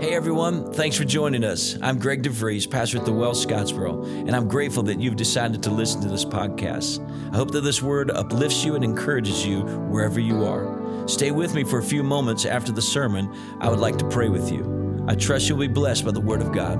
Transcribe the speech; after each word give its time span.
Hey 0.00 0.14
everyone, 0.14 0.72
thanks 0.72 0.96
for 0.96 1.04
joining 1.04 1.44
us. 1.44 1.76
I'm 1.82 1.98
Greg 1.98 2.22
DeVries, 2.22 2.70
pastor 2.70 2.96
at 2.96 3.04
the 3.04 3.12
Well 3.12 3.34
Scottsboro, 3.34 4.02
and 4.26 4.34
I'm 4.34 4.48
grateful 4.48 4.82
that 4.84 4.98
you've 4.98 5.16
decided 5.16 5.62
to 5.64 5.70
listen 5.70 6.00
to 6.00 6.08
this 6.08 6.24
podcast. 6.24 7.06
I 7.30 7.36
hope 7.36 7.50
that 7.50 7.60
this 7.60 7.82
word 7.82 8.10
uplifts 8.10 8.64
you 8.64 8.76
and 8.76 8.82
encourages 8.82 9.44
you 9.44 9.60
wherever 9.60 10.18
you 10.18 10.42
are. 10.46 11.06
Stay 11.06 11.32
with 11.32 11.54
me 11.54 11.64
for 11.64 11.80
a 11.80 11.82
few 11.82 12.02
moments 12.02 12.46
after 12.46 12.72
the 12.72 12.80
sermon. 12.80 13.30
I 13.60 13.68
would 13.68 13.78
like 13.78 13.98
to 13.98 14.08
pray 14.08 14.30
with 14.30 14.50
you. 14.50 15.04
I 15.06 15.16
trust 15.16 15.50
you'll 15.50 15.58
be 15.58 15.68
blessed 15.68 16.06
by 16.06 16.12
the 16.12 16.20
word 16.20 16.40
of 16.40 16.50
God. 16.50 16.78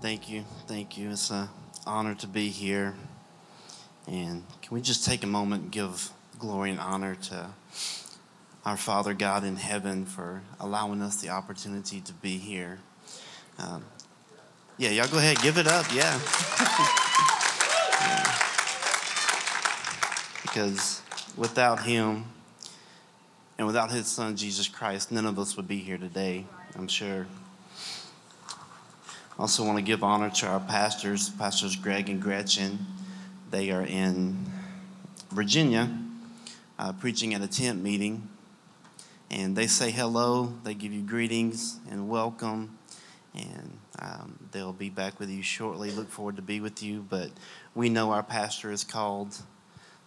Thank 0.00 0.30
you. 0.30 0.44
Thank 0.68 0.96
you. 0.96 1.10
It's 1.10 1.30
an 1.30 1.48
honor 1.84 2.14
to 2.14 2.28
be 2.28 2.48
here. 2.48 2.94
And 4.06 4.44
can 4.62 4.72
we 4.72 4.80
just 4.80 5.04
take 5.04 5.24
a 5.24 5.26
moment 5.26 5.62
and 5.64 5.72
give 5.72 6.10
glory 6.38 6.70
and 6.70 6.78
honor 6.78 7.16
to 7.16 7.48
our 8.64 8.76
Father 8.76 9.12
God 9.12 9.44
in 9.44 9.56
heaven 9.56 10.06
for 10.06 10.42
allowing 10.58 11.02
us 11.02 11.20
the 11.20 11.28
opportunity 11.28 12.00
to 12.00 12.12
be 12.14 12.38
here. 12.38 12.78
Um, 13.58 13.84
yeah, 14.78 14.90
y'all 14.90 15.06
go 15.06 15.18
ahead, 15.18 15.38
give 15.42 15.58
it 15.58 15.66
up. 15.66 15.86
Yeah. 15.92 16.18
yeah. 18.00 18.38
Because 20.42 21.02
without 21.36 21.82
Him 21.82 22.24
and 23.58 23.66
without 23.66 23.90
His 23.90 24.06
Son, 24.06 24.34
Jesus 24.34 24.66
Christ, 24.66 25.12
none 25.12 25.26
of 25.26 25.38
us 25.38 25.56
would 25.56 25.68
be 25.68 25.78
here 25.78 25.98
today, 25.98 26.46
I'm 26.74 26.88
sure. 26.88 27.26
I 28.48 29.42
also 29.42 29.64
want 29.64 29.76
to 29.78 29.82
give 29.82 30.02
honor 30.02 30.30
to 30.30 30.46
our 30.46 30.60
pastors, 30.60 31.28
Pastors 31.28 31.76
Greg 31.76 32.08
and 32.08 32.22
Gretchen. 32.22 32.78
They 33.50 33.70
are 33.70 33.84
in 33.84 34.46
Virginia 35.30 35.90
uh, 36.78 36.92
preaching 36.92 37.34
at 37.34 37.42
a 37.42 37.48
tent 37.48 37.82
meeting 37.82 38.28
and 39.30 39.56
they 39.56 39.66
say 39.66 39.90
hello, 39.90 40.52
they 40.64 40.74
give 40.74 40.92
you 40.92 41.02
greetings 41.02 41.78
and 41.90 42.08
welcome, 42.08 42.78
and 43.34 43.78
um, 43.98 44.38
they'll 44.52 44.72
be 44.72 44.90
back 44.90 45.18
with 45.18 45.30
you 45.30 45.42
shortly. 45.42 45.90
Look 45.90 46.10
forward 46.10 46.36
to 46.36 46.42
be 46.42 46.60
with 46.60 46.82
you. 46.82 47.04
But 47.08 47.30
we 47.74 47.88
know 47.88 48.12
our 48.12 48.22
pastor 48.22 48.70
is 48.70 48.84
called 48.84 49.36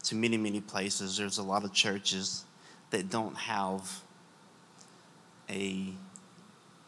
to 0.03 0.15
many, 0.15 0.37
many 0.37 0.61
places. 0.61 1.17
There's 1.17 1.37
a 1.37 1.43
lot 1.43 1.63
of 1.63 1.73
churches 1.73 2.45
that 2.91 3.09
don't 3.09 3.35
have 3.35 4.01
a 5.49 5.93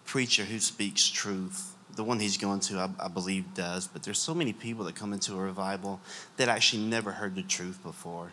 preacher 0.05 0.44
who 0.44 0.59
speaks 0.59 1.07
truth. 1.07 1.75
The 1.95 2.03
one 2.03 2.19
he's 2.19 2.38
going 2.38 2.61
to, 2.61 2.77
I, 2.80 3.05
I, 3.05 3.07
believe, 3.09 3.53
does. 3.53 3.88
But 3.88 4.03
there's 4.03 4.19
so 4.19 4.33
many 4.33 4.53
people 4.53 4.85
that 4.85 4.95
come 4.95 5.11
into 5.11 5.33
a 5.33 5.38
revival 5.38 6.00
that 6.38 6.47
actually 6.47 6.83
never 6.83 7.11
heard 7.11 7.35
the 7.35 7.44
truth 7.44 7.81
before. 7.83 8.31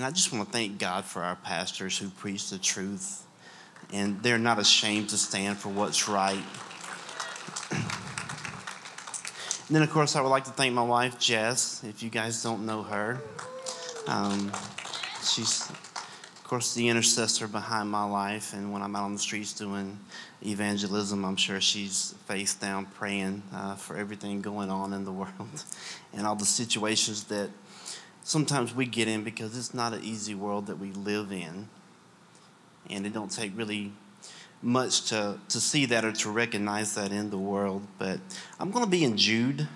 And 0.00 0.06
I 0.06 0.10
just 0.12 0.32
want 0.32 0.46
to 0.46 0.50
thank 0.50 0.78
God 0.78 1.04
for 1.04 1.20
our 1.20 1.36
pastors 1.36 1.98
who 1.98 2.08
preach 2.08 2.48
the 2.48 2.56
truth 2.56 3.26
and 3.92 4.22
they're 4.22 4.38
not 4.38 4.58
ashamed 4.58 5.10
to 5.10 5.18
stand 5.18 5.58
for 5.58 5.68
what's 5.68 6.08
right. 6.08 6.42
and 7.70 7.82
then, 9.68 9.82
of 9.82 9.90
course, 9.90 10.16
I 10.16 10.22
would 10.22 10.30
like 10.30 10.44
to 10.44 10.52
thank 10.52 10.72
my 10.72 10.82
wife, 10.82 11.18
Jess. 11.18 11.84
If 11.84 12.02
you 12.02 12.08
guys 12.08 12.42
don't 12.42 12.64
know 12.64 12.82
her, 12.82 13.20
um, 14.06 14.50
she's, 15.22 15.68
of 15.68 16.44
course, 16.44 16.72
the 16.72 16.88
intercessor 16.88 17.46
behind 17.46 17.90
my 17.90 18.04
life. 18.04 18.54
And 18.54 18.72
when 18.72 18.80
I'm 18.80 18.96
out 18.96 19.04
on 19.04 19.12
the 19.12 19.18
streets 19.18 19.52
doing 19.52 19.98
evangelism, 20.40 21.26
I'm 21.26 21.36
sure 21.36 21.60
she's 21.60 22.14
face 22.24 22.54
down 22.54 22.86
praying 22.86 23.42
uh, 23.52 23.74
for 23.74 23.98
everything 23.98 24.40
going 24.40 24.70
on 24.70 24.94
in 24.94 25.04
the 25.04 25.12
world 25.22 25.64
and 26.14 26.26
all 26.26 26.36
the 26.36 26.46
situations 26.46 27.24
that 27.24 27.50
sometimes 28.22 28.74
we 28.74 28.86
get 28.86 29.08
in 29.08 29.24
because 29.24 29.56
it's 29.56 29.74
not 29.74 29.92
an 29.92 30.02
easy 30.02 30.34
world 30.34 30.66
that 30.66 30.78
we 30.78 30.92
live 30.92 31.32
in. 31.32 31.68
And 32.88 33.06
it 33.06 33.12
don't 33.12 33.30
take 33.30 33.56
really 33.56 33.92
much 34.62 35.08
to, 35.08 35.38
to 35.48 35.60
see 35.60 35.86
that 35.86 36.04
or 36.04 36.12
to 36.12 36.30
recognize 36.30 36.94
that 36.94 37.12
in 37.12 37.30
the 37.30 37.38
world. 37.38 37.86
But 37.98 38.20
I'm 38.58 38.70
going 38.70 38.84
to 38.84 38.90
be 38.90 39.04
in 39.04 39.16
Jude 39.16 39.68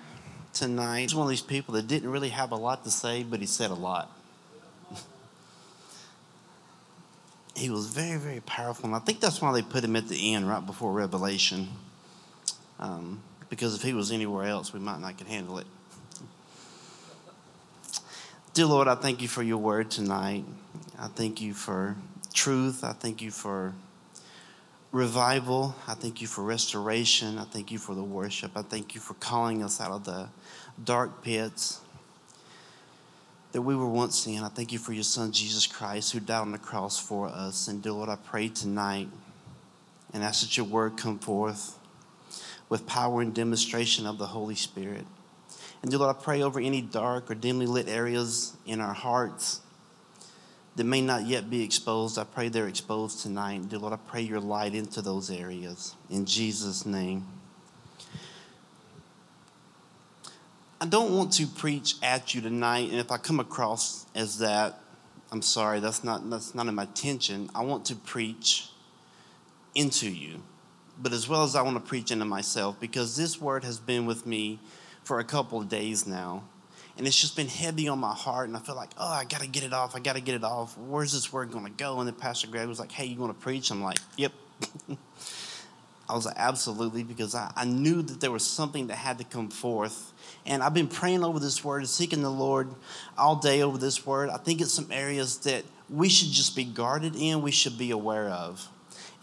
tonight. 0.53 1.01
He's 1.01 1.15
one 1.15 1.25
of 1.25 1.29
these 1.29 1.41
people 1.41 1.73
that 1.75 1.87
didn't 1.87 2.09
really 2.09 2.29
have 2.29 2.51
a 2.51 2.55
lot 2.55 2.83
to 2.83 2.91
say, 2.91 3.23
but 3.23 3.39
he 3.39 3.45
said 3.45 3.71
a 3.71 3.75
lot. 3.75 4.11
he 7.55 7.69
was 7.69 7.87
very, 7.87 8.17
very 8.19 8.41
powerful. 8.41 8.85
And 8.85 8.95
I 8.95 8.99
think 8.99 9.19
that's 9.19 9.41
why 9.41 9.51
they 9.53 9.61
put 9.61 9.83
him 9.83 9.95
at 9.95 10.07
the 10.07 10.33
end, 10.33 10.47
right 10.47 10.65
before 10.65 10.91
Revelation. 10.91 11.69
Um, 12.79 13.21
because 13.49 13.75
if 13.75 13.81
he 13.81 13.93
was 13.93 14.11
anywhere 14.11 14.45
else, 14.45 14.73
we 14.73 14.79
might 14.79 14.99
not 14.99 15.17
could 15.17 15.27
handle 15.27 15.57
it. 15.59 15.67
Dear 18.55 18.67
Lord, 18.67 18.87
I 18.87 18.95
thank 18.95 19.21
you 19.21 19.27
for 19.27 19.43
your 19.43 19.57
word 19.57 19.91
tonight. 19.91 20.45
I 20.97 21.07
thank 21.07 21.41
you 21.41 21.53
for 21.53 21.97
truth. 22.33 22.85
I 22.85 22.93
thank 22.93 23.21
you 23.21 23.29
for 23.29 23.73
revival. 24.93 25.75
I 25.89 25.93
thank 25.93 26.21
you 26.21 26.27
for 26.27 26.41
restoration. 26.41 27.37
I 27.37 27.43
thank 27.43 27.69
you 27.69 27.77
for 27.77 27.93
the 27.93 28.03
worship. 28.03 28.51
I 28.55 28.61
thank 28.61 28.95
you 28.95 29.01
for 29.01 29.15
calling 29.15 29.61
us 29.61 29.81
out 29.81 29.91
of 29.91 30.05
the 30.05 30.29
dark 30.81 31.21
pits 31.21 31.81
that 33.51 33.61
we 33.61 33.75
were 33.75 33.89
once 33.89 34.25
in. 34.25 34.41
I 34.41 34.47
thank 34.47 34.71
you 34.71 34.79
for 34.79 34.93
your 34.93 35.03
son, 35.03 35.33
Jesus 35.33 35.67
Christ, 35.67 36.13
who 36.13 36.21
died 36.21 36.39
on 36.39 36.53
the 36.53 36.57
cross 36.57 36.97
for 36.97 37.27
us. 37.27 37.67
And 37.67 37.83
dear 37.83 37.91
Lord, 37.91 38.07
I 38.07 38.15
pray 38.15 38.47
tonight 38.47 39.09
and 40.13 40.23
ask 40.23 40.43
that 40.43 40.55
your 40.55 40.65
word 40.65 40.95
come 40.95 41.19
forth 41.19 41.77
with 42.69 42.87
power 42.87 43.21
and 43.21 43.33
demonstration 43.33 44.05
of 44.05 44.17
the 44.17 44.27
Holy 44.27 44.55
Spirit. 44.55 45.05
And 45.85 45.91
dear 45.91 45.99
Lord, 45.99 46.15
I 46.15 46.19
pray 46.19 46.41
over 46.41 46.59
any 46.59 46.81
dark 46.81 47.29
or 47.29 47.35
dimly 47.35 47.67
lit 47.67 47.87
areas 47.87 48.57
in 48.65 48.81
our 48.81 48.95
hearts 48.95 49.61
that 50.77 50.83
may 50.83 50.99
not 50.99 51.27
yet 51.27 51.47
be 51.47 51.63
exposed. 51.63 52.17
I 52.17 52.23
pray 52.23 52.49
they're 52.49 52.67
exposed 52.67 53.21
tonight. 53.21 53.69
Dear 53.69 53.77
Lord, 53.77 53.93
I 53.93 53.97
pray 53.97 54.21
your 54.21 54.39
light 54.39 54.73
into 54.73 55.03
those 55.03 55.29
areas. 55.29 55.93
In 56.09 56.25
Jesus' 56.25 56.87
name. 56.87 57.27
I 60.81 60.87
don't 60.87 61.13
want 61.13 61.33
to 61.33 61.45
preach 61.45 61.97
at 62.01 62.33
you 62.33 62.41
tonight, 62.41 62.89
and 62.89 62.99
if 62.99 63.11
I 63.11 63.17
come 63.17 63.39
across 63.39 64.07
as 64.15 64.39
that, 64.39 64.79
I'm 65.31 65.43
sorry, 65.43 65.81
that's 65.81 66.03
not, 66.03 66.27
that's 66.31 66.55
not 66.55 66.65
in 66.65 66.73
my 66.73 66.85
intention. 66.85 67.51
I 67.53 67.61
want 67.61 67.85
to 67.85 67.95
preach 67.95 68.69
into 69.75 70.09
you, 70.09 70.41
but 70.99 71.13
as 71.13 71.29
well 71.29 71.43
as 71.43 71.55
I 71.55 71.61
want 71.61 71.75
to 71.77 71.87
preach 71.87 72.09
into 72.09 72.25
myself, 72.25 72.79
because 72.79 73.15
this 73.15 73.39
word 73.39 73.63
has 73.63 73.77
been 73.77 74.07
with 74.07 74.25
me 74.25 74.59
for 75.05 75.19
a 75.19 75.23
couple 75.23 75.61
of 75.61 75.69
days 75.69 76.05
now. 76.05 76.43
And 76.97 77.05
it's 77.05 77.19
just 77.19 77.35
been 77.35 77.47
heavy 77.47 77.87
on 77.87 77.99
my 77.99 78.13
heart, 78.13 78.47
and 78.47 78.55
I 78.55 78.59
feel 78.61 78.75
like, 78.75 78.91
oh, 78.97 79.07
I 79.07 79.25
got 79.25 79.41
to 79.41 79.47
get 79.47 79.63
it 79.63 79.73
off. 79.73 79.95
I 79.95 79.99
got 79.99 80.15
to 80.15 80.21
get 80.21 80.35
it 80.35 80.43
off. 80.43 80.77
Where's 80.77 81.11
this 81.11 81.31
word 81.31 81.51
going 81.51 81.65
to 81.65 81.71
go? 81.71 81.99
And 81.99 82.07
then 82.07 82.15
Pastor 82.15 82.47
Greg 82.47 82.67
was 82.67 82.79
like, 82.79 82.91
hey, 82.91 83.05
you 83.05 83.19
want 83.19 83.37
to 83.37 83.43
preach? 83.43 83.69
I'm 83.69 83.83
like, 83.83 83.97
yep. 84.17 84.31
I 86.07 86.13
was 86.13 86.25
like, 86.25 86.35
absolutely, 86.37 87.03
because 87.03 87.35
I, 87.35 87.51
I 87.55 87.65
knew 87.65 88.01
that 88.01 88.21
there 88.21 88.31
was 88.31 88.45
something 88.45 88.87
that 88.87 88.95
had 88.95 89.17
to 89.17 89.23
come 89.23 89.49
forth. 89.49 90.13
And 90.45 90.63
I've 90.63 90.73
been 90.73 90.87
praying 90.87 91.23
over 91.23 91.39
this 91.39 91.63
word 91.63 91.87
seeking 91.87 92.21
the 92.21 92.29
Lord 92.29 92.69
all 93.17 93.35
day 93.35 93.61
over 93.61 93.77
this 93.77 94.05
word. 94.05 94.29
I 94.29 94.37
think 94.37 94.61
it's 94.61 94.73
some 94.73 94.91
areas 94.91 95.39
that 95.39 95.63
we 95.89 96.07
should 96.07 96.29
just 96.29 96.55
be 96.55 96.63
guarded 96.63 97.15
in, 97.15 97.41
we 97.41 97.51
should 97.51 97.77
be 97.77 97.91
aware 97.91 98.29
of. 98.29 98.69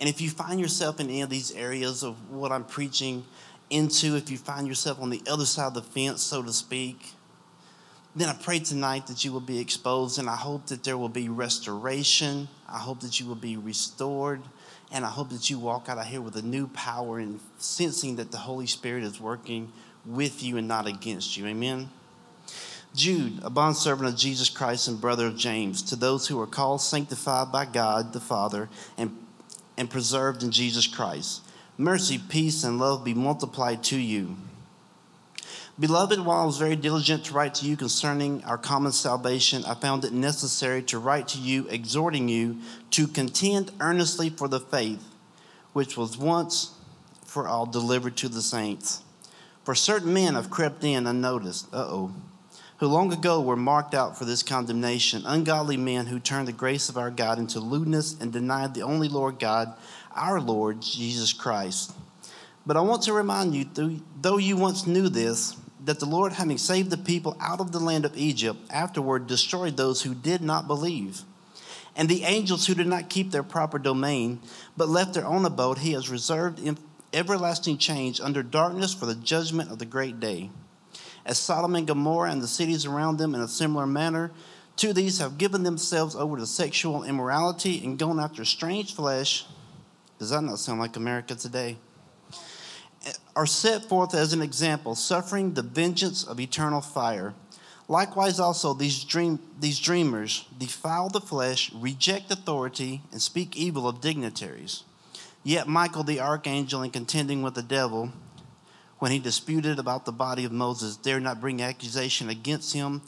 And 0.01 0.09
if 0.09 0.21
you 0.21 0.29
find 0.31 0.61
yourself 0.61 0.99
in 0.99 1.07
any 1.07 1.23
of 1.23 1.31
these 1.31 1.53
areas 1.53 2.03
of 2.03 2.17
what 2.31 2.51
I'm 2.51 2.65
preaching, 2.65 3.25
into 3.73 4.17
if 4.17 4.31
you 4.31 4.37
find 4.37 4.69
yourself 4.69 5.01
on 5.01 5.11
the 5.11 5.23
other 5.29 5.47
side 5.47 5.69
of 5.69 5.75
the 5.75 5.83
fence, 5.83 6.23
so 6.23 6.43
to 6.43 6.53
speak. 6.53 7.15
Then 8.15 8.29
I 8.29 8.35
pray 8.35 8.59
tonight 8.59 9.07
that 9.07 9.25
you 9.25 9.33
will 9.33 9.41
be 9.41 9.59
exposed, 9.59 10.19
and 10.19 10.29
I 10.29 10.37
hope 10.37 10.67
that 10.67 10.85
there 10.85 10.99
will 10.99 11.09
be 11.09 11.31
restoration. 11.31 12.49
I 12.69 12.79
hope 12.79 13.01
that 13.01 13.19
you 13.19 13.27
will 13.27 13.35
be 13.35 13.57
restored, 13.57 14.43
and 14.93 15.07
I 15.07 15.09
hope 15.09 15.31
that 15.31 15.49
you 15.49 15.59
walk 15.59 15.89
out 15.89 15.97
of 15.97 16.05
here 16.05 16.21
with 16.21 16.37
a 16.37 16.43
new 16.43 16.67
power 16.69 17.19
and 17.19 17.41
sensing 17.57 18.17
that 18.17 18.31
the 18.31 18.39
Holy 18.39 18.67
Spirit 18.67 19.05
is 19.05 19.19
working 19.19 19.73
with 20.05 20.43
you 20.43 20.59
and 20.59 20.69
not 20.69 20.87
against 20.87 21.39
you. 21.39 21.47
Amen. 21.47 21.89
Jude, 22.95 23.41
a 23.43 23.49
bondservant 23.49 24.11
of 24.11 24.17
Jesus 24.17 24.51
Christ 24.51 24.87
and 24.89 25.01
brother 25.01 25.29
of 25.29 25.39
James, 25.39 25.81
to 25.85 25.97
those 25.97 26.29
who 26.29 26.39
are 26.39 26.47
called, 26.47 26.83
sanctified 26.83 27.51
by 27.51 27.65
God 27.65 28.13
the 28.13 28.21
Father, 28.21 28.69
and, 28.99 29.17
and 29.79 29.89
preserved 29.89 30.43
in 30.43 30.51
Jesus 30.51 30.87
Christ 30.87 31.42
mercy, 31.79 32.19
peace, 32.19 32.65
and 32.65 32.79
love 32.79 33.05
be 33.05 33.15
multiplied 33.15 33.83
to 33.85 33.97
you. 33.97 34.37
Beloved, 35.79 36.21
while 36.21 36.43
I 36.43 36.45
was 36.45 36.59
very 36.59 36.77
diligent 36.77 37.25
to 37.25 37.35
write 37.35 37.55
to 37.55 37.67
you 37.67 37.77
concerning 37.77 38.45
our 38.45 38.59
common 38.59 38.93
salvation, 38.93 39.65
I 39.65 39.75
found 39.75 40.05
it 40.05 40.13
necessary 40.13 40.83
to 40.85 40.99
write 40.99 41.29
to 41.29 41.39
you, 41.39 41.67
exhorting 41.69 42.29
you 42.29 42.59
to 42.91 43.09
contend 43.09 43.73
earnestly 43.81 44.29
for 44.29 44.49
the 44.49 44.61
faith 44.61 45.03
which 45.73 45.97
was 45.97 46.19
once 46.19 46.73
for 47.25 47.49
all 47.49 47.65
delivered 47.65 48.17
to 48.19 48.29
the 48.29 48.43
saints. 48.43 49.03
For 49.65 49.75
certain 49.75 50.13
men 50.13 50.35
have 50.35 50.51
crept 50.51 50.85
in 50.85 51.07
unnoticed, 51.07 51.73
uh 51.73 51.87
oh, 51.89 52.13
who 52.77 52.89
long 52.89 53.13
ago 53.13 53.41
were 53.41 53.57
marked 53.57 53.95
out 53.95 54.19
for 54.19 54.25
this 54.25 54.43
condemnation, 54.43 55.23
ungodly 55.25 55.77
men 55.77 56.07
who 56.07 56.19
turned 56.19 56.49
the 56.49 56.53
grace 56.53 56.89
of 56.89 56.99
our 56.99 57.11
God 57.11 57.39
into 57.39 57.61
lewdness 57.61 58.21
and 58.21 58.33
denied 58.33 58.75
the 58.75 58.83
only 58.83 59.09
Lord 59.09 59.39
God 59.39 59.73
our 60.15 60.41
Lord 60.41 60.81
Jesus 60.81 61.33
Christ. 61.33 61.93
But 62.65 62.77
I 62.77 62.81
want 62.81 63.03
to 63.03 63.13
remind 63.13 63.55
you, 63.55 63.67
though 64.21 64.37
you 64.37 64.57
once 64.57 64.87
knew 64.87 65.09
this, 65.09 65.57
that 65.85 65.99
the 65.99 66.07
Lord, 66.07 66.33
having 66.33 66.59
saved 66.59 66.91
the 66.91 66.97
people 66.97 67.37
out 67.41 67.61
of 67.61 67.73
the 67.73 67.81
land 67.81 68.05
of 68.05 68.17
Egypt, 68.17 68.61
afterward 68.71 69.27
destroyed 69.27 69.77
those 69.77 70.03
who 70.03 70.15
did 70.15 70.41
not 70.41 70.69
believe 70.69 71.23
And 71.95 72.09
the 72.09 72.25
angels 72.25 72.67
who 72.67 72.75
did 72.75 72.87
not 72.87 73.11
keep 73.11 73.31
their 73.31 73.43
proper 73.43 73.79
domain, 73.79 74.41
but 74.77 74.89
left 74.89 75.15
their 75.15 75.27
own 75.27 75.45
abode, 75.45 75.79
he 75.79 75.93
has 75.93 76.09
reserved 76.09 76.59
in 76.59 76.79
everlasting 77.13 77.77
change 77.79 78.21
under 78.21 78.43
darkness 78.43 78.95
for 78.95 79.07
the 79.07 79.15
judgment 79.15 79.71
of 79.71 79.79
the 79.79 79.85
great 79.85 80.19
day. 80.19 80.51
As 81.27 81.39
Sodom 81.39 81.77
and 81.77 81.87
Gomorrah 81.87 82.31
and 82.31 82.41
the 82.41 82.49
cities 82.49 82.87
around 82.87 83.19
them 83.19 83.35
in 83.35 83.41
a 83.41 83.49
similar 83.49 83.87
manner, 83.87 84.33
to 84.77 84.93
these 84.93 85.19
have 85.19 85.37
given 85.37 85.63
themselves 85.63 86.17
over 86.17 86.39
to 86.39 86.47
sexual 86.47 87.05
immorality 87.05 87.85
and 87.85 87.99
gone 87.99 88.19
after 88.19 88.45
strange 88.45 88.95
flesh. 88.95 89.45
Does 90.23 90.31
that 90.31 90.43
not 90.43 90.61
sound 90.61 90.79
like 90.79 90.97
America 90.97 91.35
today? 91.35 91.79
Are 93.35 93.45
set 93.45 93.89
forth 93.89 94.15
as 94.15 94.33
an 94.33 94.41
example, 94.41 94.95
suffering 94.95 95.55
the 95.55 95.63
vengeance 95.63 96.23
of 96.23 96.39
eternal 96.39 96.81
fire. 96.81 97.35
Likewise, 97.89 98.39
also, 98.39 98.73
these, 98.73 99.03
dream, 99.03 99.41
these 99.59 99.81
dreamers 99.81 100.47
defile 100.57 101.09
the 101.09 101.21
flesh, 101.21 101.73
reject 101.75 102.31
authority, 102.31 103.03
and 103.11 103.21
speak 103.21 103.57
evil 103.57 103.89
of 103.89 104.01
dignitaries. 104.01 104.85
Yet 105.43 105.67
Michael 105.67 106.05
the 106.05 106.21
archangel, 106.21 106.85
in 106.85 106.93
contending 106.93 107.43
with 107.43 107.55
the 107.55 107.63
devil, 107.65 108.13
when 109.01 109.11
he 109.11 109.19
disputed 109.19 109.81
about 109.81 110.05
the 110.05 110.13
body 110.13 110.45
of 110.45 110.53
Moses, 110.53 110.97
dared 110.97 111.25
not 111.25 111.41
bring 111.41 111.61
accusation 111.61 112.29
against 112.29 112.75
him, 112.75 113.03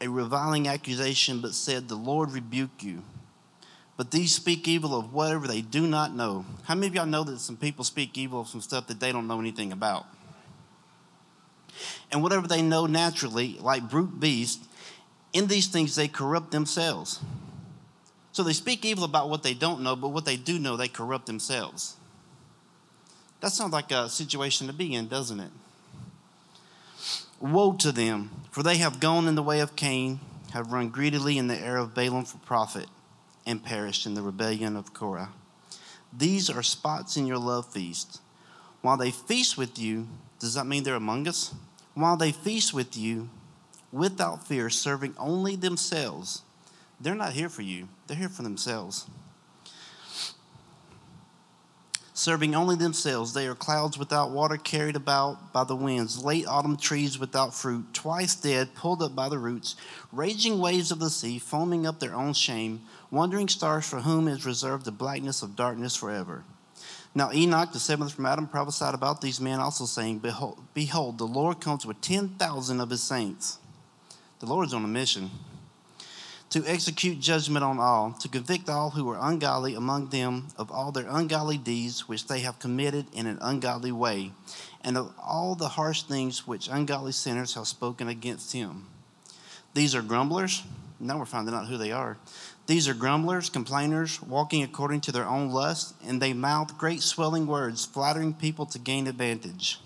a 0.00 0.08
reviling 0.08 0.66
accusation, 0.66 1.40
but 1.40 1.54
said, 1.54 1.86
The 1.86 1.94
Lord 1.94 2.32
rebuke 2.32 2.82
you. 2.82 3.04
But 4.02 4.10
these 4.10 4.34
speak 4.34 4.66
evil 4.66 4.98
of 4.98 5.12
whatever 5.12 5.46
they 5.46 5.60
do 5.60 5.86
not 5.86 6.12
know. 6.12 6.44
How 6.64 6.74
many 6.74 6.88
of 6.88 6.94
y'all 6.96 7.06
know 7.06 7.22
that 7.22 7.38
some 7.38 7.56
people 7.56 7.84
speak 7.84 8.18
evil 8.18 8.40
of 8.40 8.48
some 8.48 8.60
stuff 8.60 8.88
that 8.88 8.98
they 8.98 9.12
don't 9.12 9.28
know 9.28 9.38
anything 9.38 9.70
about? 9.70 10.06
and 12.10 12.22
whatever 12.22 12.46
they 12.46 12.62
know 12.62 12.86
naturally, 12.86 13.56
like 13.60 13.88
brute 13.88 14.20
beasts, 14.20 14.66
in 15.32 15.46
these 15.46 15.66
things 15.66 15.96
they 15.96 16.08
corrupt 16.08 16.50
themselves. 16.50 17.20
So 18.32 18.42
they 18.42 18.52
speak 18.52 18.84
evil 18.84 19.04
about 19.04 19.30
what 19.30 19.42
they 19.42 19.54
don't 19.54 19.82
know, 19.82 19.96
but 19.96 20.08
what 20.08 20.24
they 20.24 20.36
do 20.36 20.58
know, 20.58 20.76
they 20.76 20.88
corrupt 20.88 21.26
themselves. 21.26 21.96
That 23.40 23.52
sounds 23.52 23.72
like 23.72 23.90
a 23.90 24.08
situation 24.08 24.66
to 24.66 24.72
be 24.72 24.94
in, 24.94 25.08
doesn't 25.08 25.40
it? 25.40 25.50
Woe 27.40 27.72
to 27.78 27.92
them, 27.92 28.30
for 28.50 28.62
they 28.62 28.76
have 28.76 29.00
gone 29.00 29.26
in 29.26 29.34
the 29.34 29.42
way 29.42 29.60
of 29.60 29.74
Cain, 29.74 30.20
have 30.52 30.72
run 30.72 30.90
greedily 30.90 31.38
in 31.38 31.48
the 31.48 31.58
error 31.58 31.78
of 31.78 31.94
Balaam 31.94 32.24
for 32.24 32.38
profit, 32.38 32.86
and 33.46 33.62
perished 33.62 34.06
in 34.06 34.14
the 34.14 34.22
rebellion 34.22 34.76
of 34.76 34.94
Korah. 34.94 35.30
These 36.12 36.50
are 36.50 36.62
spots 36.62 37.16
in 37.16 37.26
your 37.26 37.38
love 37.38 37.66
feast. 37.72 38.20
While 38.80 38.96
they 38.96 39.10
feast 39.10 39.56
with 39.56 39.78
you, 39.78 40.08
does 40.38 40.54
that 40.54 40.66
mean 40.66 40.82
they're 40.82 40.94
among 40.94 41.28
us? 41.28 41.54
while 41.94 42.16
they 42.16 42.32
feast 42.32 42.72
with 42.72 42.96
you 42.96 43.28
without 43.90 44.46
fear, 44.46 44.70
serving 44.70 45.14
only 45.18 45.56
themselves. 45.56 46.42
They're 47.00 47.14
not 47.14 47.32
here 47.32 47.48
for 47.48 47.62
you, 47.62 47.88
they're 48.06 48.16
here 48.16 48.28
for 48.28 48.42
themselves. 48.42 49.06
Serving 52.14 52.54
only 52.54 52.76
themselves, 52.76 53.32
they 53.32 53.46
are 53.46 53.54
clouds 53.54 53.96
without 53.96 54.30
water 54.30 54.58
carried 54.58 54.96
about 54.96 55.50
by 55.50 55.64
the 55.64 55.74
winds, 55.74 56.22
late 56.22 56.46
autumn 56.46 56.76
trees 56.76 57.18
without 57.18 57.54
fruit, 57.54 57.86
twice 57.94 58.34
dead, 58.34 58.74
pulled 58.74 59.02
up 59.02 59.16
by 59.16 59.30
the 59.30 59.38
roots, 59.38 59.76
raging 60.12 60.58
waves 60.58 60.90
of 60.90 60.98
the 60.98 61.08
sea, 61.08 61.38
foaming 61.38 61.86
up 61.86 62.00
their 62.00 62.14
own 62.14 62.34
shame, 62.34 62.82
wandering 63.10 63.48
stars 63.48 63.88
for 63.88 64.00
whom 64.00 64.28
is 64.28 64.44
reserved 64.44 64.84
the 64.84 64.92
blackness 64.92 65.42
of 65.42 65.56
darkness 65.56 65.96
forever. 65.96 66.44
Now 67.14 67.32
Enoch, 67.32 67.72
the 67.72 67.80
seventh 67.80 68.12
from 68.12 68.26
Adam, 68.26 68.46
prophesied 68.46 68.94
about 68.94 69.22
these 69.22 69.40
men, 69.40 69.58
also 69.58 69.86
saying, 69.86 70.18
Behold, 70.18 70.62
behold 70.74 71.16
the 71.16 71.24
Lord 71.26 71.60
comes 71.60 71.86
with 71.86 72.02
10,000 72.02 72.80
of 72.80 72.90
his 72.90 73.02
saints. 73.02 73.58
The 74.40 74.46
Lord's 74.46 74.74
on 74.74 74.84
a 74.84 74.88
mission 74.88 75.30
to 76.52 76.62
execute 76.66 77.18
judgment 77.18 77.64
on 77.64 77.78
all, 77.78 78.12
to 78.12 78.28
convict 78.28 78.68
all 78.68 78.90
who 78.90 79.08
are 79.08 79.18
ungodly 79.18 79.74
among 79.74 80.10
them 80.10 80.48
of 80.58 80.70
all 80.70 80.92
their 80.92 81.08
ungodly 81.08 81.56
deeds 81.56 82.06
which 82.06 82.26
they 82.26 82.40
have 82.40 82.58
committed 82.58 83.06
in 83.14 83.26
an 83.26 83.38
ungodly 83.40 83.90
way, 83.90 84.30
and 84.84 84.98
of 84.98 85.14
all 85.18 85.54
the 85.54 85.68
harsh 85.68 86.02
things 86.02 86.46
which 86.46 86.68
ungodly 86.68 87.12
sinners 87.12 87.54
have 87.54 87.66
spoken 87.66 88.06
against 88.06 88.52
him. 88.52 88.86
These 89.72 89.94
are 89.94 90.02
grumblers. 90.02 90.62
Now 91.00 91.18
we're 91.18 91.24
finding 91.24 91.54
out 91.54 91.68
who 91.68 91.78
they 91.78 91.90
are. 91.90 92.18
These 92.66 92.86
are 92.86 92.94
grumblers, 92.94 93.48
complainers, 93.48 94.20
walking 94.20 94.62
according 94.62 95.00
to 95.02 95.12
their 95.12 95.26
own 95.26 95.50
lust, 95.50 95.94
and 96.06 96.20
they 96.20 96.34
mouth 96.34 96.76
great 96.76 97.00
swelling 97.00 97.46
words, 97.46 97.86
flattering 97.86 98.34
people 98.34 98.66
to 98.66 98.78
gain 98.78 99.06
advantage. 99.06 99.80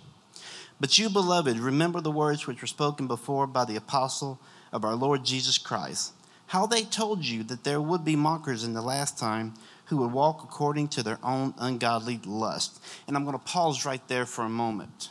But 0.80 0.98
you, 0.98 1.10
beloved, 1.10 1.60
remember 1.60 2.00
the 2.00 2.10
words 2.10 2.48
which 2.48 2.60
were 2.60 2.66
spoken 2.66 3.06
before 3.06 3.46
by 3.46 3.64
the 3.64 3.76
apostle 3.76 4.40
of 4.72 4.84
our 4.84 4.96
Lord 4.96 5.24
Jesus 5.24 5.58
Christ, 5.58 6.12
how 6.46 6.66
they 6.66 6.84
told 6.84 7.24
you 7.24 7.42
that 7.44 7.64
there 7.64 7.80
would 7.80 8.04
be 8.04 8.16
mockers 8.16 8.62
in 8.62 8.72
the 8.72 8.82
last 8.82 9.18
time 9.18 9.54
who 9.86 9.98
would 9.98 10.12
walk 10.12 10.42
according 10.42 10.88
to 10.88 11.02
their 11.02 11.18
own 11.22 11.54
ungodly 11.58 12.20
lust. 12.24 12.80
And 13.06 13.16
I'm 13.16 13.24
going 13.24 13.38
to 13.38 13.44
pause 13.44 13.84
right 13.84 14.06
there 14.08 14.26
for 14.26 14.44
a 14.44 14.48
moment. 14.48 15.10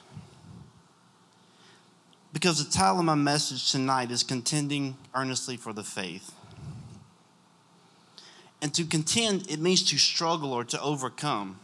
Because 2.34 2.64
the 2.64 2.70
title 2.70 3.00
of 3.00 3.06
my 3.06 3.16
message 3.16 3.72
tonight 3.72 4.12
is 4.12 4.24
Contending 4.24 4.98
Earnestly 5.14 5.56
for 5.56 5.72
the 5.72 5.84
Faith. 5.84 6.34
And 8.62 8.74
to 8.74 8.84
contend, 8.84 9.50
it 9.50 9.60
means 9.60 9.84
to 9.92 9.98
struggle 9.98 10.52
or 10.52 10.64
to 10.66 10.82
overcome. 10.82 11.60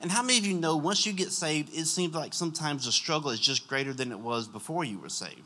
And 0.00 0.10
how 0.10 0.22
many 0.22 0.38
of 0.38 0.46
you 0.46 0.54
know 0.54 0.76
once 0.76 1.04
you 1.04 1.12
get 1.12 1.32
saved, 1.32 1.74
it 1.76 1.86
seems 1.86 2.14
like 2.14 2.32
sometimes 2.32 2.84
the 2.84 2.92
struggle 2.92 3.30
is 3.30 3.40
just 3.40 3.66
greater 3.68 3.92
than 3.92 4.12
it 4.12 4.18
was 4.18 4.46
before 4.46 4.84
you 4.84 4.98
were 4.98 5.08
saved? 5.08 5.42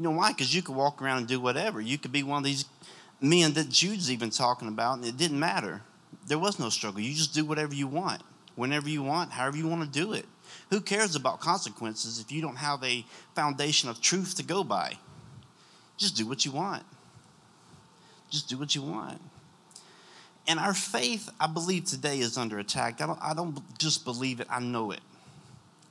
You 0.00 0.04
know 0.04 0.12
why? 0.12 0.32
Because 0.32 0.54
you 0.54 0.62
could 0.62 0.74
walk 0.74 1.02
around 1.02 1.18
and 1.18 1.28
do 1.28 1.38
whatever. 1.38 1.78
You 1.78 1.98
could 1.98 2.10
be 2.10 2.22
one 2.22 2.38
of 2.38 2.44
these 2.44 2.64
men 3.20 3.52
that 3.52 3.68
Jude's 3.68 4.10
even 4.10 4.30
talking 4.30 4.66
about, 4.66 4.96
and 4.96 5.04
it 5.04 5.18
didn't 5.18 5.38
matter. 5.38 5.82
There 6.26 6.38
was 6.38 6.58
no 6.58 6.70
struggle. 6.70 7.02
You 7.02 7.12
just 7.12 7.34
do 7.34 7.44
whatever 7.44 7.74
you 7.74 7.86
want, 7.86 8.22
whenever 8.56 8.88
you 8.88 9.02
want, 9.02 9.32
however 9.32 9.58
you 9.58 9.68
want 9.68 9.82
to 9.82 10.00
do 10.00 10.14
it. 10.14 10.24
Who 10.70 10.80
cares 10.80 11.16
about 11.16 11.40
consequences 11.40 12.18
if 12.18 12.32
you 12.32 12.40
don't 12.40 12.56
have 12.56 12.82
a 12.82 13.04
foundation 13.34 13.90
of 13.90 14.00
truth 14.00 14.36
to 14.36 14.42
go 14.42 14.64
by? 14.64 14.94
Just 15.98 16.16
do 16.16 16.26
what 16.26 16.46
you 16.46 16.52
want. 16.52 16.84
Just 18.30 18.48
do 18.48 18.56
what 18.56 18.74
you 18.74 18.80
want. 18.80 19.20
And 20.48 20.58
our 20.58 20.72
faith, 20.72 21.28
I 21.38 21.46
believe 21.46 21.84
today, 21.84 22.20
is 22.20 22.38
under 22.38 22.58
attack. 22.58 23.02
I 23.02 23.06
don't, 23.06 23.18
I 23.20 23.34
don't 23.34 23.78
just 23.78 24.06
believe 24.06 24.40
it, 24.40 24.46
I 24.48 24.60
know 24.60 24.92
it. 24.92 25.00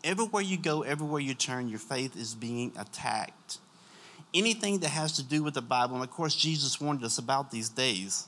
Everywhere 0.03 0.41
you 0.41 0.57
go, 0.57 0.81
everywhere 0.81 1.21
you 1.21 1.35
turn, 1.35 1.69
your 1.69 1.77
faith 1.77 2.17
is 2.17 2.33
being 2.33 2.73
attacked. 2.75 3.59
Anything 4.33 4.79
that 4.79 4.89
has 4.89 5.13
to 5.13 5.23
do 5.23 5.43
with 5.43 5.55
the 5.55 5.61
Bible, 5.61 5.95
and 5.95 6.03
of 6.03 6.11
course, 6.11 6.35
Jesus 6.35 6.79
warned 6.79 7.03
us 7.03 7.17
about 7.17 7.51
these 7.51 7.69
days. 7.69 8.27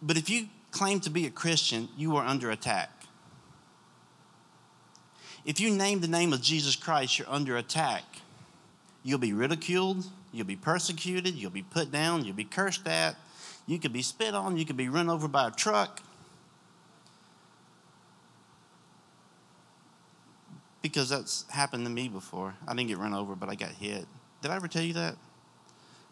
But 0.00 0.16
if 0.16 0.30
you 0.30 0.48
claim 0.70 1.00
to 1.00 1.10
be 1.10 1.26
a 1.26 1.30
Christian, 1.30 1.88
you 1.96 2.16
are 2.16 2.24
under 2.24 2.50
attack. 2.50 2.90
If 5.44 5.60
you 5.60 5.70
name 5.70 6.00
the 6.00 6.08
name 6.08 6.32
of 6.32 6.42
Jesus 6.42 6.76
Christ, 6.76 7.18
you're 7.18 7.28
under 7.28 7.56
attack. 7.56 8.04
You'll 9.02 9.18
be 9.18 9.32
ridiculed, 9.32 10.04
You'll 10.32 10.46
be 10.46 10.56
persecuted. 10.56 11.34
You'll 11.34 11.50
be 11.50 11.62
put 11.62 11.90
down. 11.90 12.24
You'll 12.24 12.36
be 12.36 12.44
cursed 12.44 12.86
at. 12.86 13.16
You 13.66 13.78
could 13.78 13.92
be 13.92 14.02
spit 14.02 14.34
on. 14.34 14.56
You 14.56 14.64
could 14.64 14.76
be 14.76 14.88
run 14.88 15.08
over 15.08 15.28
by 15.28 15.48
a 15.48 15.50
truck. 15.50 16.02
Because 20.80 21.08
that's 21.08 21.44
happened 21.50 21.84
to 21.84 21.90
me 21.90 22.08
before. 22.08 22.54
I 22.66 22.74
didn't 22.74 22.88
get 22.88 22.98
run 22.98 23.14
over, 23.14 23.34
but 23.34 23.48
I 23.48 23.54
got 23.54 23.70
hit. 23.70 24.06
Did 24.42 24.50
I 24.50 24.56
ever 24.56 24.68
tell 24.68 24.82
you 24.82 24.94
that? 24.94 25.16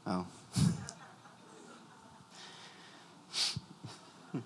Oh. 0.07 0.27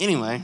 anyway. 0.00 0.42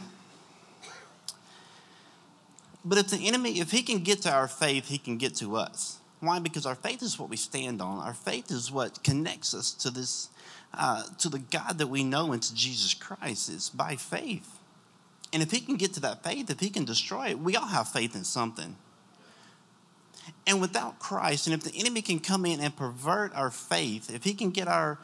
But 2.85 2.99
if 2.99 3.09
the 3.09 3.29
enemy, 3.29 3.61
if 3.61 3.71
he 3.71 3.83
can 3.83 4.01
get 4.01 4.23
to 4.23 4.33
our 4.33 4.49
faith, 4.49 4.89
he 4.89 4.99
can 4.99 5.17
get 5.19 5.37
to 5.37 5.57
us. 5.57 5.99
Why? 6.21 6.39
Because 6.39 6.67
our 6.67 6.75
faith 6.75 7.03
is 7.03 7.19
what 7.19 7.29
we 7.29 7.37
stand 7.37 7.83
on. 7.83 7.99
Our 7.99 8.15
faith 8.15 8.51
is 8.51 8.71
what 8.71 9.03
connects 9.03 9.55
us 9.55 9.73
to 9.75 9.91
this, 9.91 10.31
uh, 10.75 11.05
to 11.19 11.29
the 11.29 11.39
God 11.39 11.79
that 11.79 11.89
we 11.89 12.05
know 12.05 12.33
and 12.33 12.43
to 12.43 12.55
Jesus 12.55 12.95
Christ. 12.95 13.51
It's 13.51 13.71
by 13.71 13.97
faith. 13.97 14.59
And 15.33 15.43
if 15.43 15.51
he 15.51 15.61
can 15.61 15.77
get 15.77 15.95
to 15.95 16.01
that 16.01 16.23
faith, 16.23 16.51
if 16.51 16.61
he 16.61 16.69
can 16.69 16.85
destroy 16.85 17.29
it, 17.29 17.39
we 17.39 17.57
all 17.57 17.67
have 17.67 17.89
faith 17.89 18.15
in 18.15 18.25
something. 18.25 18.77
And 20.47 20.61
without 20.61 20.99
Christ, 20.99 21.47
and 21.47 21.55
if 21.55 21.63
the 21.63 21.79
enemy 21.79 22.03
can 22.03 22.19
come 22.19 22.45
in 22.45 22.61
and 22.61 22.77
pervert 22.77 23.35
our 23.35 23.51
faith, 23.51 24.13
if 24.13 24.25
he 24.25 24.35
can 24.35 24.51
get 24.51 24.69
our 24.69 24.99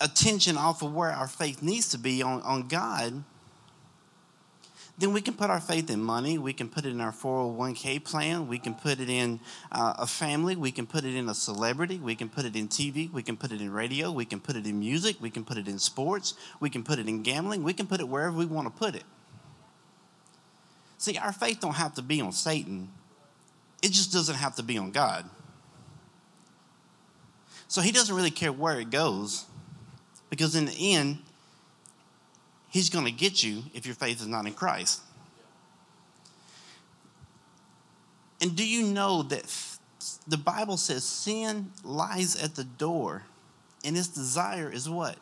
attention 0.00 0.56
off 0.56 0.82
of 0.82 0.94
where 0.94 1.10
our 1.10 1.28
faith 1.28 1.62
needs 1.62 1.88
to 1.90 1.98
be 1.98 2.22
on, 2.22 2.42
on 2.42 2.68
God, 2.68 3.24
then 4.98 5.12
we 5.12 5.20
can 5.20 5.34
put 5.34 5.48
our 5.48 5.60
faith 5.60 5.90
in 5.90 6.02
money. 6.02 6.38
We 6.38 6.52
can 6.52 6.68
put 6.68 6.84
it 6.84 6.88
in 6.88 7.00
our 7.00 7.12
401k 7.12 8.02
plan. 8.04 8.48
We 8.48 8.58
can 8.58 8.74
put 8.74 8.98
it 8.98 9.08
in 9.08 9.38
uh, 9.70 9.94
a 9.96 10.06
family. 10.08 10.56
We 10.56 10.72
can 10.72 10.88
put 10.88 11.04
it 11.04 11.14
in 11.14 11.28
a 11.28 11.34
celebrity. 11.34 11.98
We 11.98 12.16
can 12.16 12.28
put 12.28 12.44
it 12.44 12.56
in 12.56 12.66
TV. 12.66 13.10
We 13.12 13.22
can 13.22 13.36
put 13.36 13.52
it 13.52 13.60
in 13.60 13.72
radio. 13.72 14.10
We 14.10 14.24
can 14.24 14.40
put 14.40 14.56
it 14.56 14.66
in 14.66 14.80
music. 14.80 15.16
We 15.20 15.30
can 15.30 15.44
put 15.44 15.56
it 15.56 15.68
in 15.68 15.78
sports. 15.78 16.34
We 16.58 16.68
can 16.68 16.82
put 16.82 16.98
it 16.98 17.08
in 17.08 17.22
gambling. 17.22 17.62
We 17.62 17.74
can 17.74 17.86
put 17.86 18.00
it 18.00 18.08
wherever 18.08 18.36
we 18.36 18.44
want 18.44 18.66
to 18.66 18.76
put 18.76 18.96
it. 18.96 19.04
See, 20.98 21.16
our 21.16 21.32
faith 21.32 21.60
don't 21.60 21.76
have 21.76 21.94
to 21.94 22.02
be 22.02 22.20
on 22.20 22.32
Satan. 22.32 22.90
It 23.82 23.92
just 23.92 24.12
doesn't 24.12 24.34
have 24.34 24.56
to 24.56 24.62
be 24.62 24.76
on 24.76 24.90
God. 24.90 25.24
So 27.68 27.80
he 27.80 27.92
doesn't 27.92 28.14
really 28.14 28.30
care 28.32 28.52
where 28.52 28.80
it 28.80 28.90
goes 28.90 29.44
because 30.30 30.56
in 30.56 30.66
the 30.66 30.94
end, 30.94 31.18
he's 32.68 32.90
going 32.90 33.04
to 33.04 33.12
get 33.12 33.42
you 33.42 33.62
if 33.74 33.86
your 33.86 33.94
faith 33.94 34.20
is 34.20 34.26
not 34.26 34.46
in 34.46 34.54
Christ. 34.54 35.02
And 38.40 38.56
do 38.56 38.66
you 38.66 38.84
know 38.84 39.22
that 39.24 39.44
the 40.26 40.36
Bible 40.36 40.76
says 40.76 41.04
sin 41.04 41.72
lies 41.84 42.42
at 42.42 42.54
the 42.54 42.64
door 42.64 43.24
and 43.84 43.96
its 43.96 44.08
desire 44.08 44.70
is 44.70 44.88
what? 44.88 45.16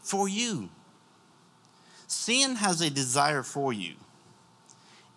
For 0.00 0.28
you. 0.28 0.70
Sin 2.06 2.56
has 2.56 2.80
a 2.80 2.90
desire 2.90 3.42
for 3.42 3.72
you. 3.72 3.94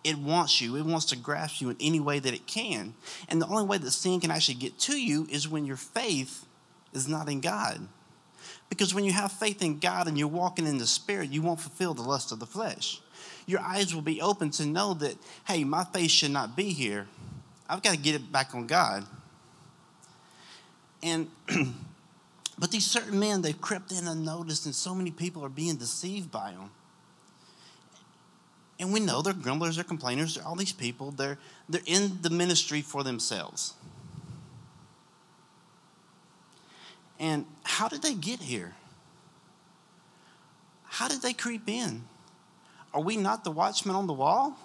It 0.04 0.18
wants 0.18 0.60
you. 0.60 0.76
It 0.76 0.84
wants 0.84 1.06
to 1.06 1.16
grasp 1.16 1.62
you 1.62 1.70
in 1.70 1.76
any 1.80 1.98
way 1.98 2.18
that 2.18 2.34
it 2.34 2.46
can. 2.46 2.94
And 3.28 3.40
the 3.40 3.46
only 3.46 3.64
way 3.64 3.78
that 3.78 3.90
sin 3.90 4.20
can 4.20 4.30
actually 4.30 4.56
get 4.56 4.78
to 4.80 5.00
you 5.00 5.26
is 5.30 5.48
when 5.48 5.64
your 5.64 5.78
faith 5.78 6.44
is 6.92 7.08
not 7.08 7.28
in 7.28 7.40
God. 7.40 7.80
Because 8.68 8.94
when 8.94 9.04
you 9.04 9.12
have 9.12 9.32
faith 9.32 9.62
in 9.62 9.78
God 9.78 10.06
and 10.06 10.18
you're 10.18 10.28
walking 10.28 10.66
in 10.66 10.78
the 10.78 10.86
Spirit, 10.86 11.30
you 11.30 11.42
won't 11.42 11.60
fulfill 11.60 11.94
the 11.94 12.02
lust 12.02 12.32
of 12.32 12.38
the 12.38 12.46
flesh. 12.46 13.00
Your 13.46 13.60
eyes 13.60 13.94
will 13.94 14.02
be 14.02 14.20
open 14.20 14.50
to 14.52 14.66
know 14.66 14.94
that, 14.94 15.16
hey, 15.46 15.64
my 15.64 15.84
faith 15.84 16.10
should 16.10 16.30
not 16.30 16.56
be 16.56 16.70
here. 16.70 17.06
I've 17.68 17.82
got 17.82 17.92
to 17.92 17.98
get 17.98 18.14
it 18.14 18.30
back 18.30 18.54
on 18.54 18.66
God. 18.66 19.06
And, 21.02 21.28
but 22.58 22.70
these 22.70 22.86
certain 22.86 23.18
men, 23.18 23.42
they've 23.42 23.60
crept 23.60 23.92
in 23.92 24.06
unnoticed, 24.06 24.66
and 24.66 24.74
so 24.74 24.94
many 24.94 25.10
people 25.10 25.44
are 25.44 25.50
being 25.50 25.76
deceived 25.76 26.30
by 26.30 26.52
them. 26.52 26.70
And 28.78 28.92
we 28.92 29.00
know 29.00 29.22
they're 29.22 29.32
grumblers, 29.32 29.76
they're 29.76 29.84
complainers, 29.84 30.34
they're 30.34 30.44
all 30.44 30.56
these 30.56 30.72
people. 30.72 31.12
They're, 31.12 31.38
they're 31.68 31.82
in 31.86 32.18
the 32.22 32.30
ministry 32.30 32.82
for 32.82 33.04
themselves. 33.04 33.74
And 37.20 37.46
how 37.62 37.88
did 37.88 38.02
they 38.02 38.14
get 38.14 38.40
here? 38.40 38.74
How 40.84 41.08
did 41.08 41.22
they 41.22 41.32
creep 41.32 41.68
in? 41.68 42.04
Are 42.92 43.00
we 43.00 43.16
not 43.16 43.44
the 43.44 43.50
watchmen 43.50 43.96
on 43.96 44.06
the 44.06 44.12
wall? 44.12 44.56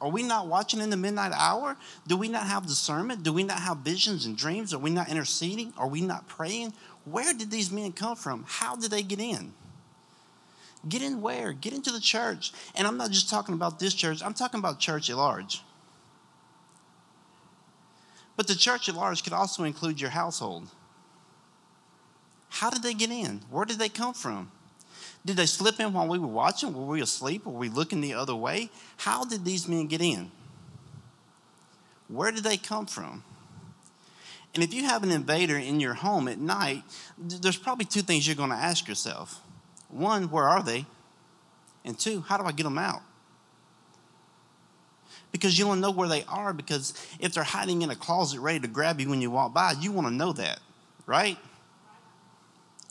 Are 0.00 0.08
we 0.08 0.24
not 0.24 0.48
watching 0.48 0.80
in 0.80 0.90
the 0.90 0.96
midnight 0.96 1.32
hour? 1.32 1.76
Do 2.08 2.16
we 2.16 2.28
not 2.28 2.46
have 2.46 2.66
discernment? 2.66 3.22
Do 3.22 3.32
we 3.32 3.44
not 3.44 3.60
have 3.60 3.78
visions 3.78 4.26
and 4.26 4.36
dreams? 4.36 4.74
Are 4.74 4.78
we 4.78 4.90
not 4.90 5.08
interceding? 5.08 5.72
Are 5.78 5.86
we 5.86 6.00
not 6.00 6.26
praying? 6.26 6.72
Where 7.04 7.32
did 7.32 7.52
these 7.52 7.70
men 7.70 7.92
come 7.92 8.16
from? 8.16 8.44
How 8.48 8.74
did 8.74 8.90
they 8.90 9.04
get 9.04 9.20
in? 9.20 9.52
Get 10.88 11.02
in 11.02 11.20
where? 11.20 11.52
Get 11.52 11.72
into 11.72 11.92
the 11.92 12.00
church. 12.00 12.52
And 12.74 12.86
I'm 12.86 12.96
not 12.96 13.10
just 13.10 13.30
talking 13.30 13.54
about 13.54 13.78
this 13.78 13.94
church, 13.94 14.22
I'm 14.22 14.34
talking 14.34 14.58
about 14.58 14.80
church 14.80 15.10
at 15.10 15.16
large. 15.16 15.62
But 18.36 18.46
the 18.46 18.54
church 18.54 18.88
at 18.88 18.94
large 18.94 19.22
could 19.22 19.32
also 19.32 19.64
include 19.64 20.00
your 20.00 20.10
household. 20.10 20.68
How 22.48 22.70
did 22.70 22.82
they 22.82 22.94
get 22.94 23.10
in? 23.10 23.42
Where 23.50 23.64
did 23.64 23.78
they 23.78 23.88
come 23.88 24.14
from? 24.14 24.50
Did 25.24 25.36
they 25.36 25.46
slip 25.46 25.78
in 25.78 25.92
while 25.92 26.08
we 26.08 26.18
were 26.18 26.26
watching? 26.26 26.74
Were 26.74 26.84
we 26.84 27.00
asleep? 27.00 27.46
Were 27.46 27.52
we 27.52 27.68
looking 27.68 28.00
the 28.00 28.14
other 28.14 28.34
way? 28.34 28.70
How 28.96 29.24
did 29.24 29.44
these 29.44 29.68
men 29.68 29.86
get 29.86 30.00
in? 30.00 30.30
Where 32.08 32.32
did 32.32 32.44
they 32.44 32.56
come 32.56 32.86
from? 32.86 33.22
And 34.54 34.62
if 34.62 34.74
you 34.74 34.84
have 34.84 35.02
an 35.02 35.10
invader 35.10 35.56
in 35.56 35.80
your 35.80 35.94
home 35.94 36.28
at 36.28 36.38
night, 36.38 36.82
there's 37.16 37.56
probably 37.56 37.86
two 37.86 38.02
things 38.02 38.26
you're 38.26 38.36
going 38.36 38.50
to 38.50 38.56
ask 38.56 38.86
yourself. 38.86 39.40
One, 39.92 40.30
where 40.30 40.48
are 40.48 40.62
they? 40.62 40.86
And 41.84 41.98
two, 41.98 42.22
how 42.22 42.38
do 42.38 42.44
I 42.44 42.52
get 42.52 42.64
them 42.64 42.78
out? 42.78 43.02
Because 45.30 45.58
you 45.58 45.66
want 45.66 45.78
to 45.78 45.82
know 45.82 45.90
where 45.90 46.08
they 46.08 46.24
are, 46.24 46.52
because 46.52 46.94
if 47.20 47.34
they're 47.34 47.42
hiding 47.42 47.82
in 47.82 47.90
a 47.90 47.96
closet 47.96 48.40
ready 48.40 48.60
to 48.60 48.68
grab 48.68 49.00
you 49.00 49.08
when 49.08 49.20
you 49.20 49.30
walk 49.30 49.54
by, 49.54 49.72
you 49.80 49.92
want 49.92 50.08
to 50.08 50.12
know 50.12 50.32
that, 50.32 50.60
right? 51.06 51.38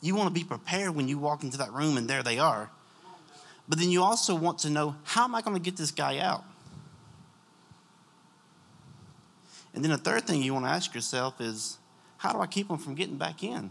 You 0.00 0.14
want 0.14 0.28
to 0.28 0.34
be 0.34 0.44
prepared 0.44 0.94
when 0.94 1.08
you 1.08 1.18
walk 1.18 1.42
into 1.44 1.58
that 1.58 1.72
room 1.72 1.96
and 1.96 2.08
there 2.08 2.22
they 2.22 2.38
are. 2.38 2.70
But 3.68 3.78
then 3.78 3.90
you 3.90 4.02
also 4.02 4.34
want 4.34 4.58
to 4.60 4.70
know 4.70 4.96
how 5.04 5.24
am 5.24 5.34
I 5.34 5.42
going 5.42 5.56
to 5.56 5.62
get 5.62 5.76
this 5.76 5.90
guy 5.90 6.18
out? 6.18 6.44
And 9.74 9.84
then 9.84 9.90
the 9.90 9.98
third 9.98 10.26
thing 10.26 10.42
you 10.42 10.52
want 10.52 10.66
to 10.66 10.70
ask 10.70 10.94
yourself 10.94 11.40
is 11.40 11.78
how 12.18 12.32
do 12.32 12.40
I 12.40 12.46
keep 12.46 12.68
them 12.68 12.78
from 12.78 12.94
getting 12.94 13.16
back 13.16 13.42
in? 13.42 13.70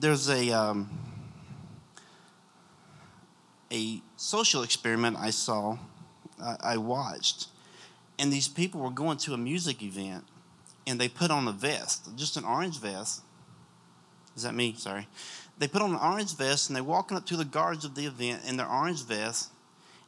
There's 0.00 0.28
a 0.30 0.50
um, 0.50 0.88
a 3.70 4.00
social 4.16 4.62
experiment 4.62 5.16
I 5.18 5.30
saw, 5.30 5.78
uh, 6.42 6.56
I 6.60 6.78
watched, 6.78 7.48
and 8.18 8.32
these 8.32 8.48
people 8.48 8.80
were 8.80 8.90
going 8.90 9.18
to 9.18 9.34
a 9.34 9.38
music 9.38 9.82
event, 9.82 10.24
and 10.86 10.98
they 10.98 11.08
put 11.08 11.30
on 11.30 11.46
a 11.46 11.52
vest, 11.52 12.16
just 12.16 12.36
an 12.36 12.44
orange 12.44 12.80
vest. 12.80 13.22
Is 14.36 14.42
that 14.44 14.54
me? 14.54 14.74
Sorry. 14.76 15.06
They 15.58 15.68
put 15.68 15.82
on 15.82 15.90
an 15.90 16.00
orange 16.00 16.34
vest, 16.34 16.70
and 16.70 16.76
they 16.76 16.80
walking 16.80 17.16
up 17.16 17.26
to 17.26 17.36
the 17.36 17.44
guards 17.44 17.84
of 17.84 17.94
the 17.94 18.06
event 18.06 18.42
in 18.48 18.56
their 18.56 18.68
orange 18.68 19.04
vest, 19.04 19.50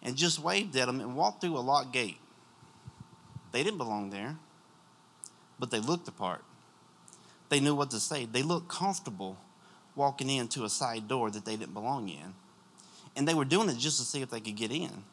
and 0.02 0.16
just 0.16 0.38
waved 0.38 0.75
at 0.76 0.87
them 0.87 1.00
and 1.00 1.14
walked 1.14 1.42
through 1.42 1.56
a 1.56 1.61
locked 1.61 1.92
gate. 1.92 2.18
They 3.52 3.62
didn't 3.62 3.78
belong 3.78 4.08
there, 4.08 4.37
but 5.58 5.70
they 5.70 5.80
looked 5.80 6.06
the 6.06 6.12
part. 6.12 6.42
They 7.50 7.61
knew 7.61 7.75
what 7.75 7.90
to 7.90 8.00
say. 8.00 8.25
They 8.25 8.42
looked 8.42 8.68
comfortable 8.68 9.37
walking 9.94 10.30
into 10.30 10.64
a 10.64 10.68
side 10.68 11.08
door 11.08 11.30
that 11.30 11.44
they 11.44 11.56
didn't 11.56 11.75
belong 11.75 12.08
in. 12.08 12.34
And 13.14 13.28
they 13.28 13.34
were 13.34 13.44
doing 13.44 13.68
it 13.68 13.76
just 13.76 13.99
to 13.99 14.04
see 14.04 14.22
if 14.22 14.30
they 14.30 14.40
could 14.40 14.56
get 14.56 14.70
in. 14.70 15.04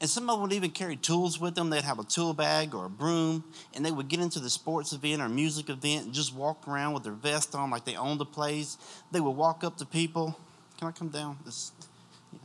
And 0.00 0.10
some 0.10 0.28
of 0.28 0.36
them 0.36 0.42
would 0.42 0.52
even 0.52 0.70
carry 0.70 0.96
tools 0.96 1.38
with 1.38 1.54
them. 1.54 1.70
They'd 1.70 1.84
have 1.84 1.98
a 1.98 2.04
tool 2.04 2.34
bag 2.34 2.74
or 2.74 2.86
a 2.86 2.90
broom, 2.90 3.44
and 3.74 3.84
they 3.84 3.92
would 3.92 4.08
get 4.08 4.20
into 4.20 4.40
the 4.40 4.50
sports 4.50 4.92
event 4.92 5.22
or 5.22 5.28
music 5.28 5.68
event 5.68 6.06
and 6.06 6.14
just 6.14 6.34
walk 6.34 6.66
around 6.66 6.94
with 6.94 7.04
their 7.04 7.12
vest 7.12 7.54
on 7.54 7.70
like 7.70 7.84
they 7.84 7.94
owned 7.94 8.18
the 8.18 8.24
place. 8.24 8.76
They 9.12 9.20
would 9.20 9.30
walk 9.30 9.62
up 9.62 9.76
to 9.78 9.86
people. 9.86 10.36
Can 10.78 10.88
I 10.88 10.92
come 10.92 11.08
down? 11.08 11.38
This, 11.44 11.70
yeah. 12.32 12.40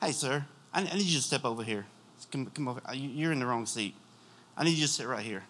Hey, 0.00 0.12
sir, 0.12 0.44
I, 0.72 0.80
I, 0.80 0.94
need 0.94 1.02
you 1.02 1.18
to 1.18 1.24
step 1.24 1.44
over 1.44 1.62
here. 1.62 1.86
Come, 2.32 2.46
come 2.46 2.68
over. 2.68 2.80
Uh, 2.88 2.92
you're 2.92 3.32
in 3.32 3.40
the 3.40 3.46
wrong 3.46 3.66
seat. 3.66 3.94
I 4.56 4.64
need 4.64 4.76
you 4.76 4.86
to 4.86 4.92
sit 4.92 5.06
right 5.06 5.24
here. 5.24 5.42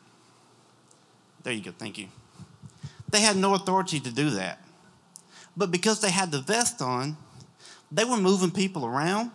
There 1.43 1.53
you 1.53 1.63
go. 1.63 1.73
Thank 1.73 1.99
you. 1.99 2.09
They 3.11 3.21
had 3.21 3.37
no 3.37 3.55
authority 3.55 4.01
to 4.01 4.13
do 4.13 4.31
that. 4.31 4.63
But 5.61 5.71
because 5.71 6.01
they 6.01 6.11
had 6.11 6.31
the 6.31 6.41
vest 6.41 6.81
on, 6.81 7.19
they 7.93 8.07
were 8.07 8.17
moving 8.17 8.51
people 8.51 8.87
around. 8.87 9.31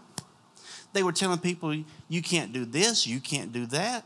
They 0.92 1.04
were 1.04 1.12
telling 1.12 1.38
people, 1.38 1.84
you 2.10 2.24
can't 2.24 2.52
do 2.52 2.66
this, 2.66 3.06
you 3.06 3.20
can't 3.20 3.54
do 3.54 3.68
that. 3.68 4.04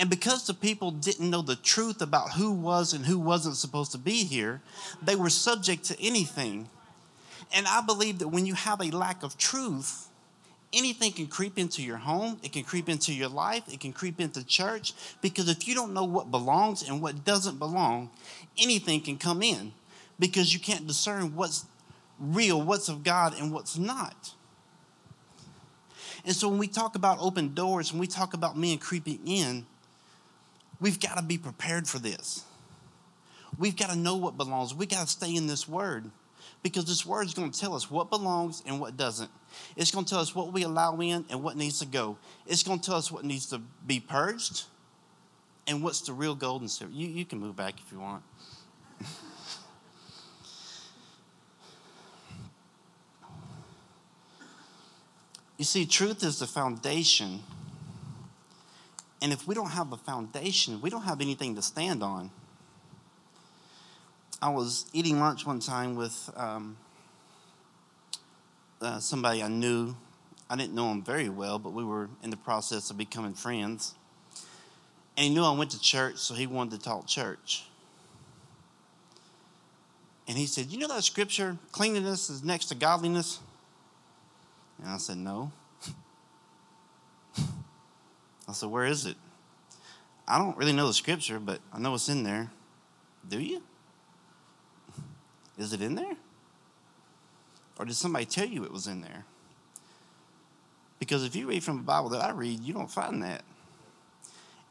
And 0.00 0.10
because 0.10 0.48
the 0.48 0.52
people 0.52 0.90
didn't 0.90 1.30
know 1.30 1.42
the 1.42 1.54
truth 1.54 2.02
about 2.02 2.32
who 2.32 2.50
was 2.50 2.92
and 2.92 3.06
who 3.06 3.20
wasn't 3.20 3.54
supposed 3.54 3.92
to 3.92 3.98
be 3.98 4.24
here, 4.24 4.60
they 5.00 5.14
were 5.14 5.30
subject 5.30 5.84
to 5.84 6.00
anything. 6.02 6.68
And 7.54 7.68
I 7.68 7.82
believe 7.82 8.18
that 8.18 8.28
when 8.28 8.44
you 8.44 8.54
have 8.54 8.80
a 8.80 8.90
lack 8.90 9.22
of 9.22 9.38
truth, 9.38 10.08
anything 10.72 11.12
can 11.12 11.28
creep 11.28 11.56
into 11.56 11.84
your 11.84 11.98
home, 11.98 12.40
it 12.42 12.52
can 12.52 12.64
creep 12.64 12.88
into 12.88 13.14
your 13.14 13.28
life, 13.28 13.62
it 13.72 13.78
can 13.78 13.92
creep 13.92 14.20
into 14.20 14.44
church. 14.44 14.92
Because 15.22 15.48
if 15.48 15.68
you 15.68 15.74
don't 15.76 15.94
know 15.94 16.04
what 16.04 16.32
belongs 16.32 16.82
and 16.82 17.00
what 17.00 17.24
doesn't 17.24 17.60
belong, 17.60 18.10
anything 18.58 19.00
can 19.00 19.18
come 19.18 19.40
in 19.40 19.70
because 20.18 20.52
you 20.52 20.60
can't 20.60 20.86
discern 20.86 21.34
what's 21.34 21.66
real, 22.18 22.60
what's 22.60 22.88
of 22.88 23.04
God, 23.04 23.34
and 23.38 23.52
what's 23.52 23.76
not. 23.76 24.32
And 26.24 26.34
so 26.34 26.48
when 26.48 26.58
we 26.58 26.66
talk 26.66 26.96
about 26.96 27.18
open 27.20 27.54
doors, 27.54 27.92
when 27.92 28.00
we 28.00 28.06
talk 28.06 28.34
about 28.34 28.56
men 28.56 28.78
creeping 28.78 29.20
in, 29.26 29.66
we've 30.80 30.98
got 30.98 31.16
to 31.16 31.22
be 31.22 31.38
prepared 31.38 31.86
for 31.86 31.98
this. 31.98 32.44
We've 33.58 33.76
got 33.76 33.90
to 33.90 33.96
know 33.96 34.16
what 34.16 34.36
belongs. 34.36 34.74
We've 34.74 34.88
got 34.88 35.06
to 35.06 35.12
stay 35.12 35.34
in 35.34 35.46
this 35.46 35.68
word 35.68 36.10
because 36.62 36.84
this 36.84 37.06
word 37.06 37.26
is 37.26 37.34
going 37.34 37.50
to 37.50 37.58
tell 37.58 37.74
us 37.74 37.90
what 37.90 38.10
belongs 38.10 38.62
and 38.66 38.80
what 38.80 38.96
doesn't. 38.96 39.30
It's 39.76 39.92
going 39.92 40.04
to 40.04 40.10
tell 40.10 40.20
us 40.20 40.34
what 40.34 40.52
we 40.52 40.64
allow 40.64 40.98
in 40.98 41.24
and 41.30 41.42
what 41.42 41.56
needs 41.56 41.78
to 41.78 41.86
go. 41.86 42.18
It's 42.46 42.62
going 42.62 42.80
to 42.80 42.84
tell 42.84 42.96
us 42.96 43.10
what 43.10 43.24
needs 43.24 43.46
to 43.46 43.60
be 43.86 44.00
purged 44.00 44.64
and 45.66 45.82
what's 45.82 46.00
the 46.00 46.12
real 46.12 46.34
gold 46.34 46.62
and 46.62 46.70
silver. 46.70 46.92
You, 46.92 47.06
you 47.06 47.24
can 47.24 47.38
move 47.38 47.56
back 47.56 47.74
if 47.84 47.92
you 47.92 48.00
want. 48.00 48.22
You 55.56 55.64
see, 55.64 55.86
truth 55.86 56.22
is 56.22 56.38
the 56.38 56.46
foundation. 56.46 57.42
And 59.22 59.32
if 59.32 59.46
we 59.46 59.54
don't 59.54 59.70
have 59.70 59.92
a 59.92 59.96
foundation, 59.96 60.80
we 60.80 60.90
don't 60.90 61.04
have 61.04 61.20
anything 61.20 61.54
to 61.56 61.62
stand 61.62 62.02
on. 62.02 62.30
I 64.42 64.50
was 64.50 64.84
eating 64.92 65.18
lunch 65.18 65.46
one 65.46 65.60
time 65.60 65.96
with 65.96 66.30
um, 66.36 66.76
uh, 68.82 68.98
somebody 68.98 69.42
I 69.42 69.48
knew. 69.48 69.96
I 70.50 70.56
didn't 70.56 70.74
know 70.74 70.92
him 70.92 71.02
very 71.02 71.30
well, 71.30 71.58
but 71.58 71.72
we 71.72 71.84
were 71.84 72.10
in 72.22 72.30
the 72.30 72.36
process 72.36 72.90
of 72.90 72.98
becoming 72.98 73.32
friends. 73.32 73.94
And 75.16 75.24
he 75.24 75.34
knew 75.34 75.42
I 75.42 75.56
went 75.56 75.70
to 75.70 75.80
church, 75.80 76.18
so 76.18 76.34
he 76.34 76.46
wanted 76.46 76.78
to 76.78 76.84
talk 76.84 77.06
church. 77.06 77.64
And 80.28 80.36
he 80.36 80.46
said, 80.46 80.66
You 80.66 80.78
know 80.78 80.88
that 80.88 81.02
scripture, 81.04 81.56
cleanliness 81.72 82.28
is 82.28 82.44
next 82.44 82.66
to 82.66 82.74
godliness? 82.74 83.40
And 84.82 84.90
I 84.90 84.96
said, 84.98 85.16
No. 85.18 85.52
I 88.48 88.52
said, 88.52 88.70
Where 88.70 88.86
is 88.86 89.06
it? 89.06 89.16
I 90.28 90.38
don't 90.38 90.56
really 90.56 90.72
know 90.72 90.86
the 90.88 90.94
scripture, 90.94 91.38
but 91.38 91.60
I 91.72 91.78
know 91.78 91.94
it's 91.94 92.08
in 92.08 92.24
there. 92.24 92.50
Do 93.28 93.40
you? 93.40 93.62
Is 95.58 95.72
it 95.72 95.80
in 95.80 95.94
there? 95.94 96.16
Or 97.78 97.84
did 97.84 97.94
somebody 97.94 98.24
tell 98.24 98.46
you 98.46 98.64
it 98.64 98.72
was 98.72 98.86
in 98.86 99.02
there? 99.02 99.24
Because 100.98 101.24
if 101.24 101.36
you 101.36 101.46
read 101.46 101.62
from 101.62 101.76
the 101.76 101.82
Bible 101.82 102.08
that 102.10 102.24
I 102.24 102.30
read, 102.30 102.60
you 102.60 102.72
don't 102.72 102.90
find 102.90 103.22
that. 103.22 103.42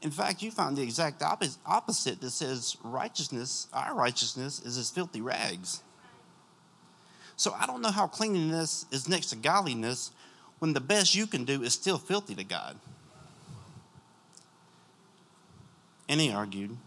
In 0.02 0.12
fact, 0.12 0.42
you 0.42 0.52
find 0.52 0.76
the 0.76 0.82
exact 0.82 1.24
opposite 1.66 2.22
that 2.22 2.32
says 2.32 2.78
righteousness, 2.84 3.68
our 3.74 3.94
righteousness, 3.96 4.60
is 4.60 4.78
as 4.78 4.90
filthy 4.90 5.22
rags. 5.22 5.82
So 7.38 7.54
I 7.58 7.66
don't 7.66 7.82
know 7.82 7.92
how 7.92 8.08
cleanliness 8.08 8.86
is 8.92 9.10
next 9.10 9.28
to 9.28 9.36
godliness 9.36 10.12
when 10.60 10.74
the 10.74 10.80
best 10.80 11.16
you 11.16 11.28
can 11.28 11.44
do 11.44 11.64
is 11.64 11.74
still 11.74 11.98
filthy 11.98 12.36
to 12.36 12.44
God. 12.44 12.78
And 16.08 16.22
he 16.22 16.32
argued. 16.32 16.78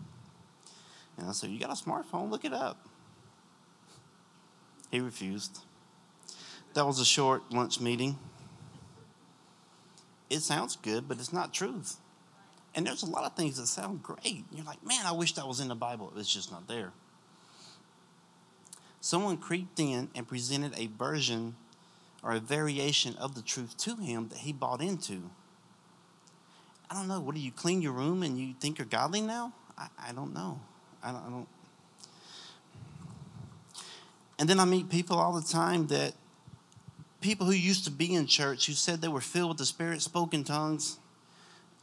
And 1.18 1.28
I 1.28 1.32
said, 1.32 1.50
You 1.50 1.58
got 1.58 1.70
a 1.70 1.82
smartphone? 1.82 2.30
Look 2.30 2.44
it 2.44 2.52
up. 2.52 2.78
He 4.90 5.00
refused. 5.00 5.58
That 6.74 6.86
was 6.86 7.00
a 7.00 7.04
short 7.04 7.52
lunch 7.52 7.80
meeting. 7.80 8.16
It 10.30 10.40
sounds 10.40 10.76
good, 10.76 11.08
but 11.08 11.18
it's 11.18 11.32
not 11.32 11.52
truth. 11.52 11.96
And 12.74 12.86
there's 12.86 13.02
a 13.02 13.10
lot 13.10 13.24
of 13.24 13.34
things 13.34 13.56
that 13.58 13.66
sound 13.66 14.02
great. 14.02 14.44
You're 14.52 14.64
like, 14.64 14.84
man, 14.86 15.04
I 15.04 15.12
wish 15.12 15.32
that 15.34 15.48
was 15.48 15.60
in 15.60 15.68
the 15.68 15.74
Bible. 15.74 16.12
It's 16.16 16.32
just 16.32 16.52
not 16.52 16.68
there. 16.68 16.92
Someone 19.00 19.36
creeped 19.36 19.78
in 19.78 20.08
and 20.14 20.26
presented 20.26 20.72
a 20.76 20.86
version 20.86 21.54
or 22.22 22.32
a 22.32 22.40
variation 22.40 23.14
of 23.16 23.34
the 23.34 23.42
truth 23.42 23.76
to 23.78 23.96
him 23.96 24.28
that 24.28 24.38
he 24.38 24.52
bought 24.52 24.82
into. 24.82 25.30
I 26.90 26.94
don't 26.94 27.08
know. 27.08 27.20
What 27.20 27.34
do 27.34 27.40
you 27.40 27.52
clean 27.52 27.82
your 27.82 27.92
room 27.92 28.22
and 28.22 28.38
you 28.38 28.54
think 28.58 28.78
you're 28.78 28.86
godly 28.86 29.20
now? 29.20 29.52
I, 29.76 29.88
I 30.08 30.12
don't 30.12 30.34
know. 30.34 30.60
I 31.02 31.12
don't, 31.12 31.22
I 31.26 31.30
don't. 31.30 31.48
And 34.38 34.48
then 34.48 34.58
I 34.58 34.64
meet 34.64 34.88
people 34.88 35.18
all 35.18 35.32
the 35.32 35.46
time 35.46 35.88
that 35.88 36.14
people 37.20 37.46
who 37.46 37.52
used 37.52 37.84
to 37.84 37.90
be 37.90 38.14
in 38.14 38.26
church 38.26 38.66
who 38.66 38.72
said 38.72 39.00
they 39.00 39.08
were 39.08 39.20
filled 39.20 39.50
with 39.50 39.58
the 39.58 39.66
Spirit, 39.66 40.00
spoke 40.00 40.32
in 40.32 40.44
tongues 40.44 40.98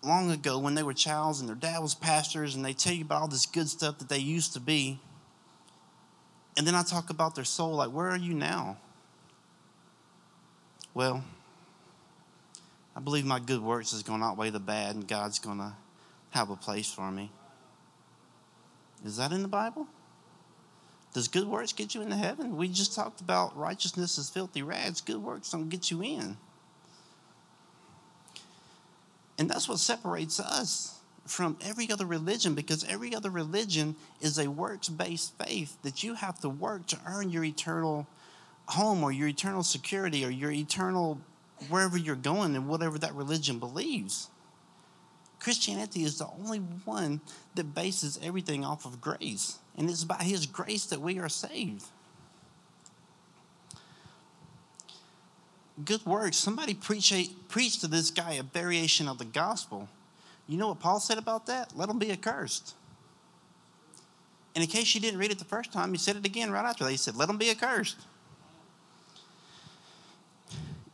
long 0.04 0.32
ago 0.32 0.58
when 0.58 0.76
they 0.76 0.84
were 0.84 0.94
childs 0.94 1.40
and 1.40 1.50
their 1.50 1.56
dad 1.56 1.80
was 1.80 1.96
pastors, 1.96 2.56
and 2.56 2.64
they 2.64 2.74
tell 2.74 2.94
you 2.94 3.04
about 3.04 3.22
all 3.22 3.28
this 3.28 3.46
good 3.46 3.68
stuff 3.68 3.98
that 4.00 4.10
they 4.10 4.20
used 4.20 4.54
to 4.54 4.60
be. 4.60 5.00
And 6.58 6.66
then 6.66 6.76
I 6.76 6.84
talk 6.84 7.10
about 7.10 7.36
their 7.36 7.44
soul, 7.44 7.76
like, 7.76 7.90
where 7.90 8.08
are 8.08 8.18
you 8.18 8.34
now? 8.34 8.78
Well, 10.94 11.24
I 12.96 13.02
believe 13.02 13.26
my 13.26 13.40
good 13.40 13.62
works 13.62 13.92
is 13.92 14.04
going 14.04 14.22
to 14.22 14.26
outweigh 14.26 14.52
the 14.52 14.60
bad, 14.60 14.96
and 14.96 15.08
God's 15.08 15.40
going 15.40 15.58
to 15.58 15.74
have 16.32 16.50
a 16.50 16.56
place 16.56 16.92
for 16.92 17.12
me. 17.12 17.30
Is 19.06 19.18
that 19.18 19.34
in 19.34 19.42
the 19.42 19.50
Bible? 19.50 19.88
Does 21.14 21.28
good 21.28 21.48
works 21.48 21.74
get 21.74 21.94
you 21.94 22.02
into 22.02 22.16
heaven? 22.16 22.58
We 22.58 22.68
just 22.68 22.96
talked 22.96 23.22
about 23.22 23.58
righteousness 23.58 24.18
is 24.18 24.30
filthy 24.30 24.64
rags. 24.64 25.02
Good 25.02 25.22
works 25.22 25.52
don't 25.52 25.70
get 25.70 25.92
you 25.92 26.02
in. 26.02 26.38
And 29.38 29.50
that's 29.50 29.68
what 29.68 29.80
separates 29.80 30.40
us 30.40 31.00
from 31.26 31.58
every 31.64 31.92
other 31.92 32.06
religion 32.06 32.54
because 32.54 32.84
every 32.86 33.16
other 33.16 33.30
religion 33.30 33.96
is 34.22 34.38
a 34.38 34.48
works 34.50 34.90
based 34.90 35.34
faith 35.38 35.78
that 35.82 36.04
you 36.04 36.14
have 36.14 36.40
to 36.42 36.50
work 36.50 36.86
to 36.88 37.00
earn 37.08 37.30
your 37.30 37.44
eternal 37.44 38.08
home 38.68 39.04
or 39.04 39.12
your 39.12 39.28
eternal 39.28 39.64
security 39.64 40.26
or 40.26 40.30
your 40.30 40.52
eternal 40.52 41.20
wherever 41.70 41.98
you're 41.98 42.16
going 42.16 42.56
and 42.56 42.68
whatever 42.68 42.98
that 43.00 43.14
religion 43.14 43.60
believes. 43.60 44.30
Christianity 45.40 46.04
is 46.04 46.18
the 46.18 46.28
only 46.40 46.60
one 46.60 47.22
that 47.56 47.76
bases 47.76 48.20
everything 48.22 48.66
off 48.66 48.86
of 48.86 49.02
grace. 49.02 49.60
And 49.78 49.90
it's 49.90 50.04
by 50.04 50.24
His 50.24 50.46
grace 50.46 50.86
that 50.88 51.02
we 51.02 51.20
are 51.20 51.30
saved. 51.30 51.86
Good 55.84 56.06
works. 56.06 56.38
Somebody 56.38 56.74
preach, 56.74 57.12
a, 57.12 57.30
preach 57.50 57.80
to 57.82 57.88
this 57.88 58.10
guy 58.10 58.34
a 58.34 58.44
variation 58.44 59.08
of 59.08 59.18
the 59.18 59.26
gospel. 59.26 59.90
You 60.48 60.58
know 60.58 60.68
what 60.70 60.80
Paul 60.80 61.00
said 61.00 61.18
about 61.18 61.48
that? 61.48 61.76
Let 61.76 61.88
them 61.88 62.00
be 62.00 62.12
accursed. 62.12 62.76
And 64.54 64.64
in 64.64 64.70
case 64.70 64.96
you 64.96 65.02
didn't 65.02 65.20
read 65.20 65.32
it 65.32 65.40
the 65.40 65.46
first 65.46 65.74
time, 65.74 65.92
he 65.92 65.98
said 65.98 66.16
it 66.16 66.26
again 66.26 66.52
right 66.52 66.66
after 66.66 66.84
that. 66.84 66.92
He 66.92 66.98
said, 66.98 67.16
Let 67.16 67.28
them 67.28 67.38
be 67.38 67.50
accursed. 67.50 67.98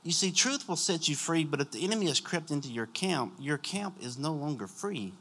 You 0.03 0.11
see, 0.11 0.31
truth 0.31 0.67
will 0.67 0.77
set 0.77 1.07
you 1.07 1.15
free, 1.15 1.43
but 1.43 1.61
if 1.61 1.71
the 1.71 1.83
enemy 1.83 2.07
has 2.07 2.19
crept 2.19 2.49
into 2.49 2.69
your 2.69 2.87
camp, 2.87 3.33
your 3.39 3.59
camp 3.59 3.97
is 4.01 4.17
no 4.17 4.33
longer 4.33 4.65
free. 4.65 5.13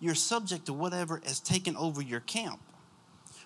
You're 0.00 0.14
subject 0.14 0.66
to 0.66 0.72
whatever 0.72 1.20
has 1.24 1.38
taken 1.38 1.76
over 1.76 2.00
your 2.00 2.20
camp. 2.20 2.58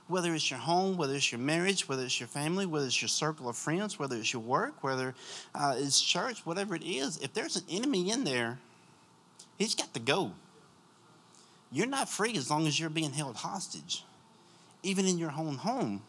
Whether 0.07 0.35
it's 0.35 0.49
your 0.51 0.61
home, 0.61 0.97
whether 0.97 1.15
it's 1.15 1.33
your 1.33 1.41
marriage, 1.41 1.89
whether 1.89 2.05
it's 2.05 2.21
your 2.21 2.29
family, 2.29 2.65
whether 2.65 2.87
it's 2.87 3.03
your 3.03 3.09
circle 3.09 3.49
of 3.49 3.57
friends, 3.57 3.99
whether 3.99 4.15
it's 4.15 4.33
your 4.33 4.41
work, 4.43 4.85
whether 4.85 5.17
uh, 5.53 5.75
it's 5.77 6.01
church, 6.01 6.47
whatever 6.47 6.77
it 6.77 6.85
is, 6.85 7.19
if 7.19 7.35
there's 7.35 7.57
an 7.57 7.65
enemy 7.69 8.13
in 8.13 8.23
there, 8.23 8.59
he's 9.59 9.75
got 9.75 9.93
to 9.95 10.01
go. 10.01 10.33
You're 11.73 11.87
not 11.87 12.09
free 12.09 12.37
as 12.37 12.51
long 12.51 12.67
as 12.67 12.79
you're 12.79 12.91
being 12.91 13.13
held 13.13 13.37
hostage, 13.37 14.05
even 14.83 15.07
in 15.07 15.19
your 15.19 15.33
own 15.33 15.57
home 15.57 16.03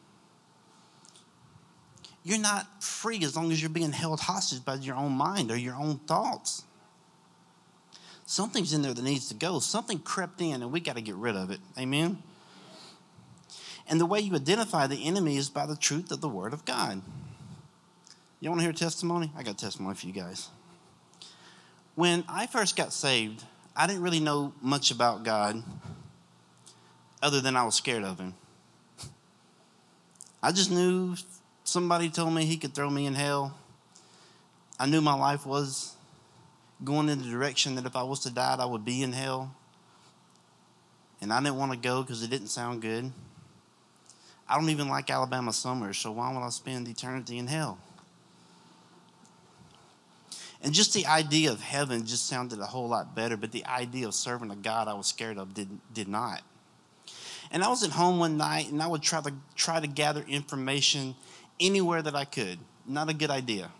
you're 2.27 2.37
not 2.37 2.83
free 2.83 3.23
as 3.23 3.37
long 3.37 3.53
as 3.53 3.61
you're 3.61 3.69
being 3.69 3.93
held 3.93 4.19
hostage 4.19 4.65
by 4.65 4.75
your 4.75 4.97
own 4.97 5.13
mind 5.13 5.49
or 5.49 5.55
your 5.55 5.75
own 5.75 5.97
thoughts. 5.99 6.63
Something's 8.25 8.73
in 8.73 8.81
there 8.81 8.93
that 8.93 9.01
needs 9.01 9.29
to 9.29 9.33
go. 9.33 9.59
Something 9.59 9.99
crept 9.99 10.41
in, 10.41 10.61
and 10.61 10.69
we 10.69 10.81
got 10.81 10.97
to 10.97 11.01
get 11.01 11.15
rid 11.15 11.37
of 11.37 11.51
it. 11.51 11.61
Amen? 11.79 12.21
And 13.87 13.97
the 13.97 14.05
way 14.05 14.19
you 14.19 14.35
identify 14.35 14.87
the 14.87 15.05
enemy 15.05 15.37
is 15.37 15.49
by 15.49 15.65
the 15.65 15.77
truth 15.77 16.11
of 16.11 16.19
the 16.19 16.27
Word 16.27 16.51
of 16.51 16.65
God. 16.65 17.01
You 18.41 18.49
want 18.49 18.59
to 18.59 18.65
hear 18.65 18.73
testimony? 18.73 19.31
I 19.37 19.43
got 19.43 19.57
testimony 19.57 19.95
for 19.95 20.05
you 20.05 20.11
guys. 20.11 20.49
When 21.97 22.23
I 22.29 22.45
first 22.45 22.75
got 22.75 22.93
saved, 22.93 23.43
I 23.75 23.87
didn't 23.87 24.03
really 24.03 24.19
know 24.19 24.53
much 24.61 24.91
about 24.91 25.23
God 25.23 25.63
other 27.23 27.41
than 27.41 27.55
I 27.55 27.63
was 27.63 27.73
scared 27.73 28.03
of 28.03 28.19
Him. 28.19 28.35
I 30.43 30.51
just 30.51 30.69
knew 30.69 31.15
somebody 31.63 32.11
told 32.11 32.35
me 32.35 32.45
he 32.45 32.57
could 32.57 32.75
throw 32.75 32.91
me 32.91 33.07
in 33.07 33.15
hell, 33.15 33.57
I 34.79 34.85
knew 34.85 35.01
my 35.01 35.15
life 35.15 35.47
was 35.47 35.95
going 36.83 37.09
in 37.09 37.17
the 37.17 37.29
direction 37.29 37.73
that 37.73 37.87
if 37.87 37.95
I 37.95 38.03
was 38.03 38.19
to 38.19 38.29
die, 38.29 38.57
I 38.59 38.65
would 38.65 38.85
be 38.85 39.01
in 39.01 39.13
hell. 39.13 39.55
And 41.19 41.33
I 41.33 41.41
didn't 41.41 41.57
want 41.57 41.71
to 41.71 41.79
go 41.79 42.03
because 42.03 42.21
it 42.21 42.29
didn't 42.29 42.49
sound 42.49 42.83
good. 42.83 43.11
I 44.47 44.59
don't 44.59 44.69
even 44.69 44.87
like 44.87 45.09
Alabama 45.09 45.51
summers, 45.51 45.97
so 45.97 46.11
why 46.11 46.31
would 46.31 46.43
I 46.43 46.49
spend 46.49 46.87
eternity 46.87 47.39
in 47.39 47.47
hell? 47.47 47.79
And 50.61 50.73
just 50.73 50.93
the 50.93 51.05
idea 51.05 51.51
of 51.51 51.61
heaven 51.61 52.05
just 52.05 52.27
sounded 52.27 52.59
a 52.59 52.65
whole 52.65 52.87
lot 52.87 53.15
better, 53.15 53.37
but 53.37 53.51
the 53.51 53.65
idea 53.65 54.07
of 54.07 54.13
serving 54.13 54.51
a 54.51 54.55
God 54.55 54.87
I 54.87 54.93
was 54.93 55.07
scared 55.07 55.37
of 55.37 55.53
did, 55.53 55.69
did 55.93 56.07
not. 56.07 56.41
And 57.51 57.63
I 57.63 57.69
was 57.69 57.83
at 57.83 57.91
home 57.91 58.19
one 58.19 58.37
night 58.37 58.71
and 58.71 58.81
I 58.81 58.87
would 58.87 59.01
try 59.01 59.21
to 59.21 59.33
try 59.55 59.79
to 59.79 59.87
gather 59.87 60.23
information 60.27 61.15
anywhere 61.59 62.01
that 62.01 62.15
I 62.15 62.25
could. 62.25 62.59
Not 62.85 63.09
a 63.09 63.13
good 63.13 63.29
idea. 63.29 63.71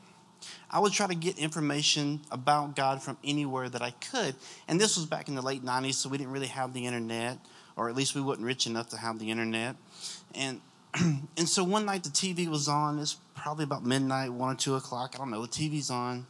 I 0.69 0.79
would 0.79 0.93
try 0.93 1.07
to 1.07 1.15
get 1.15 1.37
information 1.37 2.21
about 2.29 2.75
God 2.75 3.01
from 3.01 3.17
anywhere 3.23 3.69
that 3.69 3.81
I 3.81 3.91
could. 3.91 4.35
And 4.67 4.79
this 4.79 4.97
was 4.97 5.05
back 5.05 5.29
in 5.29 5.35
the 5.35 5.41
late 5.41 5.63
90s, 5.63 5.95
so 5.95 6.09
we 6.09 6.17
didn't 6.17 6.33
really 6.33 6.47
have 6.47 6.73
the 6.73 6.85
internet, 6.85 7.37
or 7.75 7.89
at 7.89 7.95
least 7.95 8.15
we 8.15 8.21
wasn't 8.21 8.45
rich 8.45 8.67
enough 8.67 8.89
to 8.89 8.97
have 8.97 9.17
the 9.19 9.31
internet. 9.31 9.75
And 10.35 10.61
and 11.37 11.47
so 11.47 11.63
one 11.63 11.85
night 11.85 12.03
the 12.03 12.09
TV 12.09 12.47
was 12.47 12.67
on. 12.67 12.99
It's 12.99 13.17
probably 13.35 13.63
about 13.63 13.85
midnight, 13.85 14.31
one 14.31 14.55
or 14.55 14.57
two 14.57 14.75
o'clock. 14.75 15.13
I 15.15 15.17
don't 15.17 15.31
know. 15.31 15.41
The 15.41 15.47
TV's 15.47 15.89
on. 15.89 16.25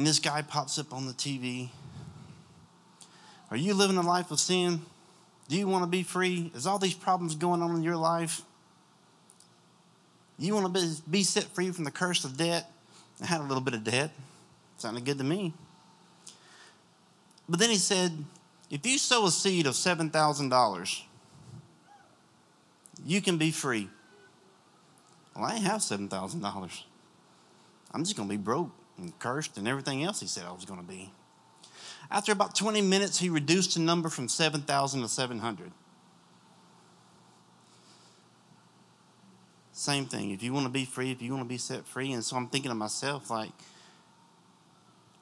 And 0.00 0.06
this 0.06 0.18
guy 0.18 0.40
pops 0.40 0.78
up 0.78 0.94
on 0.94 1.06
the 1.06 1.12
TV. 1.12 1.68
Are 3.50 3.56
you 3.58 3.74
living 3.74 3.98
a 3.98 4.00
life 4.00 4.30
of 4.30 4.40
sin? 4.40 4.80
Do 5.46 5.58
you 5.58 5.68
want 5.68 5.84
to 5.84 5.90
be 5.90 6.02
free? 6.02 6.50
Is 6.54 6.66
all 6.66 6.78
these 6.78 6.94
problems 6.94 7.34
going 7.34 7.60
on 7.60 7.76
in 7.76 7.82
your 7.82 7.98
life? 7.98 8.40
You 10.38 10.54
want 10.54 10.74
to 10.74 11.02
be, 11.06 11.22
set 11.22 11.44
free 11.44 11.70
from 11.70 11.84
the 11.84 11.90
curse 11.90 12.24
of 12.24 12.38
debt? 12.38 12.72
I 13.20 13.26
had 13.26 13.42
a 13.42 13.44
little 13.44 13.60
bit 13.60 13.74
of 13.74 13.84
debt. 13.84 14.10
Sounded 14.78 15.04
good 15.04 15.18
to 15.18 15.24
me. 15.24 15.52
But 17.46 17.60
then 17.60 17.68
he 17.68 17.76
said, 17.76 18.24
if 18.70 18.86
you 18.86 18.96
sow 18.96 19.26
a 19.26 19.30
seed 19.30 19.66
of 19.66 19.74
$7,000, 19.74 21.02
you 23.04 23.20
can 23.20 23.36
be 23.36 23.50
free. 23.50 23.90
Well, 25.36 25.44
I 25.44 25.58
have 25.58 25.82
$7,000. 25.82 26.82
I'm 27.92 28.02
just 28.02 28.16
going 28.16 28.26
to 28.26 28.32
be 28.32 28.42
broke 28.42 28.70
and 29.00 29.18
cursed 29.18 29.56
and 29.58 29.66
everything 29.66 30.04
else 30.04 30.20
he 30.20 30.26
said 30.26 30.44
I 30.46 30.52
was 30.52 30.64
going 30.64 30.80
to 30.80 30.86
be. 30.86 31.12
After 32.10 32.32
about 32.32 32.54
20 32.54 32.82
minutes, 32.82 33.18
he 33.18 33.28
reduced 33.28 33.74
the 33.74 33.80
number 33.80 34.08
from 34.08 34.28
7,000 34.28 35.02
to 35.02 35.08
700. 35.08 35.70
Same 39.72 40.06
thing. 40.06 40.30
If 40.30 40.42
you 40.42 40.52
want 40.52 40.66
to 40.66 40.70
be 40.70 40.84
free, 40.84 41.10
if 41.10 41.22
you 41.22 41.32
want 41.32 41.44
to 41.44 41.48
be 41.48 41.56
set 41.56 41.86
free. 41.86 42.12
And 42.12 42.24
so 42.24 42.36
I'm 42.36 42.48
thinking 42.48 42.70
to 42.70 42.74
myself, 42.74 43.30
like, 43.30 43.52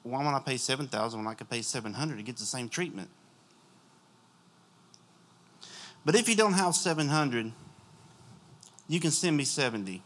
why 0.03 0.23
would 0.23 0.33
I 0.33 0.39
pay 0.39 0.57
7000 0.57 1.19
when 1.19 1.27
I 1.27 1.33
could 1.33 1.49
pay 1.49 1.61
700 1.61 2.17
to 2.17 2.23
get 2.23 2.37
the 2.37 2.45
same 2.45 2.67
treatment? 2.67 3.09
But 6.03 6.15
if 6.15 6.27
you 6.27 6.35
don't 6.35 6.53
have 6.53 6.75
700, 6.75 7.51
you 8.87 8.99
can 8.99 9.11
send 9.11 9.37
me 9.37 9.43
70. 9.43 10.01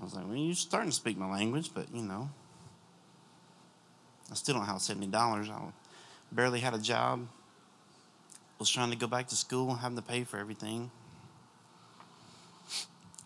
I 0.00 0.04
was 0.04 0.14
like, 0.14 0.26
well, 0.26 0.36
you're 0.36 0.54
starting 0.54 0.90
to 0.90 0.96
speak 0.96 1.16
my 1.16 1.30
language, 1.30 1.70
but 1.74 1.86
you 1.92 2.02
know, 2.02 2.28
I 4.30 4.34
still 4.34 4.54
don't 4.56 4.66
have 4.66 4.76
$70. 4.76 5.14
I 5.14 5.72
barely 6.32 6.60
had 6.60 6.74
a 6.74 6.78
job, 6.78 7.26
was 8.58 8.70
trying 8.70 8.90
to 8.90 8.96
go 8.96 9.06
back 9.06 9.28
to 9.28 9.36
school, 9.36 9.74
having 9.74 9.96
to 9.96 10.02
pay 10.02 10.24
for 10.24 10.38
everything. 10.38 10.90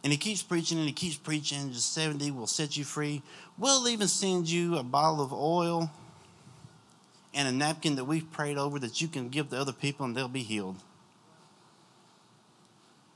And 0.03 0.13
he 0.13 0.19
keeps 0.19 0.43
preaching 0.43 0.79
and 0.79 0.87
he 0.87 0.93
keeps 0.93 1.17
preaching. 1.17 1.73
Just 1.73 1.93
70 1.93 2.31
will 2.31 2.47
set 2.47 2.77
you 2.77 2.85
free. 2.85 3.23
We'll 3.59 3.87
even 3.89 4.09
send 4.09 4.49
you 4.49 4.79
a 4.79 4.83
bottle 4.83 5.23
of 5.23 5.33
oil 5.33 5.91
and 7.35 7.47
a 7.47 7.53
napkin 7.53 7.97
that 7.97 8.05
we've 8.05 8.31
prayed 8.33 8.57
over 8.57 8.79
that 8.79 9.01
you 9.01 9.09
can 9.09 9.29
give 9.29 9.51
to 9.51 9.59
other 9.59 9.73
people 9.73 10.07
and 10.07 10.17
they'll 10.17 10.29
be 10.29 10.43
healed. 10.43 10.77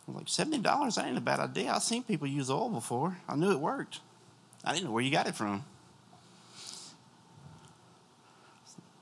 I'm 0.06 0.14
like, 0.14 0.26
$70? 0.26 0.62
That 0.94 1.06
ain't 1.06 1.16
a 1.16 1.20
bad 1.20 1.40
idea. 1.40 1.72
I've 1.72 1.82
seen 1.82 2.02
people 2.02 2.26
use 2.26 2.50
oil 2.50 2.68
before. 2.68 3.16
I 3.28 3.36
knew 3.36 3.50
it 3.50 3.60
worked. 3.60 4.00
I 4.64 4.72
didn't 4.72 4.86
know 4.86 4.92
where 4.92 5.02
you 5.02 5.10
got 5.10 5.26
it 5.26 5.34
from. 5.34 5.64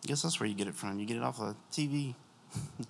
Guess 0.06 0.22
that's 0.22 0.40
where 0.40 0.48
you 0.48 0.54
get 0.54 0.66
it 0.66 0.74
from. 0.74 0.98
You 0.98 1.06
get 1.06 1.16
it 1.16 1.22
off 1.22 1.40
of 1.40 1.54
TV. 1.72 2.14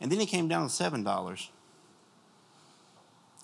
and 0.00 0.10
then 0.10 0.20
it 0.20 0.26
came 0.26 0.48
down 0.48 0.68
to 0.68 0.72
$7. 0.72 1.48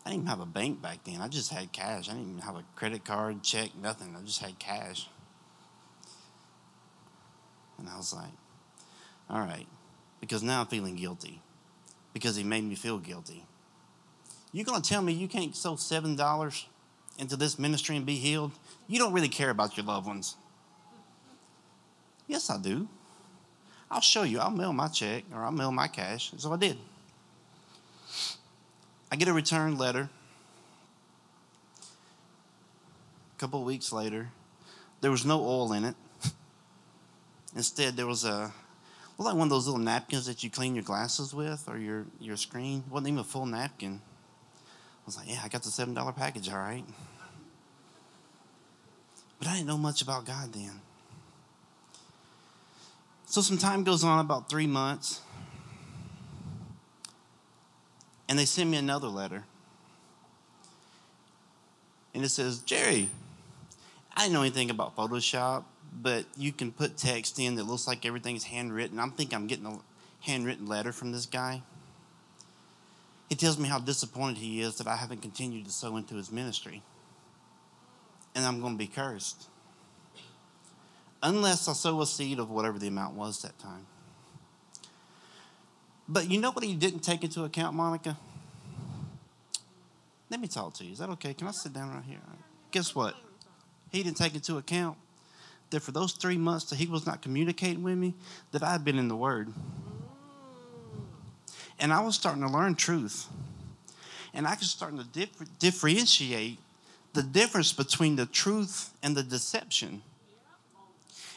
I 0.04 0.10
didn't 0.10 0.22
even 0.22 0.26
have 0.26 0.40
a 0.40 0.46
bank 0.46 0.82
back 0.82 1.04
then. 1.04 1.20
I 1.20 1.28
just 1.28 1.52
had 1.52 1.72
cash. 1.72 2.08
I 2.08 2.12
didn't 2.14 2.30
even 2.30 2.42
have 2.42 2.56
a 2.56 2.64
credit 2.74 3.04
card, 3.04 3.42
check, 3.42 3.70
nothing. 3.80 4.16
I 4.18 4.22
just 4.24 4.40
had 4.40 4.58
cash. 4.58 5.08
And 7.78 7.88
I 7.88 7.96
was 7.96 8.12
like, 8.12 8.32
all 9.30 9.40
right, 9.40 9.66
because 10.20 10.42
now 10.42 10.60
I'm 10.60 10.66
feeling 10.66 10.96
guilty 10.96 11.40
because 12.12 12.36
he 12.36 12.44
made 12.44 12.64
me 12.64 12.74
feel 12.74 12.98
guilty. 12.98 13.44
You're 14.52 14.64
going 14.64 14.82
to 14.82 14.88
tell 14.88 15.02
me 15.02 15.12
you 15.12 15.28
can't 15.28 15.56
sow 15.56 15.74
$7 15.74 16.64
into 17.18 17.36
this 17.36 17.58
ministry 17.58 17.96
and 17.96 18.04
be 18.04 18.16
healed? 18.16 18.52
You 18.86 18.98
don't 18.98 19.12
really 19.12 19.28
care 19.28 19.50
about 19.50 19.76
your 19.76 19.86
loved 19.86 20.06
ones. 20.06 20.36
Yes, 22.26 22.50
I 22.50 22.58
do. 22.58 22.88
I'll 23.90 24.00
show 24.00 24.22
you. 24.22 24.38
I'll 24.38 24.50
mail 24.50 24.72
my 24.72 24.88
check 24.88 25.24
or 25.34 25.44
I'll 25.44 25.52
mail 25.52 25.72
my 25.72 25.88
cash. 25.88 26.32
So 26.36 26.52
I 26.52 26.56
did. 26.56 26.78
I 29.10 29.16
get 29.16 29.28
a 29.28 29.32
return 29.32 29.76
letter. 29.76 30.08
A 33.36 33.38
couple 33.38 33.60
of 33.60 33.66
weeks 33.66 33.92
later, 33.92 34.30
there 35.02 35.10
was 35.10 35.26
no 35.26 35.42
oil 35.42 35.72
in 35.74 35.84
it. 35.84 35.94
Instead, 37.56 37.96
there 37.96 38.06
was 38.06 38.24
a 38.24 38.52
well, 39.16 39.28
like 39.28 39.36
one 39.36 39.46
of 39.46 39.50
those 39.50 39.66
little 39.66 39.80
napkins 39.80 40.26
that 40.26 40.42
you 40.42 40.50
clean 40.50 40.74
your 40.74 40.84
glasses 40.84 41.34
with 41.34 41.68
or 41.68 41.78
your, 41.78 42.06
your 42.18 42.36
screen. 42.36 42.84
Wasn't 42.90 43.08
even 43.08 43.20
a 43.20 43.24
full 43.24 43.46
napkin. 43.46 44.00
I 44.02 45.06
was 45.06 45.16
like, 45.16 45.28
yeah, 45.28 45.40
I 45.44 45.48
got 45.48 45.62
the 45.62 45.68
$7 45.68 46.16
package, 46.16 46.48
all 46.48 46.58
right. 46.58 46.84
But 49.38 49.48
I 49.48 49.54
didn't 49.54 49.66
know 49.66 49.78
much 49.78 50.02
about 50.02 50.24
God 50.24 50.52
then. 50.52 50.80
So 53.26 53.40
some 53.40 53.58
time 53.58 53.82
goes 53.82 54.04
on, 54.04 54.18
about 54.18 54.48
three 54.48 54.66
months, 54.66 55.20
and 58.28 58.38
they 58.38 58.44
send 58.44 58.70
me 58.70 58.76
another 58.76 59.08
letter. 59.08 59.44
And 62.14 62.22
it 62.24 62.28
says, 62.28 62.58
Jerry, 62.58 63.08
I 64.14 64.22
didn't 64.22 64.34
know 64.34 64.42
anything 64.42 64.70
about 64.70 64.94
Photoshop 64.96 65.64
but 66.00 66.24
you 66.36 66.52
can 66.52 66.72
put 66.72 66.96
text 66.96 67.38
in 67.38 67.56
that 67.56 67.64
looks 67.64 67.86
like 67.86 68.06
everything's 68.06 68.44
handwritten. 68.44 68.98
I'm 68.98 69.10
thinking 69.12 69.36
I'm 69.36 69.46
getting 69.46 69.66
a 69.66 69.78
handwritten 70.20 70.66
letter 70.66 70.92
from 70.92 71.12
this 71.12 71.26
guy. 71.26 71.62
He 73.28 73.34
tells 73.34 73.58
me 73.58 73.68
how 73.68 73.78
disappointed 73.78 74.38
he 74.38 74.60
is 74.60 74.76
that 74.76 74.86
I 74.86 74.96
haven't 74.96 75.22
continued 75.22 75.66
to 75.66 75.72
sow 75.72 75.96
into 75.96 76.14
his 76.14 76.30
ministry. 76.30 76.82
And 78.34 78.44
I'm 78.44 78.60
going 78.60 78.74
to 78.74 78.78
be 78.78 78.86
cursed. 78.86 79.48
Unless 81.22 81.68
I 81.68 81.72
sow 81.74 82.00
a 82.00 82.06
seed 82.06 82.38
of 82.38 82.50
whatever 82.50 82.78
the 82.78 82.88
amount 82.88 83.14
was 83.14 83.42
that 83.42 83.58
time. 83.58 83.86
But 86.08 86.30
you 86.30 86.40
know 86.40 86.50
what 86.50 86.64
he 86.64 86.74
didn't 86.74 87.00
take 87.00 87.22
into 87.22 87.44
account, 87.44 87.76
Monica? 87.76 88.18
Let 90.30 90.40
me 90.40 90.48
talk 90.48 90.74
to 90.74 90.84
you. 90.84 90.92
Is 90.92 90.98
that 90.98 91.10
okay? 91.10 91.32
Can 91.34 91.46
I 91.46 91.52
sit 91.52 91.72
down 91.72 91.94
right 91.94 92.04
here? 92.04 92.18
Guess 92.70 92.94
what? 92.94 93.14
He 93.90 94.02
didn't 94.02 94.16
take 94.16 94.34
into 94.34 94.56
account 94.56 94.96
that 95.72 95.80
for 95.80 95.90
those 95.90 96.12
three 96.12 96.38
months 96.38 96.66
that 96.66 96.76
he 96.76 96.86
was 96.86 97.06
not 97.06 97.20
communicating 97.20 97.82
with 97.82 97.98
me, 97.98 98.14
that 98.52 98.62
I 98.62 98.72
had 98.72 98.84
been 98.84 98.98
in 98.98 99.08
the 99.08 99.16
Word. 99.16 99.52
And 101.78 101.92
I 101.92 102.00
was 102.00 102.14
starting 102.14 102.42
to 102.42 102.48
learn 102.48 102.76
truth. 102.76 103.26
And 104.32 104.46
I 104.46 104.54
was 104.54 104.70
starting 104.70 104.98
to 104.98 105.04
differ- 105.04 105.46
differentiate 105.58 106.58
the 107.12 107.22
difference 107.22 107.72
between 107.72 108.16
the 108.16 108.26
truth 108.26 108.90
and 109.02 109.16
the 109.16 109.22
deception. 109.22 110.02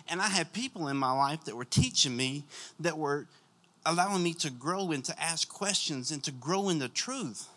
And 0.07 0.21
I 0.21 0.27
had 0.27 0.53
people 0.53 0.87
in 0.87 0.97
my 0.97 1.11
life 1.11 1.45
that 1.45 1.55
were 1.55 1.65
teaching 1.65 2.15
me, 2.15 2.43
that 2.79 2.97
were 2.97 3.25
allowing 3.85 4.23
me 4.23 4.33
to 4.35 4.51
grow 4.51 4.91
and 4.91 5.03
to 5.05 5.21
ask 5.21 5.49
questions 5.49 6.11
and 6.11 6.23
to 6.23 6.31
grow 6.31 6.69
in 6.69 6.79
the 6.79 6.89
truth. 6.89 7.47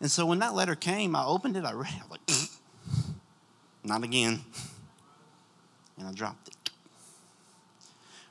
And 0.00 0.10
so 0.10 0.26
when 0.26 0.38
that 0.40 0.54
letter 0.54 0.74
came, 0.74 1.16
I 1.16 1.24
opened 1.24 1.56
it, 1.56 1.64
I 1.64 1.72
read 1.72 1.92
it, 1.92 2.00
I 2.00 2.06
was 2.08 2.20
like, 2.28 2.48
not 3.82 4.04
again 4.04 4.44
and 5.98 6.08
I 6.08 6.12
dropped 6.12 6.48
it. 6.48 6.54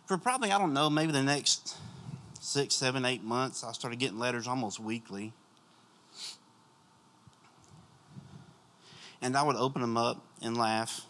For 0.05 0.17
probably, 0.17 0.51
I 0.51 0.57
don't 0.57 0.73
know, 0.73 0.89
maybe 0.89 1.11
the 1.11 1.23
next 1.23 1.75
six, 2.39 2.75
seven, 2.75 3.03
eight 3.03 3.23
months, 3.23 3.63
I 3.63 3.73
started 3.73 3.99
getting 3.99 4.19
letters 4.19 4.47
almost 4.47 4.79
weekly. 4.79 5.33
And 9.21 9.35
I 9.35 9.43
would 9.43 9.55
open 9.57 9.81
them 9.81 9.97
up 9.97 10.23
and 10.41 10.55
laugh. 10.55 11.01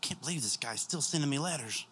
Can't 0.00 0.20
believe 0.20 0.42
this 0.42 0.56
guy's 0.58 0.82
still 0.82 1.00
sending 1.00 1.30
me 1.30 1.38
letters. 1.38 1.86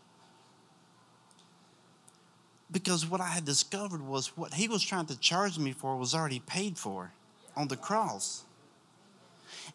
Because 2.71 3.07
what 3.07 3.21
I 3.21 3.29
had 3.29 3.45
discovered 3.45 4.03
was 4.03 4.37
what 4.37 4.55
he 4.55 4.69
was 4.69 4.83
trying 4.83 5.07
to 5.07 5.19
charge 5.19 5.59
me 5.59 5.73
for 5.73 5.97
was 5.97 6.15
already 6.15 6.41
paid 6.41 6.77
for 6.77 7.13
on 7.57 7.69
the 7.69 7.77
cross. 7.77 8.45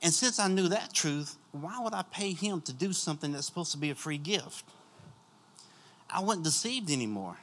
And 0.02 0.14
since 0.14 0.40
I 0.40 0.48
knew 0.48 0.68
that 0.70 0.94
truth, 0.94 1.38
why 1.52 1.80
would 1.80 1.94
I 1.94 2.04
pay 2.04 2.34
him 2.34 2.62
to 2.62 2.74
do 2.74 2.94
something 2.94 3.32
that's 3.32 3.48
supposed 3.48 3.72
to 3.72 3.78
be 3.78 3.90
a 3.90 3.96
free 3.96 4.18
gift? 4.18 4.66
I 6.10 6.22
wasn't 6.22 6.46
deceived 6.46 6.92
anymore. 6.92 7.38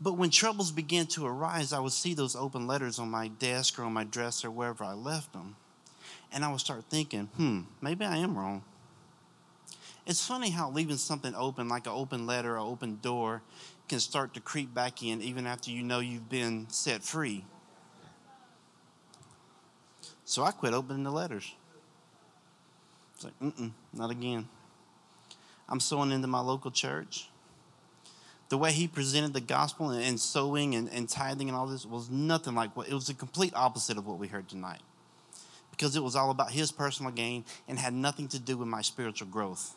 But 0.00 0.12
when 0.12 0.30
troubles 0.30 0.70
began 0.70 1.06
to 1.08 1.26
arise, 1.26 1.72
I 1.72 1.80
would 1.80 1.92
see 1.92 2.14
those 2.14 2.36
open 2.36 2.66
letters 2.66 2.98
on 2.98 3.10
my 3.10 3.28
desk 3.28 3.78
or 3.78 3.84
on 3.84 3.92
my 3.92 4.04
dresser, 4.04 4.50
wherever 4.50 4.84
I 4.84 4.92
left 4.92 5.32
them. 5.32 5.56
And 6.32 6.44
I 6.44 6.50
would 6.50 6.60
start 6.60 6.84
thinking, 6.88 7.26
hmm, 7.36 7.62
maybe 7.80 8.04
I 8.04 8.16
am 8.16 8.38
wrong. 8.38 8.62
It's 10.06 10.24
funny 10.24 10.50
how 10.50 10.70
leaving 10.70 10.96
something 10.96 11.34
open, 11.34 11.68
like 11.68 11.86
an 11.86 11.92
open 11.92 12.26
letter 12.26 12.54
or 12.54 12.60
open 12.60 12.98
door, 13.02 13.42
can 13.88 14.00
start 14.00 14.34
to 14.34 14.40
creep 14.40 14.72
back 14.72 15.02
in 15.02 15.20
even 15.20 15.46
after 15.46 15.70
you 15.70 15.82
know 15.82 15.98
you've 15.98 16.28
been 16.28 16.66
set 16.70 17.02
free. 17.02 17.44
So 20.28 20.44
I 20.44 20.50
quit 20.50 20.74
opening 20.74 21.04
the 21.04 21.10
letters. 21.10 21.54
It's 23.14 23.24
like, 23.24 23.40
mm 23.40 23.50
mm, 23.54 23.70
not 23.94 24.10
again. 24.10 24.46
I'm 25.66 25.80
sowing 25.80 26.12
into 26.12 26.26
my 26.26 26.40
local 26.40 26.70
church. 26.70 27.30
The 28.50 28.58
way 28.58 28.72
he 28.72 28.86
presented 28.86 29.32
the 29.32 29.40
gospel 29.40 29.88
and, 29.88 30.04
and 30.04 30.20
sowing 30.20 30.74
and, 30.74 30.90
and 30.92 31.08
tithing 31.08 31.48
and 31.48 31.56
all 31.56 31.66
this 31.66 31.86
was 31.86 32.10
nothing 32.10 32.54
like 32.54 32.76
what 32.76 32.88
it 32.90 32.92
was 32.92 33.06
the 33.06 33.14
complete 33.14 33.54
opposite 33.56 33.96
of 33.96 34.06
what 34.06 34.18
we 34.18 34.28
heard 34.28 34.50
tonight. 34.50 34.82
Because 35.70 35.96
it 35.96 36.02
was 36.02 36.14
all 36.14 36.30
about 36.30 36.50
his 36.50 36.72
personal 36.72 37.10
gain 37.10 37.46
and 37.66 37.78
had 37.78 37.94
nothing 37.94 38.28
to 38.28 38.38
do 38.38 38.58
with 38.58 38.68
my 38.68 38.82
spiritual 38.82 39.28
growth. 39.28 39.76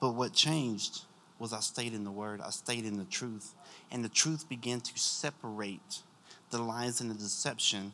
But 0.00 0.10
what 0.10 0.34
changed 0.34 1.00
was 1.38 1.52
I 1.52 1.60
stayed 1.60 1.94
in 1.94 2.04
the 2.04 2.10
Word, 2.10 2.40
I 2.40 2.50
stayed 2.50 2.84
in 2.84 2.96
the 2.96 3.04
truth. 3.04 3.54
And 3.90 4.04
the 4.04 4.08
truth 4.08 4.48
began 4.48 4.80
to 4.80 4.98
separate 4.98 6.02
the 6.50 6.58
lies 6.58 7.00
and 7.00 7.10
the 7.10 7.14
deception 7.14 7.92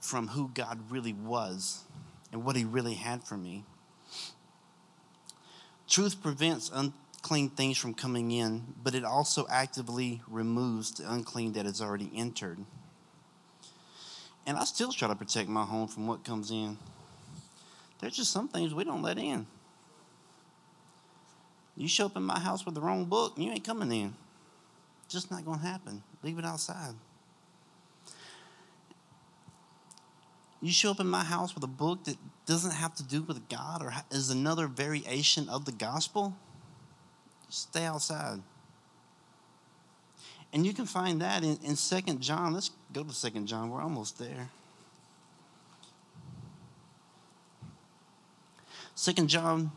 from 0.00 0.28
who 0.28 0.50
God 0.52 0.78
really 0.90 1.12
was 1.12 1.84
and 2.32 2.44
what 2.44 2.56
He 2.56 2.64
really 2.64 2.94
had 2.94 3.24
for 3.24 3.36
me. 3.36 3.64
Truth 5.88 6.22
prevents 6.22 6.70
unclean 6.72 7.50
things 7.50 7.78
from 7.78 7.94
coming 7.94 8.30
in, 8.30 8.74
but 8.82 8.94
it 8.94 9.04
also 9.04 9.46
actively 9.50 10.22
removes 10.28 10.92
the 10.92 11.10
unclean 11.10 11.52
that 11.54 11.66
has 11.66 11.80
already 11.80 12.10
entered. 12.14 12.58
And 14.46 14.58
I 14.58 14.64
still 14.64 14.92
try 14.92 15.08
to 15.08 15.14
protect 15.14 15.48
my 15.48 15.64
home 15.64 15.88
from 15.88 16.06
what 16.06 16.24
comes 16.24 16.50
in. 16.50 16.76
There's 18.00 18.16
just 18.16 18.30
some 18.30 18.48
things 18.48 18.74
we 18.74 18.84
don't 18.84 19.02
let 19.02 19.18
in. 19.18 19.46
You 21.76 21.88
show 21.88 22.06
up 22.06 22.16
in 22.16 22.22
my 22.22 22.38
house 22.38 22.64
with 22.64 22.74
the 22.74 22.80
wrong 22.80 23.04
book, 23.04 23.34
you 23.36 23.50
ain't 23.50 23.64
coming 23.64 23.90
in. 23.90 24.14
just 25.08 25.30
not 25.30 25.44
going 25.44 25.58
to 25.58 25.66
happen. 25.66 26.02
Leave 26.22 26.38
it 26.38 26.44
outside. 26.44 26.94
You 30.62 30.72
show 30.72 30.92
up 30.92 31.00
in 31.00 31.06
my 31.06 31.24
house 31.24 31.54
with 31.54 31.64
a 31.64 31.68
book 31.68 32.04
that 32.04 32.16
doesn't 32.46 32.70
have 32.70 32.94
to 32.94 33.02
do 33.02 33.22
with 33.22 33.48
God 33.48 33.82
or 33.82 33.92
is 34.10 34.30
another 34.30 34.66
variation 34.66 35.48
of 35.48 35.64
the 35.66 35.72
gospel, 35.72 36.34
stay 37.50 37.84
outside. 37.84 38.40
And 40.52 40.64
you 40.64 40.72
can 40.72 40.86
find 40.86 41.20
that 41.20 41.42
in, 41.42 41.58
in 41.64 41.76
2 41.76 42.14
John. 42.14 42.54
Let's 42.54 42.70
go 42.92 43.02
to 43.02 43.30
2 43.30 43.40
John. 43.40 43.70
We're 43.70 43.82
almost 43.82 44.18
there. 44.18 44.48
2 48.96 49.12
John 49.26 49.72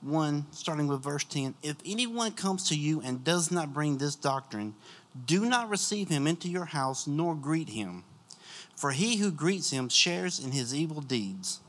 1, 0.00 0.46
starting 0.50 0.86
with 0.86 1.02
verse 1.02 1.24
10. 1.24 1.54
If 1.62 1.76
anyone 1.84 2.32
comes 2.32 2.68
to 2.68 2.76
you 2.76 3.00
and 3.00 3.24
does 3.24 3.50
not 3.50 3.74
bring 3.74 3.98
this 3.98 4.14
doctrine, 4.14 4.74
do 5.26 5.44
not 5.44 5.68
receive 5.68 6.08
him 6.08 6.26
into 6.26 6.48
your 6.48 6.66
house 6.66 7.06
nor 7.06 7.34
greet 7.34 7.70
him 7.70 8.04
for 8.78 8.92
he 8.92 9.16
who 9.16 9.32
greets 9.32 9.72
him 9.72 9.88
shares 9.88 10.38
in 10.38 10.52
his 10.52 10.72
evil 10.72 11.00
deeds. 11.00 11.60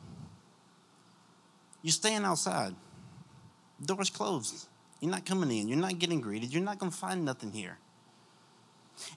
You're 1.82 1.92
staying 1.92 2.24
outside. 2.24 2.76
Door's 3.84 4.12
closed. 4.12 4.68
You're 5.00 5.10
not 5.10 5.26
coming 5.26 5.50
in. 5.50 5.68
You're 5.68 5.80
not 5.80 5.98
getting 5.98 6.22
greeted. 6.22 6.54
You're 6.54 6.62
not 6.62 6.78
going 6.78 6.92
to 6.92 6.98
find 6.98 7.26
nothing 7.26 7.52
here. 7.52 7.80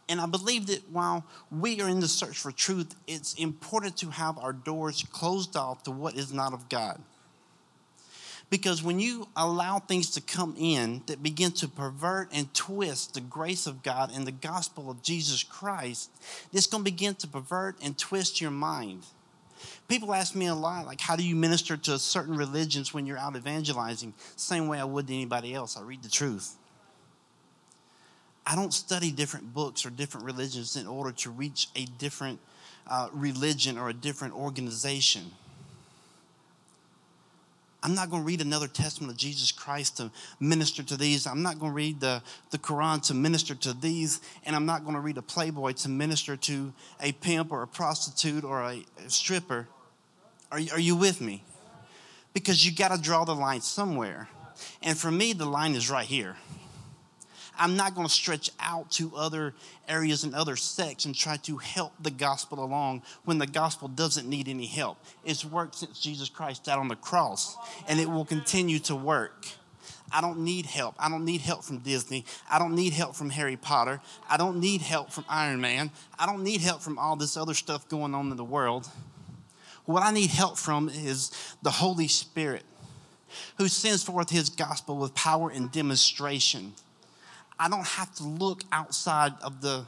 And 0.08 0.22
I 0.22 0.26
believe 0.26 0.68
that 0.68 0.88
while 0.90 1.26
we 1.50 1.82
are 1.82 1.88
in 1.88 2.00
the 2.00 2.08
search 2.08 2.38
for 2.38 2.50
truth, 2.50 2.94
it's 3.06 3.34
important 3.34 3.98
to 3.98 4.08
have 4.08 4.38
our 4.38 4.54
doors 4.54 5.04
closed 5.12 5.54
off 5.54 5.82
to 5.82 5.90
what 5.90 6.14
is 6.14 6.32
not 6.32 6.54
of 6.54 6.70
God. 6.70 7.02
Because 8.52 8.82
when 8.82 9.00
you 9.00 9.28
allow 9.34 9.78
things 9.78 10.10
to 10.10 10.20
come 10.20 10.54
in 10.58 11.00
that 11.06 11.22
begin 11.22 11.52
to 11.52 11.66
pervert 11.66 12.28
and 12.34 12.52
twist 12.52 13.14
the 13.14 13.22
grace 13.22 13.66
of 13.66 13.82
God 13.82 14.10
and 14.14 14.26
the 14.26 14.30
gospel 14.30 14.90
of 14.90 15.02
Jesus 15.02 15.42
Christ, 15.42 16.10
it's 16.52 16.66
going 16.66 16.84
to 16.84 16.90
begin 16.90 17.14
to 17.14 17.26
pervert 17.26 17.76
and 17.82 17.96
twist 17.96 18.42
your 18.42 18.50
mind. 18.50 19.04
People 19.88 20.12
ask 20.12 20.34
me 20.34 20.48
a 20.48 20.54
lot, 20.54 20.84
like, 20.84 21.00
how 21.00 21.16
do 21.16 21.26
you 21.26 21.34
minister 21.34 21.78
to 21.78 21.98
certain 21.98 22.36
religions 22.36 22.92
when 22.92 23.06
you're 23.06 23.16
out 23.16 23.36
evangelizing? 23.36 24.12
Same 24.36 24.68
way 24.68 24.78
I 24.78 24.84
would 24.84 25.06
to 25.06 25.14
anybody 25.14 25.54
else. 25.54 25.78
I 25.78 25.80
read 25.80 26.02
the 26.02 26.10
truth. 26.10 26.54
I 28.46 28.54
don't 28.54 28.74
study 28.74 29.12
different 29.12 29.54
books 29.54 29.86
or 29.86 29.88
different 29.88 30.26
religions 30.26 30.76
in 30.76 30.86
order 30.86 31.12
to 31.12 31.30
reach 31.30 31.68
a 31.74 31.86
different 31.86 32.38
uh, 32.86 33.08
religion 33.14 33.78
or 33.78 33.88
a 33.88 33.94
different 33.94 34.34
organization. 34.34 35.30
I'm 37.82 37.94
not 37.94 38.10
going 38.10 38.22
to 38.22 38.26
read 38.26 38.40
another 38.40 38.68
testament 38.68 39.10
of 39.10 39.18
Jesus 39.18 39.50
Christ 39.50 39.96
to 39.96 40.10
minister 40.38 40.82
to 40.84 40.96
these. 40.96 41.26
I'm 41.26 41.42
not 41.42 41.58
going 41.58 41.72
to 41.72 41.76
read 41.76 42.00
the, 42.00 42.22
the 42.50 42.58
Quran 42.58 43.02
to 43.08 43.14
minister 43.14 43.56
to 43.56 43.72
these. 43.72 44.20
And 44.44 44.54
I'm 44.54 44.66
not 44.66 44.84
going 44.84 44.94
to 44.94 45.00
read 45.00 45.18
a 45.18 45.22
Playboy 45.22 45.72
to 45.72 45.88
minister 45.88 46.36
to 46.36 46.72
a 47.00 47.12
pimp 47.12 47.50
or 47.50 47.62
a 47.62 47.66
prostitute 47.66 48.44
or 48.44 48.62
a, 48.62 48.84
a 49.04 49.10
stripper. 49.10 49.66
Are, 50.52 50.60
are 50.72 50.80
you 50.80 50.94
with 50.94 51.20
me? 51.20 51.42
Because 52.34 52.64
you 52.64 52.72
got 52.72 52.94
to 52.94 53.00
draw 53.00 53.24
the 53.24 53.34
line 53.34 53.62
somewhere. 53.62 54.28
And 54.80 54.96
for 54.96 55.10
me, 55.10 55.32
the 55.32 55.46
line 55.46 55.74
is 55.74 55.90
right 55.90 56.06
here. 56.06 56.36
I'm 57.58 57.76
not 57.76 57.94
going 57.94 58.06
to 58.06 58.12
stretch 58.12 58.50
out 58.58 58.90
to 58.92 59.12
other 59.14 59.54
areas 59.88 60.24
and 60.24 60.34
other 60.34 60.56
sects 60.56 61.04
and 61.04 61.14
try 61.14 61.36
to 61.38 61.58
help 61.58 61.92
the 62.00 62.10
gospel 62.10 62.64
along 62.64 63.02
when 63.24 63.38
the 63.38 63.46
gospel 63.46 63.88
doesn't 63.88 64.28
need 64.28 64.48
any 64.48 64.66
help. 64.66 64.98
It's 65.24 65.44
worked 65.44 65.76
since 65.76 66.00
Jesus 66.00 66.28
Christ 66.28 66.64
died 66.64 66.78
on 66.78 66.88
the 66.88 66.96
cross, 66.96 67.56
and 67.88 68.00
it 68.00 68.08
will 68.08 68.24
continue 68.24 68.78
to 68.80 68.96
work. 68.96 69.46
I 70.14 70.20
don't 70.20 70.40
need 70.40 70.66
help. 70.66 70.94
I 70.98 71.08
don't 71.08 71.24
need 71.24 71.40
help 71.40 71.64
from 71.64 71.78
Disney. 71.78 72.24
I 72.50 72.58
don't 72.58 72.74
need 72.74 72.92
help 72.92 73.16
from 73.16 73.30
Harry 73.30 73.56
Potter. 73.56 74.00
I 74.28 74.36
don't 74.36 74.60
need 74.60 74.82
help 74.82 75.10
from 75.10 75.24
Iron 75.28 75.60
Man. 75.60 75.90
I 76.18 76.26
don't 76.26 76.44
need 76.44 76.60
help 76.60 76.82
from 76.82 76.98
all 76.98 77.16
this 77.16 77.36
other 77.36 77.54
stuff 77.54 77.88
going 77.88 78.14
on 78.14 78.30
in 78.30 78.36
the 78.36 78.44
world. 78.44 78.88
What 79.84 80.02
I 80.02 80.12
need 80.12 80.30
help 80.30 80.58
from 80.58 80.88
is 80.88 81.56
the 81.62 81.70
Holy 81.70 82.08
Spirit 82.08 82.62
who 83.58 83.68
sends 83.68 84.02
forth 84.02 84.30
his 84.30 84.50
gospel 84.50 84.96
with 84.96 85.14
power 85.14 85.50
and 85.50 85.72
demonstration. 85.72 86.74
I 87.58 87.68
don't 87.68 87.86
have 87.86 88.14
to 88.16 88.24
look 88.24 88.62
outside 88.72 89.32
of 89.42 89.60
the, 89.60 89.84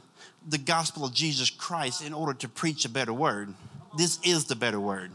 the 0.47 0.57
gospel 0.57 1.05
of 1.05 1.13
Jesus 1.13 1.49
Christ 1.49 2.03
in 2.03 2.13
order 2.13 2.33
to 2.35 2.47
preach 2.47 2.85
a 2.85 2.89
better 2.89 3.13
word. 3.13 3.53
This 3.97 4.19
is 4.23 4.45
the 4.45 4.55
better 4.55 4.79
word. 4.79 5.11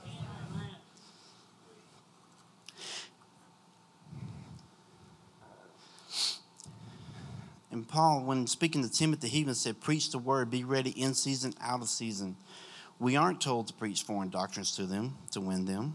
And 7.70 7.86
Paul, 7.86 8.24
when 8.24 8.46
speaking 8.46 8.82
to 8.82 8.90
Timothy, 8.90 9.28
he 9.28 9.38
even 9.38 9.54
said, 9.54 9.80
Preach 9.80 10.10
the 10.10 10.18
word, 10.18 10.50
be 10.50 10.64
ready 10.64 10.90
in 10.90 11.14
season, 11.14 11.54
out 11.60 11.82
of 11.82 11.88
season. 11.88 12.36
We 12.98 13.16
aren't 13.16 13.40
told 13.40 13.68
to 13.68 13.72
preach 13.72 14.02
foreign 14.02 14.28
doctrines 14.28 14.76
to 14.76 14.86
them 14.86 15.16
to 15.30 15.40
win 15.40 15.64
them. 15.64 15.94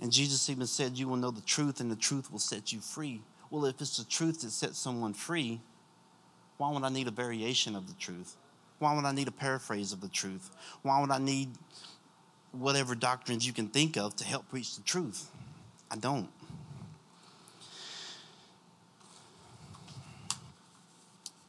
And 0.00 0.12
Jesus 0.12 0.50
even 0.50 0.66
said, 0.66 0.98
You 0.98 1.08
will 1.08 1.16
know 1.16 1.30
the 1.30 1.40
truth, 1.40 1.80
and 1.80 1.90
the 1.90 1.96
truth 1.96 2.30
will 2.30 2.38
set 2.38 2.72
you 2.72 2.80
free. 2.80 3.22
Well, 3.50 3.64
if 3.66 3.80
it's 3.80 3.96
the 3.96 4.04
truth 4.04 4.40
that 4.42 4.50
sets 4.50 4.78
someone 4.78 5.14
free, 5.14 5.60
why 6.56 6.72
would 6.72 6.82
I 6.82 6.88
need 6.88 7.08
a 7.08 7.12
variation 7.12 7.76
of 7.76 7.86
the 7.86 7.94
truth? 7.94 8.36
Why 8.78 8.94
would 8.94 9.04
I 9.04 9.12
need 9.12 9.28
a 9.28 9.32
paraphrase 9.32 9.92
of 9.92 10.00
the 10.00 10.08
truth? 10.08 10.50
Why 10.82 11.00
would 11.00 11.10
I 11.10 11.18
need 11.18 11.50
whatever 12.52 12.94
doctrines 12.94 13.46
you 13.46 13.52
can 13.52 13.68
think 13.68 13.96
of 13.96 14.16
to 14.16 14.24
help 14.24 14.48
preach 14.48 14.76
the 14.76 14.82
truth? 14.82 15.30
I 15.90 15.96
don't. 15.96 16.28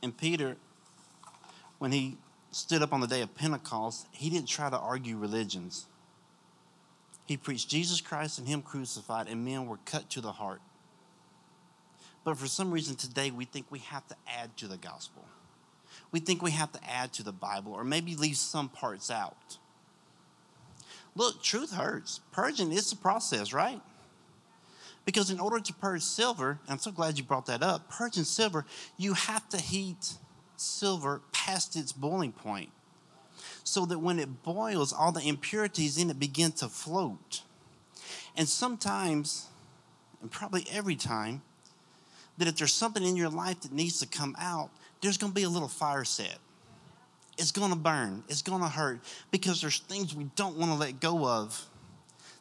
And 0.01 0.15
Peter, 0.15 0.55
when 1.79 1.91
he 1.91 2.17
stood 2.51 2.83
up 2.83 2.93
on 2.93 3.01
the 3.01 3.07
day 3.07 3.21
of 3.21 3.33
Pentecost, 3.35 4.07
he 4.11 4.29
didn't 4.29 4.47
try 4.47 4.69
to 4.69 4.77
argue 4.77 5.17
religions. 5.17 5.87
He 7.25 7.37
preached 7.37 7.69
Jesus 7.69 8.01
Christ 8.01 8.39
and 8.39 8.47
Him 8.47 8.61
crucified, 8.61 9.27
and 9.27 9.43
men 9.43 9.65
were 9.65 9.79
cut 9.85 10.09
to 10.11 10.21
the 10.21 10.31
heart. 10.31 10.61
But 12.23 12.37
for 12.37 12.47
some 12.47 12.71
reason 12.71 12.95
today, 12.95 13.31
we 13.31 13.45
think 13.45 13.67
we 13.69 13.79
have 13.79 14.07
to 14.07 14.15
add 14.27 14.55
to 14.57 14.67
the 14.67 14.77
gospel. 14.77 15.25
We 16.11 16.19
think 16.19 16.41
we 16.41 16.51
have 16.51 16.71
to 16.73 16.79
add 16.89 17.13
to 17.13 17.23
the 17.23 17.31
Bible, 17.31 17.73
or 17.73 17.83
maybe 17.83 18.15
leave 18.15 18.37
some 18.37 18.69
parts 18.69 19.09
out. 19.09 19.57
Look, 21.15 21.41
truth 21.41 21.73
hurts. 21.73 22.19
Purging 22.31 22.71
is 22.71 22.91
a 22.91 22.95
process, 22.95 23.53
right? 23.53 23.81
Because 25.05 25.29
in 25.29 25.39
order 25.39 25.59
to 25.59 25.73
purge 25.73 26.01
silver, 26.01 26.59
I'm 26.67 26.79
so 26.79 26.91
glad 26.91 27.17
you 27.17 27.23
brought 27.23 27.45
that 27.45 27.63
up, 27.63 27.89
purging 27.89 28.23
silver, 28.23 28.65
you 28.97 29.13
have 29.13 29.47
to 29.49 29.57
heat 29.57 30.15
silver 30.57 31.21
past 31.31 31.75
its 31.75 31.91
boiling 31.91 32.31
point 32.31 32.69
so 33.65 33.83
that 33.87 33.99
when 33.99 34.19
it 34.19 34.43
boils, 34.43 34.93
all 34.93 35.11
the 35.11 35.27
impurities 35.27 35.97
in 35.97 36.09
it 36.09 36.19
begin 36.19 36.51
to 36.53 36.69
float. 36.69 37.41
And 38.37 38.47
sometimes, 38.47 39.47
and 40.21 40.31
probably 40.31 40.65
every 40.71 40.95
time, 40.95 41.41
that 42.37 42.47
if 42.47 42.55
there's 42.55 42.73
something 42.73 43.03
in 43.03 43.15
your 43.15 43.29
life 43.29 43.61
that 43.61 43.73
needs 43.73 43.99
to 43.99 44.07
come 44.07 44.35
out, 44.39 44.69
there's 45.01 45.17
going 45.17 45.31
to 45.31 45.35
be 45.35 45.43
a 45.43 45.49
little 45.49 45.67
fire 45.67 46.03
set. 46.03 46.37
It's 47.37 47.51
going 47.51 47.71
to 47.71 47.77
burn. 47.77 48.23
It's 48.29 48.43
going 48.43 48.61
to 48.61 48.69
hurt 48.69 48.99
because 49.31 49.61
there's 49.61 49.79
things 49.79 50.15
we 50.15 50.25
don't 50.35 50.57
want 50.57 50.71
to 50.71 50.77
let 50.77 50.99
go 50.99 51.27
of 51.27 51.59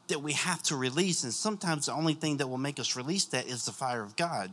that 0.09 0.21
we 0.21 0.35
have 0.35 0.63
to 0.65 0.77
release. 0.77 1.25
And 1.25 1.33
sometimes 1.33 1.87
the 1.87 1.93
only 1.93 2.15
thing 2.15 2.37
that 2.37 2.49
will 2.49 2.59
make 2.59 2.79
us 2.79 2.97
release 2.97 3.25
that 3.27 3.47
is 3.47 3.65
the 3.65 3.73
fire 3.73 4.03
of 4.03 4.15
God. 4.15 4.53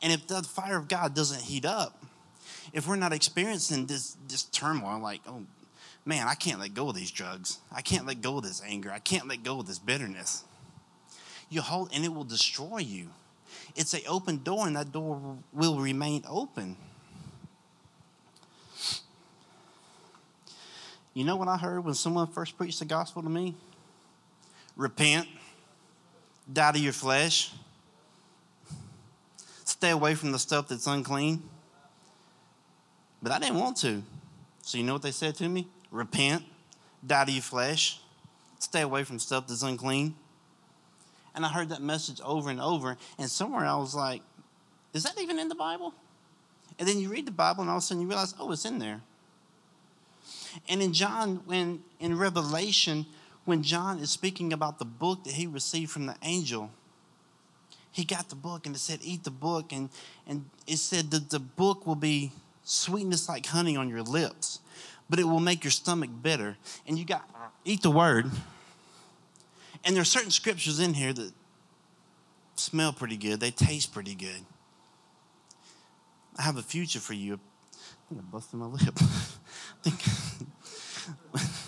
And 0.00 0.12
if 0.12 0.28
the 0.28 0.42
fire 0.44 0.78
of 0.78 0.86
God 0.86 1.14
doesn't 1.14 1.42
heat 1.42 1.64
up, 1.64 2.04
if 2.72 2.86
we're 2.86 2.96
not 2.96 3.12
experiencing 3.12 3.86
this, 3.86 4.16
this 4.28 4.44
turmoil, 4.44 5.00
like, 5.00 5.20
oh, 5.26 5.42
man, 6.04 6.28
I 6.28 6.34
can't 6.34 6.60
let 6.60 6.74
go 6.74 6.88
of 6.88 6.94
these 6.94 7.10
drugs. 7.10 7.58
I 7.72 7.80
can't 7.82 8.06
let 8.06 8.20
go 8.20 8.38
of 8.38 8.44
this 8.44 8.62
anger. 8.64 8.90
I 8.90 8.98
can't 8.98 9.26
let 9.28 9.42
go 9.42 9.60
of 9.60 9.66
this 9.66 9.78
bitterness. 9.78 10.44
You 11.48 11.60
hold, 11.60 11.90
and 11.94 12.04
it 12.04 12.12
will 12.12 12.24
destroy 12.24 12.78
you. 12.78 13.08
It's 13.76 13.94
an 13.94 14.00
open 14.08 14.42
door, 14.42 14.66
and 14.66 14.76
that 14.76 14.92
door 14.92 15.38
will 15.52 15.78
remain 15.78 16.24
open. 16.28 16.76
You 21.14 21.24
know 21.24 21.36
what 21.36 21.46
I 21.46 21.56
heard 21.56 21.84
when 21.84 21.94
someone 21.94 22.26
first 22.26 22.56
preached 22.58 22.80
the 22.80 22.84
gospel 22.84 23.22
to 23.22 23.28
me? 23.28 23.54
Repent, 24.76 25.28
die 26.52 26.72
to 26.72 26.78
your 26.78 26.92
flesh, 26.92 27.52
stay 29.64 29.90
away 29.90 30.16
from 30.16 30.32
the 30.32 30.38
stuff 30.40 30.66
that's 30.66 30.88
unclean. 30.88 31.42
But 33.22 33.30
I 33.30 33.38
didn't 33.38 33.60
want 33.60 33.76
to. 33.78 34.02
So, 34.62 34.76
you 34.76 34.84
know 34.84 34.92
what 34.92 35.02
they 35.02 35.12
said 35.12 35.36
to 35.36 35.48
me? 35.48 35.68
Repent, 35.94 36.42
die 37.06 37.24
to 37.24 37.32
your 37.32 37.42
flesh, 37.42 38.00
stay 38.58 38.82
away 38.82 39.04
from 39.04 39.18
stuff 39.18 39.46
that's 39.46 39.62
unclean. 39.62 40.14
And 41.34 41.44
I 41.44 41.48
heard 41.48 41.70
that 41.70 41.82
message 41.82 42.20
over 42.24 42.50
and 42.50 42.60
over. 42.60 42.96
And 43.18 43.30
somewhere 43.30 43.64
I 43.64 43.76
was 43.76 43.94
like, 43.94 44.22
is 44.92 45.02
that 45.04 45.20
even 45.20 45.38
in 45.38 45.48
the 45.48 45.54
Bible? 45.54 45.94
And 46.78 46.88
then 46.88 46.98
you 46.98 47.08
read 47.08 47.26
the 47.26 47.32
Bible, 47.32 47.62
and 47.62 47.70
all 47.70 47.76
of 47.76 47.82
a 47.82 47.86
sudden 47.86 48.02
you 48.02 48.08
realize, 48.08 48.34
oh, 48.38 48.50
it's 48.52 48.64
in 48.64 48.78
there. 48.78 49.00
And 50.68 50.82
in 50.82 50.92
John, 50.92 51.42
when 51.46 51.82
in 52.00 52.16
Revelation, 52.16 53.06
when 53.44 53.62
John 53.62 53.98
is 53.98 54.10
speaking 54.10 54.52
about 54.52 54.78
the 54.78 54.84
book 54.84 55.24
that 55.24 55.34
he 55.34 55.46
received 55.46 55.90
from 55.90 56.06
the 56.06 56.16
angel, 56.22 56.70
he 57.90 58.04
got 58.04 58.28
the 58.28 58.34
book 58.34 58.66
and 58.66 58.74
it 58.74 58.80
said, 58.80 59.00
Eat 59.02 59.22
the 59.22 59.30
book. 59.30 59.72
And, 59.72 59.88
and 60.26 60.46
it 60.66 60.78
said 60.78 61.10
that 61.12 61.30
the 61.30 61.38
book 61.38 61.86
will 61.86 61.94
be 61.94 62.32
sweetness 62.64 63.28
like 63.28 63.46
honey 63.46 63.76
on 63.76 63.88
your 63.88 64.02
lips, 64.02 64.60
but 65.08 65.18
it 65.18 65.24
will 65.24 65.40
make 65.40 65.64
your 65.64 65.70
stomach 65.70 66.10
bitter. 66.22 66.56
And 66.86 66.98
you 66.98 67.04
got, 67.04 67.28
eat 67.64 67.82
the 67.82 67.90
word. 67.90 68.30
And 69.84 69.94
there 69.94 70.02
are 70.02 70.06
certain 70.06 70.30
scriptures 70.30 70.80
in 70.80 70.94
here 70.94 71.12
that 71.12 71.32
smell 72.56 72.92
pretty 72.92 73.16
good, 73.16 73.40
they 73.40 73.50
taste 73.50 73.92
pretty 73.92 74.14
good. 74.14 74.40
I 76.36 76.42
have 76.42 76.56
a 76.56 76.62
future 76.62 77.00
for 77.00 77.14
you. 77.14 77.34
I 77.34 78.08
think 78.08 78.20
I 78.20 78.24
busted 78.30 78.58
my 78.58 78.66
lip. 78.66 78.94
I 78.96 79.04
think 79.88 80.00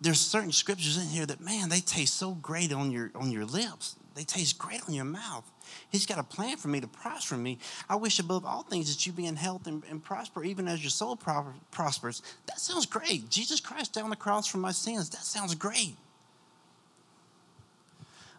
there's 0.00 0.20
certain 0.20 0.52
scriptures 0.52 0.96
in 0.96 1.08
here 1.08 1.26
that 1.26 1.40
man 1.40 1.68
they 1.68 1.80
taste 1.80 2.14
so 2.14 2.32
great 2.32 2.72
on 2.72 2.90
your 2.90 3.10
on 3.14 3.30
your 3.30 3.44
lips 3.44 3.96
they 4.14 4.24
taste 4.24 4.58
great 4.58 4.80
on 4.88 4.94
your 4.94 5.04
mouth 5.04 5.50
he's 5.90 6.06
got 6.06 6.18
a 6.18 6.22
plan 6.22 6.56
for 6.56 6.68
me 6.68 6.80
to 6.80 6.86
prosper 6.86 7.36
me. 7.36 7.58
I 7.88 7.96
wish 7.96 8.18
above 8.18 8.44
all 8.44 8.62
things 8.62 8.94
that 8.94 9.06
you 9.06 9.12
be 9.12 9.26
in 9.26 9.36
health 9.36 9.66
and, 9.66 9.82
and 9.90 10.02
prosper 10.02 10.44
even 10.44 10.68
as 10.68 10.82
your 10.82 10.90
soul 10.90 11.16
pro- 11.16 11.54
prospers. 11.70 12.22
That 12.46 12.58
sounds 12.58 12.86
great. 12.86 13.28
Jesus 13.30 13.60
christ 13.60 13.92
down 13.92 14.10
the 14.10 14.16
cross 14.16 14.46
for 14.46 14.58
my 14.58 14.72
sins. 14.72 15.10
That 15.10 15.22
sounds 15.22 15.54
great. 15.54 15.96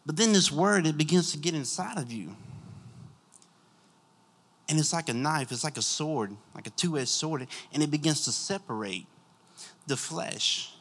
But 0.06 0.18
then 0.18 0.34
this 0.34 0.52
word 0.52 0.88
it 0.88 0.98
begins 0.98 1.32
to 1.32 1.38
get 1.38 1.54
inside 1.54 1.98
of 1.98 2.12
you. 2.12 2.36
And 4.70 4.80
it's 4.80 4.94
like 4.94 5.10
a 5.10 5.14
knife. 5.14 5.52
It's 5.52 5.64
like 5.64 5.78
a 5.78 5.82
sword 5.82 6.36
like 6.56 6.68
a 6.68 6.72
two-edged 6.72 7.10
sword. 7.10 7.48
And 7.74 7.84
it 7.84 7.92
begins 7.92 8.24
to 8.26 8.32
separate 8.32 9.06
the 9.88 9.98
flesh 9.98 10.74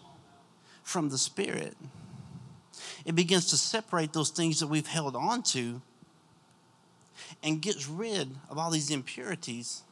from 0.83 1.09
the 1.09 1.19
Spirit. 1.19 1.77
It 3.05 3.15
begins 3.15 3.47
to 3.47 3.57
separate 3.57 4.13
those 4.13 4.31
things 4.31 4.61
that 4.61 4.67
we've 4.67 4.87
held 4.87 5.17
on 5.17 5.43
to 5.45 5.81
and 7.43 7.61
gets 7.61 7.89
rid 7.89 8.29
of 8.49 8.59
all 8.59 8.71
these 8.71 8.91
impurities 8.91 9.83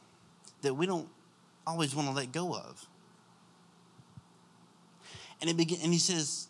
that 0.61 0.73
we 0.73 0.85
don't 0.85 1.07
always 1.65 1.95
want 1.95 2.07
to 2.07 2.13
let 2.13 2.31
go 2.31 2.53
of. 2.53 2.85
And 5.41 5.49
it 5.49 5.57
begin, 5.57 5.79
and 5.83 5.93
he 5.93 5.99
says, 5.99 6.47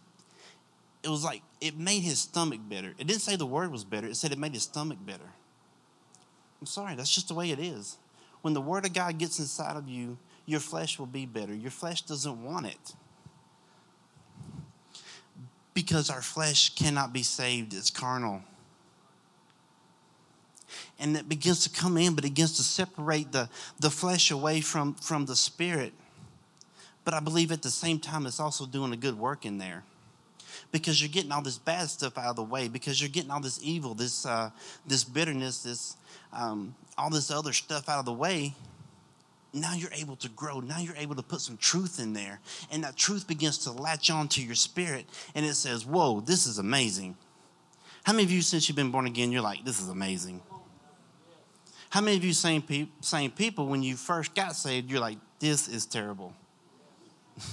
it 1.03 1.09
was 1.09 1.23
like 1.23 1.41
it 1.61 1.77
made 1.77 2.01
his 2.01 2.19
stomach 2.19 2.59
bitter. 2.67 2.93
It 2.97 3.07
didn't 3.07 3.21
say 3.21 3.35
the 3.35 3.45
word 3.45 3.71
was 3.71 3.83
bitter, 3.83 4.07
it 4.07 4.15
said 4.15 4.31
it 4.31 4.39
made 4.39 4.53
his 4.53 4.63
stomach 4.63 4.97
bitter. 5.05 5.31
I'm 6.59 6.67
sorry, 6.67 6.95
that's 6.95 7.13
just 7.13 7.27
the 7.27 7.33
way 7.33 7.51
it 7.51 7.59
is. 7.59 7.97
When 8.41 8.53
the 8.53 8.61
word 8.61 8.85
of 8.85 8.93
God 8.93 9.17
gets 9.17 9.39
inside 9.39 9.75
of 9.75 9.87
you, 9.87 10.17
your 10.45 10.59
flesh 10.59 10.97
will 10.97 11.05
be 11.05 11.25
bitter. 11.25 11.53
Your 11.53 11.71
flesh 11.71 12.01
doesn't 12.01 12.43
want 12.43 12.65
it 12.65 12.95
because 15.73 16.09
our 16.09 16.21
flesh 16.21 16.75
cannot 16.75 17.13
be 17.13 17.23
saved, 17.23 17.73
it's 17.73 17.89
carnal. 17.89 18.41
And 20.99 21.15
it 21.15 21.29
begins 21.29 21.63
to 21.63 21.69
come 21.69 21.97
in, 21.97 22.15
but 22.15 22.25
it 22.25 22.29
begins 22.29 22.57
to 22.57 22.63
separate 22.63 23.31
the, 23.31 23.49
the 23.79 23.89
flesh 23.89 24.31
away 24.31 24.61
from, 24.61 24.93
from 24.95 25.25
the 25.25 25.35
spirit. 25.35 25.93
But 27.05 27.13
I 27.13 27.19
believe 27.19 27.51
at 27.51 27.61
the 27.61 27.71
same 27.71 27.99
time, 27.99 28.25
it's 28.25 28.39
also 28.39 28.65
doing 28.65 28.93
a 28.93 28.97
good 28.97 29.17
work 29.17 29.45
in 29.45 29.57
there 29.57 29.83
because 30.71 31.01
you're 31.01 31.09
getting 31.09 31.31
all 31.31 31.41
this 31.41 31.57
bad 31.57 31.89
stuff 31.89 32.17
out 32.17 32.31
of 32.31 32.35
the 32.35 32.43
way, 32.43 32.67
because 32.67 33.01
you're 33.01 33.09
getting 33.09 33.31
all 33.31 33.39
this 33.39 33.59
evil, 33.63 33.93
this, 33.95 34.25
uh, 34.25 34.51
this 34.85 35.03
bitterness, 35.03 35.63
this, 35.63 35.97
um, 36.33 36.75
all 36.97 37.09
this 37.09 37.31
other 37.31 37.53
stuff 37.53 37.89
out 37.89 37.99
of 37.99 38.05
the 38.05 38.13
way 38.13 38.53
now 39.53 39.73
you're 39.73 39.93
able 39.93 40.15
to 40.17 40.29
grow. 40.29 40.59
Now 40.59 40.79
you're 40.79 40.95
able 40.95 41.15
to 41.15 41.23
put 41.23 41.41
some 41.41 41.57
truth 41.57 41.99
in 41.99 42.13
there. 42.13 42.39
And 42.71 42.83
that 42.83 42.95
truth 42.95 43.27
begins 43.27 43.57
to 43.59 43.71
latch 43.71 44.09
on 44.09 44.27
to 44.29 44.43
your 44.43 44.55
spirit. 44.55 45.05
And 45.33 45.45
it 45.45 45.55
says, 45.55 45.85
Whoa, 45.85 46.21
this 46.21 46.45
is 46.45 46.59
amazing. 46.59 47.17
How 48.03 48.13
many 48.13 48.23
of 48.23 48.31
you, 48.31 48.41
since 48.41 48.69
you've 48.69 48.75
been 48.75 48.91
born 48.91 49.07
again, 49.07 49.31
you're 49.31 49.41
like, 49.41 49.65
This 49.65 49.81
is 49.81 49.89
amazing? 49.89 50.41
How 51.89 52.01
many 52.01 52.17
of 52.17 52.23
you, 52.23 52.33
same, 52.33 52.61
pe- 52.61 52.87
same 53.01 53.31
people, 53.31 53.67
when 53.67 53.81
you 53.81 53.95
first 53.95 54.35
got 54.35 54.55
saved, 54.55 54.91
you're 54.91 54.99
like, 54.99 55.17
This 55.39 55.67
is 55.67 55.85
terrible? 55.85 56.33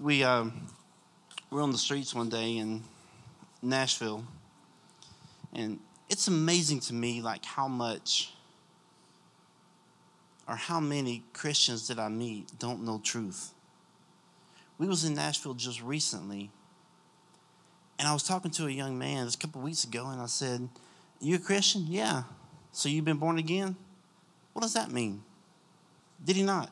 we 0.00 0.24
um, 0.24 0.68
were 1.50 1.60
on 1.60 1.72
the 1.72 1.78
streets 1.78 2.14
one 2.14 2.28
day 2.28 2.56
in 2.56 2.82
Nashville. 3.62 4.24
And 5.52 5.78
it's 6.08 6.28
amazing 6.28 6.80
to 6.80 6.94
me, 6.94 7.20
like, 7.20 7.44
how 7.44 7.68
much 7.68 8.32
or 10.48 10.54
how 10.54 10.80
many 10.80 11.24
Christians 11.32 11.88
did 11.88 11.98
I 11.98 12.08
meet 12.08 12.58
don't 12.58 12.84
know 12.84 13.00
truth. 13.02 13.52
We 14.78 14.86
was 14.86 15.04
in 15.04 15.14
Nashville 15.14 15.54
just 15.54 15.82
recently, 15.82 16.50
and 17.98 18.06
I 18.06 18.12
was 18.12 18.22
talking 18.22 18.50
to 18.52 18.66
a 18.66 18.70
young 18.70 18.98
man 18.98 19.26
a 19.26 19.36
couple 19.36 19.62
weeks 19.62 19.84
ago, 19.84 20.06
and 20.08 20.20
I 20.20 20.26
said, 20.26 20.68
"You 21.20 21.36
a 21.36 21.38
Christian? 21.38 21.86
Yeah. 21.88 22.24
So 22.72 22.88
you've 22.88 23.04
been 23.04 23.18
born 23.18 23.38
again? 23.38 23.76
What 24.52 24.62
does 24.62 24.74
that 24.74 24.90
mean? 24.90 25.22
Did 26.24 26.36
he 26.36 26.42
not? 26.42 26.70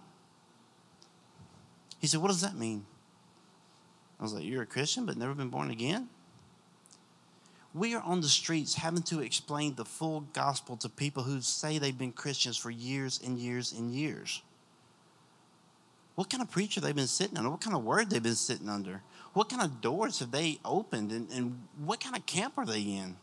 He 1.99 2.07
said, 2.07 2.21
What 2.21 2.29
does 2.29 2.43
that 2.43 2.57
mean? 2.57 2.85
I 4.19 4.23
was 4.23 4.35
like, 4.35 4.45
You're 4.45 4.63
a 4.63 4.67
Christian 4.67 5.07
but 5.07 5.17
never 5.17 5.35
been 5.35 5.51
born 5.51 5.71
again? 5.71 6.09
we 7.75 7.95
are 7.95 8.03
on 8.03 8.21
the 8.21 8.29
streets 8.29 8.77
having 8.77 9.03
to 9.03 9.21
explain 9.21 9.75
the 9.75 9.85
full 9.85 10.21
gospel 10.33 10.77
to 10.77 10.89
people 10.89 11.25
who 11.25 11.41
say 11.41 11.77
they've 11.77 11.99
been 11.99 12.13
Christians 12.13 12.57
for 12.57 12.71
years 12.71 13.21
and 13.23 13.37
years 13.37 13.73
and 13.73 13.93
years. 13.93 14.43
What 16.15 16.31
kind 16.31 16.41
of 16.41 16.51
preacher 16.53 16.81
they've 16.81 16.95
been 16.95 17.09
sitting 17.09 17.37
under? 17.37 17.51
What 17.51 17.61
kind 17.61 17.77
of 17.77 17.83
word 17.83 18.09
they've 18.09 18.23
been 18.23 18.37
sitting 18.37 18.69
under? 18.69 19.03
What 19.33 19.49
kind 19.49 19.61
of 19.61 19.81
doors 19.81 20.21
have 20.21 20.31
they 20.31 20.61
opened? 20.65 21.11
And, 21.11 21.29
and 21.33 21.67
what 21.77 21.99
kind 21.99 22.17
of 22.17 22.25
camp 22.25 22.55
are 22.57 22.65
they 22.65 22.81
in? 22.83 23.17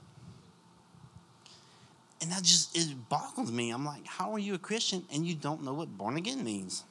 And 2.21 2.31
that 2.31 2.43
just 2.43 2.77
it 2.77 3.09
boggles 3.09 3.51
me. 3.51 3.71
I'm 3.71 3.85
like, 3.85 4.05
how 4.05 4.31
are 4.31 4.39
you 4.39 4.53
a 4.53 4.59
Christian 4.59 5.03
and 5.13 5.25
you 5.25 5.33
don't 5.35 5.63
know 5.63 5.73
what 5.73 5.97
born 5.97 6.17
again 6.17 6.43
means? 6.43 6.83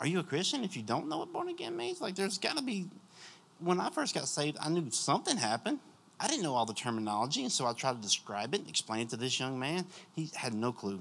Are 0.00 0.06
you 0.06 0.18
a 0.20 0.24
Christian 0.24 0.64
if 0.64 0.76
you 0.76 0.82
don't 0.82 1.08
know 1.08 1.18
what 1.18 1.32
born 1.32 1.48
again 1.48 1.76
means? 1.76 2.00
Like, 2.00 2.14
there's 2.14 2.38
got 2.38 2.56
to 2.56 2.62
be 2.62 2.88
when 3.60 3.80
I 3.80 3.90
first 3.90 4.14
got 4.14 4.28
saved, 4.28 4.56
I 4.60 4.68
knew 4.68 4.90
something 4.90 5.36
happened. 5.36 5.80
I 6.20 6.26
didn't 6.26 6.42
know 6.42 6.54
all 6.54 6.66
the 6.66 6.74
terminology, 6.74 7.42
and 7.42 7.52
so 7.52 7.66
I 7.66 7.72
tried 7.72 7.96
to 7.96 8.02
describe 8.02 8.54
it 8.54 8.60
and 8.60 8.68
explain 8.68 9.02
it 9.02 9.10
to 9.10 9.16
this 9.16 9.38
young 9.38 9.58
man. 9.58 9.86
He 10.14 10.30
had 10.34 10.52
no 10.52 10.72
clue. 10.72 11.00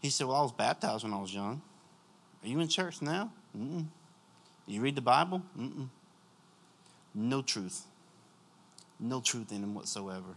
He 0.00 0.10
said, 0.10 0.26
Well, 0.26 0.36
I 0.36 0.42
was 0.42 0.52
baptized 0.52 1.04
when 1.04 1.14
I 1.14 1.20
was 1.20 1.34
young. 1.34 1.62
Are 2.42 2.48
you 2.48 2.60
in 2.60 2.68
church 2.68 3.02
now? 3.02 3.32
Mm-mm. 3.56 3.86
You 4.66 4.80
read 4.80 4.96
the 4.96 5.02
Bible? 5.02 5.42
Mm-mm. 5.58 5.88
No 7.14 7.42
truth. 7.42 7.84
No 9.00 9.20
truth 9.20 9.50
in 9.50 9.62
him 9.62 9.74
whatsoever. 9.74 10.36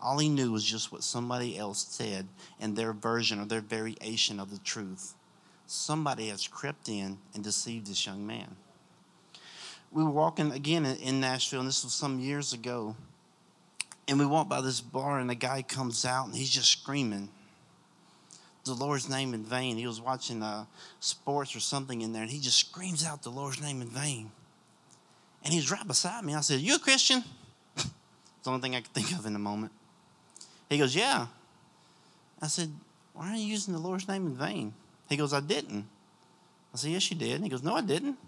All 0.00 0.18
he 0.18 0.28
knew 0.28 0.52
was 0.52 0.64
just 0.64 0.92
what 0.92 1.02
somebody 1.02 1.58
else 1.58 1.86
said 1.88 2.28
and 2.60 2.76
their 2.76 2.92
version 2.92 3.40
or 3.40 3.46
their 3.46 3.60
variation 3.60 4.38
of 4.38 4.50
the 4.50 4.58
truth. 4.58 5.14
Somebody 5.66 6.28
has 6.28 6.46
crept 6.46 6.88
in 6.88 7.18
and 7.34 7.42
deceived 7.42 7.86
this 7.86 8.04
young 8.04 8.26
man 8.26 8.56
we 9.94 10.02
were 10.02 10.10
walking 10.10 10.50
again 10.50 10.84
in 10.84 11.20
Nashville, 11.20 11.60
and 11.60 11.68
this 11.68 11.84
was 11.84 11.94
some 11.94 12.18
years 12.18 12.52
ago. 12.52 12.96
And 14.08 14.18
we 14.18 14.26
walked 14.26 14.50
by 14.50 14.60
this 14.60 14.80
bar, 14.80 15.20
and 15.20 15.30
a 15.30 15.36
guy 15.36 15.62
comes 15.62 16.04
out, 16.04 16.26
and 16.26 16.34
he's 16.34 16.50
just 16.50 16.70
screaming 16.70 17.30
the 18.64 18.74
Lord's 18.74 19.08
name 19.08 19.34
in 19.34 19.44
vain. 19.44 19.76
He 19.76 19.86
was 19.86 20.00
watching 20.00 20.42
uh, 20.42 20.64
sports 20.98 21.54
or 21.54 21.60
something 21.60 22.02
in 22.02 22.12
there, 22.12 22.22
and 22.22 22.30
he 22.30 22.40
just 22.40 22.58
screams 22.58 23.06
out 23.06 23.22
the 23.22 23.30
Lord's 23.30 23.62
name 23.62 23.80
in 23.80 23.88
vain. 23.88 24.32
And 25.44 25.52
he 25.52 25.58
was 25.58 25.70
right 25.70 25.86
beside 25.86 26.24
me. 26.24 26.34
I 26.34 26.40
said, 26.40 26.60
You 26.60 26.74
a 26.74 26.78
Christian? 26.78 27.22
it's 27.76 27.86
the 28.42 28.50
only 28.50 28.62
thing 28.62 28.74
I 28.74 28.80
could 28.80 28.92
think 28.92 29.12
of 29.16 29.26
in 29.26 29.32
the 29.32 29.38
moment. 29.38 29.72
He 30.74 30.80
goes, 30.80 30.96
Yeah. 30.96 31.28
I 32.42 32.48
said, 32.48 32.68
Why 33.12 33.30
are 33.30 33.36
you 33.36 33.46
using 33.46 33.72
the 33.72 33.78
Lord's 33.80 34.08
name 34.08 34.26
in 34.26 34.34
vain? 34.34 34.74
He 35.08 35.16
goes, 35.16 35.32
I 35.32 35.38
didn't. 35.38 35.86
I 36.72 36.76
said, 36.76 36.90
Yes, 36.90 37.08
you 37.10 37.16
did. 37.16 37.36
And 37.36 37.44
he 37.44 37.50
goes, 37.50 37.62
No, 37.62 37.76
I 37.76 37.80
didn't. 37.80 38.18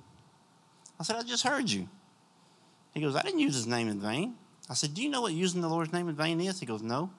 I 1.00 1.02
said, 1.02 1.16
I 1.16 1.22
just 1.22 1.42
heard 1.42 1.68
you. 1.68 1.88
He 2.94 3.00
goes, 3.00 3.16
I 3.16 3.22
didn't 3.22 3.40
use 3.40 3.56
his 3.56 3.66
name 3.66 3.88
in 3.88 4.00
vain. 4.00 4.36
I 4.70 4.74
said, 4.74 4.94
Do 4.94 5.02
you 5.02 5.08
know 5.08 5.22
what 5.22 5.32
using 5.32 5.60
the 5.60 5.68
Lord's 5.68 5.92
name 5.92 6.08
in 6.08 6.14
vain 6.14 6.40
is? 6.40 6.60
He 6.60 6.66
goes, 6.66 6.82
No. 6.82 7.10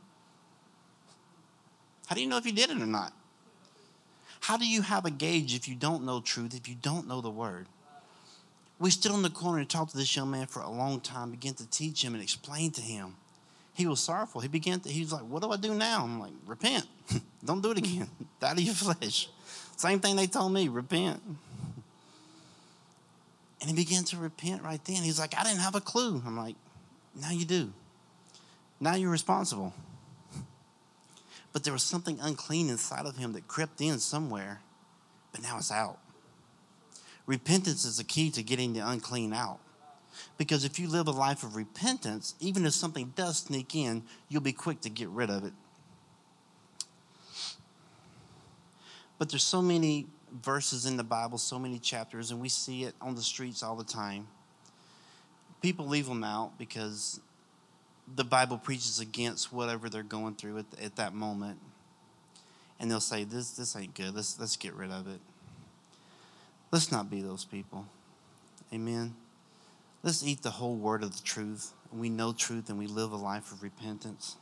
How 2.08 2.16
do 2.16 2.22
you 2.22 2.28
know 2.28 2.38
if 2.38 2.46
you 2.46 2.54
did 2.54 2.70
it 2.70 2.82
or 2.82 2.86
not? 2.86 3.12
How 4.40 4.56
do 4.56 4.66
you 4.66 4.82
have 4.82 5.04
a 5.04 5.12
gauge 5.12 5.54
if 5.54 5.68
you 5.68 5.76
don't 5.76 6.06
know 6.06 6.22
truth, 6.22 6.56
if 6.56 6.70
you 6.70 6.76
don't 6.82 7.06
know 7.06 7.20
the 7.20 7.30
word? 7.30 7.68
We 8.80 8.92
stood 8.92 9.12
on 9.12 9.24
the 9.24 9.30
corner 9.30 9.60
and 9.60 9.70
talked 9.70 9.92
to 9.92 9.98
this 9.98 10.16
young 10.16 10.32
man 10.32 10.48
for 10.48 10.62
a 10.62 10.70
long 10.70 11.02
time, 11.02 11.32
began 11.32 11.56
to 11.56 11.70
teach 11.70 12.02
him 12.02 12.14
and 12.14 12.24
explain 12.24 12.72
to 12.72 12.82
him. 12.82 13.16
He 13.78 13.86
was 13.86 14.00
sorrowful. 14.00 14.42
He 14.42 14.48
began 14.48 14.80
to, 14.80 14.90
he 14.90 15.02
was 15.02 15.14
like, 15.14 15.22
What 15.22 15.44
do 15.44 15.52
I 15.52 15.56
do 15.56 15.76
now? 15.76 16.04
I'm 16.04 16.20
like, 16.20 16.34
Repent. 16.48 16.88
don't 17.46 17.62
do 17.62 17.70
it 17.70 17.78
again. 17.78 18.10
Die 18.40 18.56
to 18.56 18.62
your 18.62 18.74
flesh. 18.74 19.30
Same 19.76 20.00
thing 20.00 20.16
they 20.16 20.26
told 20.26 20.52
me, 20.52 20.68
repent. 20.68 21.22
And 23.62 23.70
he 23.70 23.76
began 23.76 24.04
to 24.06 24.18
repent 24.18 24.64
right 24.64 24.84
then. 24.84 25.04
He's 25.04 25.20
like, 25.20 25.38
I 25.38 25.44
didn't 25.44 25.60
have 25.60 25.76
a 25.76 25.82
clue. 25.82 26.24
I'm 26.26 26.36
like, 26.36 26.56
now 27.22 27.30
you 27.30 27.46
do. 27.46 27.72
Now 28.80 28.96
you're 28.96 29.12
responsible. 29.12 29.74
But 31.54 31.64
there 31.64 31.74
was 31.74 31.84
something 31.84 32.20
unclean 32.20 32.70
inside 32.70 33.06
of 33.06 33.18
him 33.18 33.34
that 33.34 33.48
crept 33.48 33.80
in 33.82 33.98
somewhere, 34.00 34.62
but 35.32 35.42
now 35.42 35.58
it's 35.58 35.72
out. 35.72 35.98
Repentance 37.26 37.84
is 37.84 37.98
the 37.98 38.04
key 38.04 38.30
to 38.32 38.44
getting 38.44 38.74
the 38.74 38.88
unclean 38.88 39.34
out. 39.34 39.60
Because 40.38 40.66
if 40.66 40.80
you 40.80 40.88
live 40.88 41.08
a 41.08 41.12
life 41.12 41.44
of 41.44 41.56
repentance, 41.56 42.36
even 42.40 42.66
if 42.66 42.74
something 42.74 43.14
does 43.16 43.38
sneak 43.38 43.76
in, 43.76 44.04
you'll 44.30 44.42
be 44.42 44.54
quick 44.54 44.82
to 44.82 44.90
get 44.90 45.10
rid 45.10 45.30
of 45.30 45.44
it. 45.44 45.54
But 49.18 49.30
there's 49.30 49.44
so 49.44 49.62
many 49.62 50.08
verses 50.44 50.86
in 50.86 50.98
the 50.98 51.04
Bible, 51.04 51.38
so 51.38 51.58
many 51.58 51.80
chapters, 51.80 52.32
and 52.32 52.40
we 52.40 52.50
see 52.50 52.84
it 52.84 52.94
on 53.02 53.16
the 53.16 53.22
streets 53.22 53.64
all 53.64 53.76
the 53.76 53.84
time. 53.84 54.28
People 55.62 55.88
leave 55.88 56.06
them 56.06 56.24
out 56.24 56.58
because 56.58 57.20
the 58.16 58.24
Bible 58.24 58.58
preaches 58.58 59.00
against 59.00 59.52
whatever 59.52 59.90
they're 59.90 60.04
going 60.04 60.36
through 60.36 60.60
at, 60.60 60.66
at 60.82 60.96
that 60.98 61.14
moment. 61.14 61.58
And 62.80 62.92
they'll 62.92 63.00
say, 63.00 63.24
this, 63.24 63.52
this 63.52 63.76
ain't 63.76 63.96
good. 63.96 64.16
Let's, 64.16 64.40
let's 64.40 64.56
get 64.56 64.74
rid 64.74 64.92
of 64.92 65.08
it. 65.08 65.20
Let's 66.72 66.92
not 66.92 67.10
be 67.10 67.22
those 67.22 67.44
people. 67.44 67.88
Amen. 68.72 69.16
Let's 70.08 70.24
eat 70.24 70.42
the 70.42 70.52
whole 70.52 70.78
word 70.78 71.04
of 71.04 71.18
the 71.18 71.22
truth. 71.22 71.74
We 71.92 72.10
know 72.10 72.32
truth 72.32 72.70
and 72.70 72.80
we 72.80 72.88
live 72.88 73.12
a 73.12 73.18
life 73.18 73.52
of 73.52 73.62
repentance. 73.62 74.38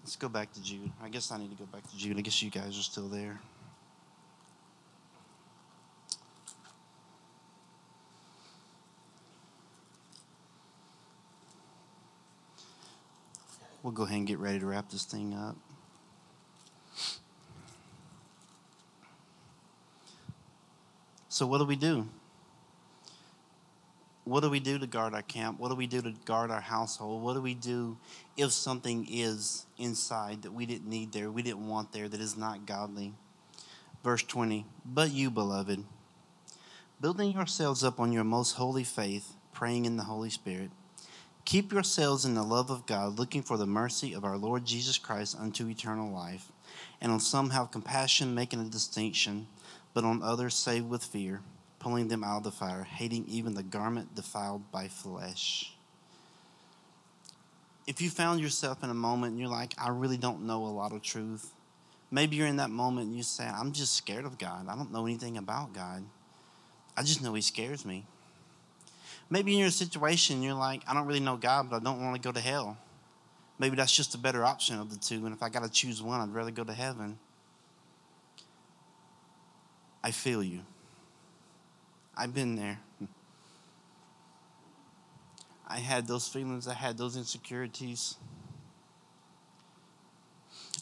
Let's 0.00 0.16
go 0.16 0.30
back 0.30 0.54
to 0.54 0.62
Jude. 0.62 0.90
I 1.02 1.10
guess 1.10 1.30
I 1.30 1.36
need 1.36 1.50
to 1.50 1.54
go 1.54 1.66
back 1.66 1.82
to 1.90 1.96
Jude. 1.98 2.16
I 2.16 2.22
guess 2.22 2.42
you 2.42 2.48
guys 2.48 2.78
are 2.78 2.82
still 2.82 3.08
there. 3.08 3.38
We'll 13.82 13.92
go 13.92 14.04
ahead 14.04 14.16
and 14.16 14.26
get 14.26 14.38
ready 14.38 14.60
to 14.60 14.64
wrap 14.64 14.90
this 14.90 15.04
thing 15.04 15.34
up. 15.34 15.58
So, 21.32 21.46
what 21.46 21.56
do 21.56 21.64
we 21.64 21.76
do? 21.76 22.06
What 24.24 24.40
do 24.40 24.50
we 24.50 24.60
do 24.60 24.78
to 24.78 24.86
guard 24.86 25.14
our 25.14 25.22
camp? 25.22 25.58
What 25.58 25.70
do 25.70 25.74
we 25.74 25.86
do 25.86 26.02
to 26.02 26.12
guard 26.26 26.50
our 26.50 26.60
household? 26.60 27.22
What 27.22 27.32
do 27.32 27.40
we 27.40 27.54
do 27.54 27.96
if 28.36 28.52
something 28.52 29.06
is 29.10 29.64
inside 29.78 30.42
that 30.42 30.52
we 30.52 30.66
didn't 30.66 30.90
need 30.90 31.10
there, 31.12 31.30
we 31.30 31.40
didn't 31.40 31.66
want 31.66 31.90
there, 31.90 32.06
that 32.06 32.20
is 32.20 32.36
not 32.36 32.66
godly? 32.66 33.14
Verse 34.04 34.22
20 34.22 34.66
But 34.84 35.12
you, 35.12 35.30
beloved, 35.30 35.82
building 37.00 37.32
yourselves 37.32 37.82
up 37.82 37.98
on 37.98 38.12
your 38.12 38.24
most 38.24 38.56
holy 38.56 38.84
faith, 38.84 39.32
praying 39.54 39.86
in 39.86 39.96
the 39.96 40.04
Holy 40.04 40.28
Spirit, 40.28 40.70
keep 41.46 41.72
yourselves 41.72 42.26
in 42.26 42.34
the 42.34 42.42
love 42.42 42.68
of 42.68 42.84
God, 42.84 43.18
looking 43.18 43.42
for 43.42 43.56
the 43.56 43.66
mercy 43.66 44.12
of 44.12 44.22
our 44.22 44.36
Lord 44.36 44.66
Jesus 44.66 44.98
Christ 44.98 45.38
unto 45.40 45.66
eternal 45.66 46.12
life. 46.12 46.52
And 47.00 47.10
on 47.10 47.20
some 47.20 47.50
have 47.50 47.70
compassion, 47.70 48.34
making 48.34 48.60
a 48.60 48.64
distinction 48.64 49.46
but 49.94 50.04
on 50.04 50.22
others 50.22 50.54
saved 50.54 50.88
with 50.88 51.04
fear, 51.04 51.40
pulling 51.78 52.08
them 52.08 52.24
out 52.24 52.38
of 52.38 52.44
the 52.44 52.50
fire, 52.50 52.84
hating 52.84 53.24
even 53.28 53.54
the 53.54 53.62
garment 53.62 54.14
defiled 54.14 54.70
by 54.70 54.88
flesh. 54.88 55.74
If 57.86 58.00
you 58.00 58.10
found 58.10 58.40
yourself 58.40 58.84
in 58.84 58.90
a 58.90 58.94
moment 58.94 59.32
and 59.32 59.40
you're 59.40 59.48
like, 59.48 59.74
I 59.76 59.88
really 59.88 60.16
don't 60.16 60.46
know 60.46 60.64
a 60.64 60.68
lot 60.68 60.92
of 60.92 61.02
truth, 61.02 61.52
maybe 62.10 62.36
you're 62.36 62.46
in 62.46 62.56
that 62.56 62.70
moment 62.70 63.08
and 63.08 63.16
you 63.16 63.22
say, 63.22 63.44
I'm 63.44 63.72
just 63.72 63.94
scared 63.94 64.24
of 64.24 64.38
God. 64.38 64.66
I 64.68 64.76
don't 64.76 64.92
know 64.92 65.06
anything 65.06 65.36
about 65.36 65.72
God. 65.72 66.04
I 66.96 67.02
just 67.02 67.22
know 67.22 67.34
He 67.34 67.42
scares 67.42 67.84
me. 67.84 68.06
Maybe 69.28 69.54
in 69.54 69.60
your 69.60 69.70
situation 69.70 70.42
you're 70.42 70.54
like, 70.54 70.82
I 70.86 70.94
don't 70.94 71.06
really 71.06 71.20
know 71.20 71.36
God, 71.36 71.70
but 71.70 71.76
I 71.76 71.84
don't 71.84 72.02
want 72.02 72.14
to 72.14 72.20
go 72.20 72.32
to 72.32 72.40
hell. 72.40 72.76
Maybe 73.58 73.76
that's 73.76 73.94
just 73.94 74.14
a 74.14 74.18
better 74.18 74.44
option 74.44 74.78
of 74.78 74.90
the 74.90 74.96
two. 74.96 75.24
And 75.24 75.34
if 75.34 75.42
I 75.42 75.48
got 75.48 75.62
to 75.62 75.70
choose 75.70 76.02
one, 76.02 76.20
I'd 76.20 76.34
rather 76.34 76.50
go 76.50 76.64
to 76.64 76.72
heaven. 76.72 77.18
I 80.02 80.10
feel 80.10 80.42
you. 80.42 80.60
I've 82.16 82.34
been 82.34 82.56
there. 82.56 82.78
I 85.66 85.78
had 85.78 86.06
those 86.06 86.28
feelings, 86.28 86.68
I 86.68 86.74
had 86.74 86.98
those 86.98 87.16
insecurities. 87.16 88.16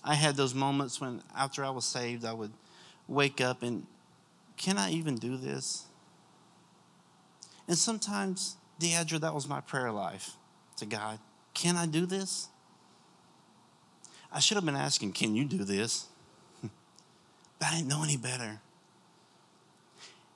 I 0.02 0.14
had 0.14 0.34
those 0.34 0.54
moments 0.54 1.00
when, 1.00 1.22
after 1.36 1.64
I 1.64 1.70
was 1.70 1.84
saved, 1.84 2.24
I 2.24 2.32
would 2.32 2.52
wake 3.06 3.40
up 3.40 3.62
and, 3.62 3.86
can 4.56 4.78
I 4.78 4.90
even 4.90 5.16
do 5.16 5.36
this? 5.36 5.84
And 7.68 7.78
sometimes, 7.78 8.56
Deidre, 8.80 9.20
that 9.20 9.34
was 9.34 9.46
my 9.46 9.60
prayer 9.60 9.92
life 9.92 10.32
to 10.76 10.86
God. 10.86 11.18
Can 11.54 11.76
I 11.76 11.86
do 11.86 12.04
this? 12.04 12.48
I 14.32 14.40
should 14.40 14.56
have 14.56 14.64
been 14.64 14.76
asking, 14.76 15.12
Can 15.12 15.34
you 15.34 15.44
do 15.44 15.64
this? 15.64 16.06
but 16.62 16.70
I 17.68 17.76
didn't 17.76 17.88
know 17.88 18.02
any 18.02 18.16
better. 18.16 18.60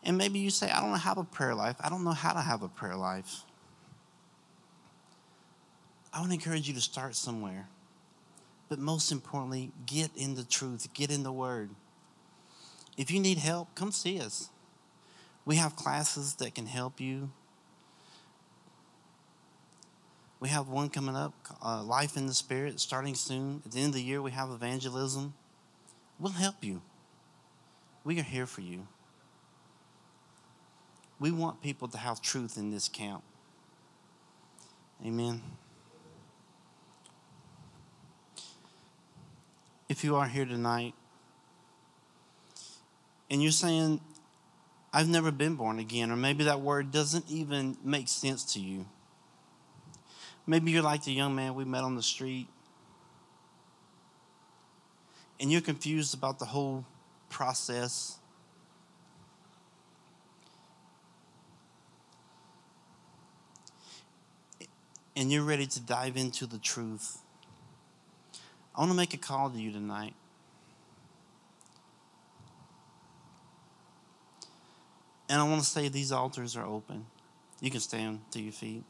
And 0.05 0.19
maybe 0.19 0.39
you 0.39 0.51
say, 0.51 0.71
I 0.71 0.81
don't 0.81 0.99
have 0.99 1.17
a 1.17 1.25
prayer 1.25 1.55
life. 1.55 1.77
I 1.81 1.89
don't 1.89 2.05
know 2.05 2.13
how 2.13 2.35
to 2.35 2.41
have 2.41 2.63
a 2.63 2.69
prayer 2.69 2.95
life. 2.95 3.43
I 6.13 6.21
want 6.21 6.31
to 6.31 6.35
encourage 6.35 6.69
you 6.69 6.75
to 6.75 6.81
start 6.81 7.17
somewhere. 7.17 7.69
But 8.69 8.79
most 8.79 9.11
importantly, 9.11 9.73
get 9.87 10.11
in 10.15 10.35
the 10.35 10.45
truth, 10.45 10.89
get 10.95 11.11
in 11.11 11.23
the 11.23 11.33
Word. 11.33 11.71
If 12.97 13.11
you 13.11 13.19
need 13.19 13.39
help, 13.39 13.75
come 13.75 13.91
see 13.91 14.21
us. 14.21 14.51
We 15.45 15.57
have 15.57 15.75
classes 15.75 16.35
that 16.37 16.55
can 16.55 16.67
help 16.67 17.01
you. 17.01 17.31
We 20.39 20.51
have 20.51 20.69
one 20.69 20.91
coming 20.91 21.17
up, 21.17 21.33
uh, 21.63 21.83
Life 21.83 22.17
in 22.17 22.27
the 22.27 22.35
Spirit, 22.35 22.79
starting 22.79 23.15
soon. 23.15 23.63
At 23.65 23.73
the 23.73 23.79
end 23.79 23.89
of 23.89 23.95
the 23.95 24.03
year, 24.03 24.21
we 24.21 24.31
have 24.33 24.51
evangelism. 24.51 25.35
We'll 26.19 26.33
help 26.33 26.63
you. 26.63 26.83
We 28.05 28.21
are 28.21 28.25
here 28.25 28.47
for 28.47 28.61
you. 28.61 28.87
We 31.25 31.31
want 31.31 31.63
people 31.63 31.89
to 31.89 31.97
have 31.97 32.21
truth 32.21 32.59
in 32.59 32.71
this 32.71 32.87
camp. 32.87 33.23
Amen. 35.03 35.41
If 39.89 40.05
you 40.05 40.17
are 40.17 40.27
here 40.27 40.45
tonight 40.45 40.93
and 43.31 43.43
you're 43.43 43.53
saying, 43.53 44.03
I've 44.93 45.09
never 45.09 45.31
been 45.31 45.55
born 45.55 45.79
again, 45.79 46.11
or 46.11 46.17
maybe 46.17 46.45
that 46.45 46.61
word 46.61 46.91
doesn't 46.91 47.31
even 47.31 47.79
make 47.83 48.09
sense 48.09 48.45
to 48.53 48.61
you. 48.61 48.85
Maybe 50.47 50.73
you're 50.73 50.83
like 50.83 51.05
the 51.05 51.13
young 51.13 51.35
man 51.35 51.55
we 51.55 51.65
met 51.65 51.85
on 51.85 51.97
the 51.97 52.03
street 52.03 52.49
and 55.41 55.51
you're 55.51 55.63
confused 55.63 56.13
about 56.13 56.39
the 56.39 56.45
whole 56.45 56.85
process 57.31 58.19
and 65.17 65.31
you're 65.33 65.45
ready 65.45 65.67
to 65.67 65.81
dive 65.81 66.17
into 66.17 66.47
the 66.47 66.59
truth, 66.59 67.19
I 68.75 68.81
want 68.81 68.91
to 68.91 68.97
make 68.97 69.15
a 69.15 69.19
call 69.19 69.51
to 69.51 69.59
you 69.59 69.71
tonight. 69.71 70.15
And 75.29 75.41
I 75.41 75.45
want 75.45 75.61
to 75.61 75.67
say 75.67 75.89
these 75.89 76.13
altars 76.13 76.57
are 76.57 76.67
open. 76.67 77.07
You 77.61 77.71
can 77.71 77.81
stand 77.81 78.21
to 78.33 78.41
your 78.41 78.53
feet. 78.53 78.85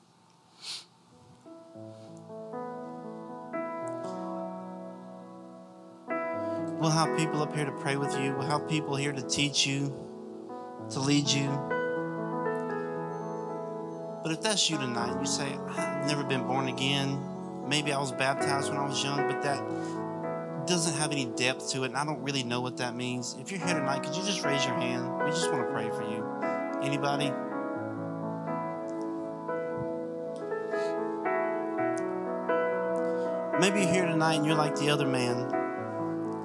We'll 6.81 6.91
have 6.91 7.17
people 7.17 7.41
up 7.43 7.55
here 7.55 7.65
to 7.65 7.73
pray 7.73 7.97
with 7.97 8.19
you. 8.19 8.35
We'll 8.37 8.47
have 8.47 8.69
people 8.69 8.97
here 8.97 9.13
to 9.13 9.23
teach 9.23 9.67
you, 9.67 9.95
to 10.91 11.01
lead 11.01 11.29
you. 11.29 11.74
But 14.25 14.33
if 14.33 14.41
that's 14.41 14.71
you 14.71 14.79
tonight, 14.79 15.21
you 15.21 15.27
say, 15.27 15.55
I've 15.77 16.09
never 16.09 16.25
been 16.25 16.47
born 16.47 16.69
again. 16.69 17.21
Maybe 17.69 17.93
I 17.93 17.99
was 17.99 18.11
baptized 18.11 18.71
when 18.71 18.79
I 18.79 18.89
was 18.89 19.05
young, 19.05 19.19
but 19.19 19.43
that 19.43 20.67
doesn't 20.67 20.99
have 20.99 21.13
any 21.13 21.27
depth 21.27 21.71
to 21.73 21.83
it, 21.83 21.89
and 21.89 21.97
I 21.97 22.07
don't 22.07 22.23
really 22.23 22.43
know 22.43 22.63
what 22.63 22.79
that 22.79 22.97
means. 22.97 23.37
If 23.39 23.51
you're 23.51 23.61
here 23.61 23.75
tonight, 23.79 24.03
could 24.03 24.17
you 24.17 24.23
just 24.23 24.43
raise 24.43 24.65
your 24.65 24.77
hand? 24.77 25.23
We 25.23 25.31
just 25.31 25.53
want 25.53 25.67
to 25.67 25.73
pray 25.75 25.91
for 25.91 26.05
you. 26.05 26.25
Anybody? 26.83 27.31
Maybe 33.61 33.81
you're 33.81 33.93
here 33.93 34.07
tonight 34.07 34.37
and 34.37 34.47
you're 34.47 34.57
like 34.57 34.75
the 34.77 34.89
other 34.89 35.07
man 35.07 35.37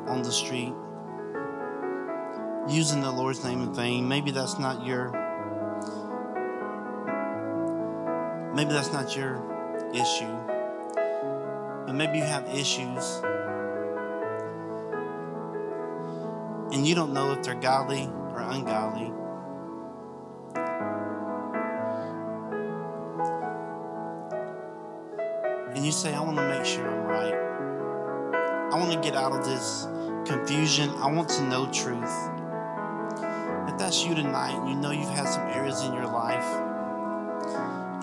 on 0.09 0.21
the 0.21 0.33
street, 0.33 0.73
using 2.67 2.99
the 2.99 3.11
Lord's 3.11 3.41
name 3.45 3.61
in 3.61 3.73
vain. 3.73 4.05
Maybe 4.05 4.31
that's 4.31 4.59
not 4.59 4.85
your 4.85 5.28
Maybe 8.59 8.73
that's 8.73 8.91
not 8.91 9.15
your 9.15 9.37
issue, 9.93 10.35
but 11.85 11.93
maybe 11.93 12.17
you 12.17 12.25
have 12.25 12.45
issues 12.53 13.21
and 16.73 16.85
you 16.85 16.93
don't 16.93 17.13
know 17.13 17.31
if 17.31 17.41
they're 17.41 17.55
godly 17.55 18.07
or 18.33 18.41
ungodly. 18.41 19.13
And 25.73 25.85
you 25.85 25.93
say, 25.93 26.13
I 26.13 26.19
want 26.19 26.35
to 26.35 26.49
make 26.49 26.65
sure 26.65 26.85
I'm 26.85 27.05
right. 27.05 28.73
I 28.73 28.77
want 28.77 28.91
to 28.91 28.99
get 28.99 29.15
out 29.15 29.31
of 29.31 29.45
this 29.45 29.87
confusion. 30.25 30.89
I 30.97 31.09
want 31.09 31.29
to 31.29 31.43
know 31.43 31.71
truth. 31.71 32.29
If 33.69 33.77
that's 33.77 34.03
you 34.03 34.15
tonight 34.15 34.59
and 34.59 34.69
you 34.69 34.75
know 34.75 34.91
you've 34.91 35.07
had 35.11 35.29
some 35.29 35.47
areas 35.47 35.81
in 35.83 35.93
your 35.93 36.07
life, 36.07 36.68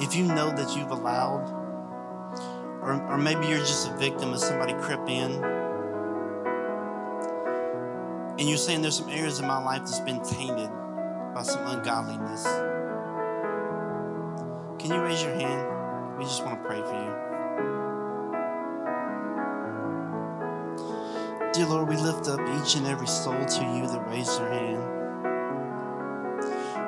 if 0.00 0.14
you 0.14 0.24
know 0.24 0.50
that 0.50 0.76
you've 0.76 0.90
allowed, 0.90 1.48
or, 2.82 3.02
or 3.10 3.16
maybe 3.18 3.46
you're 3.46 3.58
just 3.58 3.88
a 3.90 3.96
victim 3.96 4.32
of 4.32 4.40
somebody 4.40 4.74
crept 4.74 5.08
in, 5.08 5.42
and 8.38 8.48
you're 8.48 8.58
saying 8.58 8.82
there's 8.82 8.98
some 8.98 9.08
areas 9.08 9.40
in 9.40 9.46
my 9.46 9.56
life 9.62 9.80
that's 9.80 10.00
been 10.00 10.20
tainted 10.22 10.68
by 11.34 11.42
some 11.42 11.66
ungodliness. 11.66 12.44
Can 14.78 14.92
you 14.92 15.00
raise 15.00 15.22
your 15.22 15.34
hand? 15.34 16.18
We 16.18 16.24
just 16.24 16.44
want 16.44 16.62
to 16.62 16.68
pray 16.68 16.82
for 16.82 16.94
you. 16.94 17.12
Dear 21.54 21.66
Lord, 21.66 21.88
we 21.88 21.96
lift 21.96 22.28
up 22.28 22.40
each 22.60 22.74
and 22.76 22.86
every 22.86 23.06
soul 23.06 23.42
to 23.42 23.64
you 23.64 23.86
that 23.86 24.06
raised 24.08 24.38
their 24.38 24.50
hand. 24.50 24.94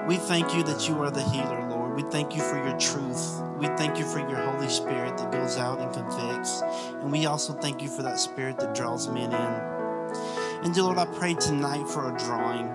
We 0.06 0.16
thank 0.16 0.54
you 0.54 0.62
that 0.64 0.86
you 0.86 1.00
are 1.00 1.10
the 1.10 1.22
healer. 1.22 1.67
We 1.98 2.04
thank 2.04 2.36
you 2.36 2.42
for 2.42 2.64
your 2.64 2.78
truth. 2.78 3.42
We 3.58 3.66
thank 3.76 3.98
you 3.98 4.04
for 4.04 4.20
your 4.20 4.36
Holy 4.36 4.68
Spirit 4.68 5.18
that 5.18 5.32
goes 5.32 5.56
out 5.56 5.80
and 5.80 5.92
convicts. 5.92 6.62
And 7.02 7.10
we 7.10 7.26
also 7.26 7.52
thank 7.54 7.82
you 7.82 7.88
for 7.88 8.04
that 8.04 8.20
Spirit 8.20 8.56
that 8.60 8.72
draws 8.72 9.08
men 9.08 9.32
in. 9.32 10.14
And 10.62 10.72
dear 10.72 10.84
Lord, 10.84 10.98
I 10.98 11.06
pray 11.06 11.34
tonight 11.34 11.88
for 11.88 12.14
a 12.14 12.16
drawing. 12.16 12.68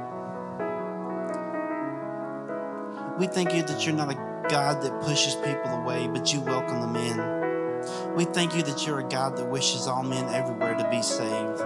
We 3.17 3.27
thank 3.27 3.53
you 3.53 3.63
that 3.63 3.85
you're 3.85 3.95
not 3.95 4.11
a 4.11 4.45
God 4.49 4.81
that 4.81 5.01
pushes 5.03 5.35
people 5.35 5.71
away, 5.71 6.09
but 6.09 6.33
you 6.33 6.41
welcome 6.41 6.81
them 6.81 6.97
in. 6.97 8.15
We 8.15 8.25
thank 8.25 8.53
you 8.57 8.63
that 8.63 8.85
you're 8.85 8.99
a 8.99 9.07
God 9.07 9.37
that 9.37 9.49
wishes 9.49 9.87
all 9.87 10.03
men 10.03 10.25
everywhere 10.35 10.75
to 10.75 10.89
be 10.89 11.01
saved. 11.01 11.61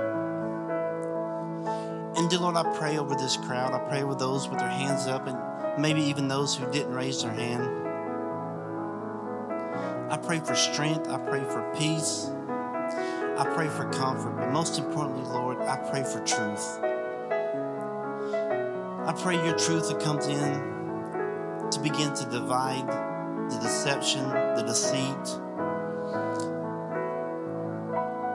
And 2.17 2.29
dear 2.29 2.37
Lord, 2.37 2.55
I 2.55 2.71
pray 2.77 2.99
over 2.99 3.15
this 3.15 3.35
crowd. 3.35 3.73
I 3.73 3.79
pray 3.89 4.03
with 4.03 4.19
those 4.19 4.47
with 4.47 4.59
their 4.59 4.69
hands 4.69 5.07
up 5.07 5.25
and 5.25 5.56
maybe 5.77 6.01
even 6.01 6.27
those 6.27 6.55
who 6.55 6.69
didn't 6.71 6.93
raise 6.93 7.21
their 7.21 7.31
hand. 7.31 7.63
I 10.11 10.17
pray 10.17 10.39
for 10.39 10.55
strength. 10.55 11.07
I 11.09 11.17
pray 11.17 11.43
for 11.43 11.73
peace. 11.77 12.29
I 13.37 13.45
pray 13.53 13.67
for 13.67 13.89
comfort. 13.91 14.35
But 14.37 14.51
most 14.51 14.79
importantly, 14.79 15.23
Lord, 15.23 15.59
I 15.59 15.77
pray 15.89 16.03
for 16.03 16.19
truth. 16.25 16.79
I 19.07 19.13
pray 19.13 19.35
your 19.45 19.57
truth 19.57 19.89
that 19.89 19.99
comes 19.99 20.27
in 20.27 21.69
to 21.71 21.79
begin 21.81 22.13
to 22.13 22.25
divide 22.25 22.87
the 23.49 23.59
deception, 23.59 24.27
the 24.29 24.63
deceit 24.65 25.27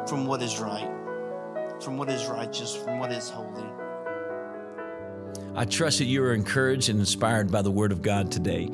from 0.09 0.26
what 0.26 0.43
is 0.43 0.59
right 0.59 0.90
from 1.82 1.97
what 1.97 2.09
is 2.09 2.26
righteous, 2.26 2.76
from 2.76 2.99
what 2.99 3.11
is 3.11 3.28
holy. 3.28 3.66
I 5.55 5.67
trust 5.67 5.99
that 5.99 6.07
you 6.07 6.25
are 6.25 6.33
encouraged 6.33 6.89
and 6.89 6.99
inspired 6.99 7.53
by 7.53 7.61
the 7.61 7.71
Word 7.71 7.93
of 7.93 8.01
God 8.01 8.33
today. 8.33 8.71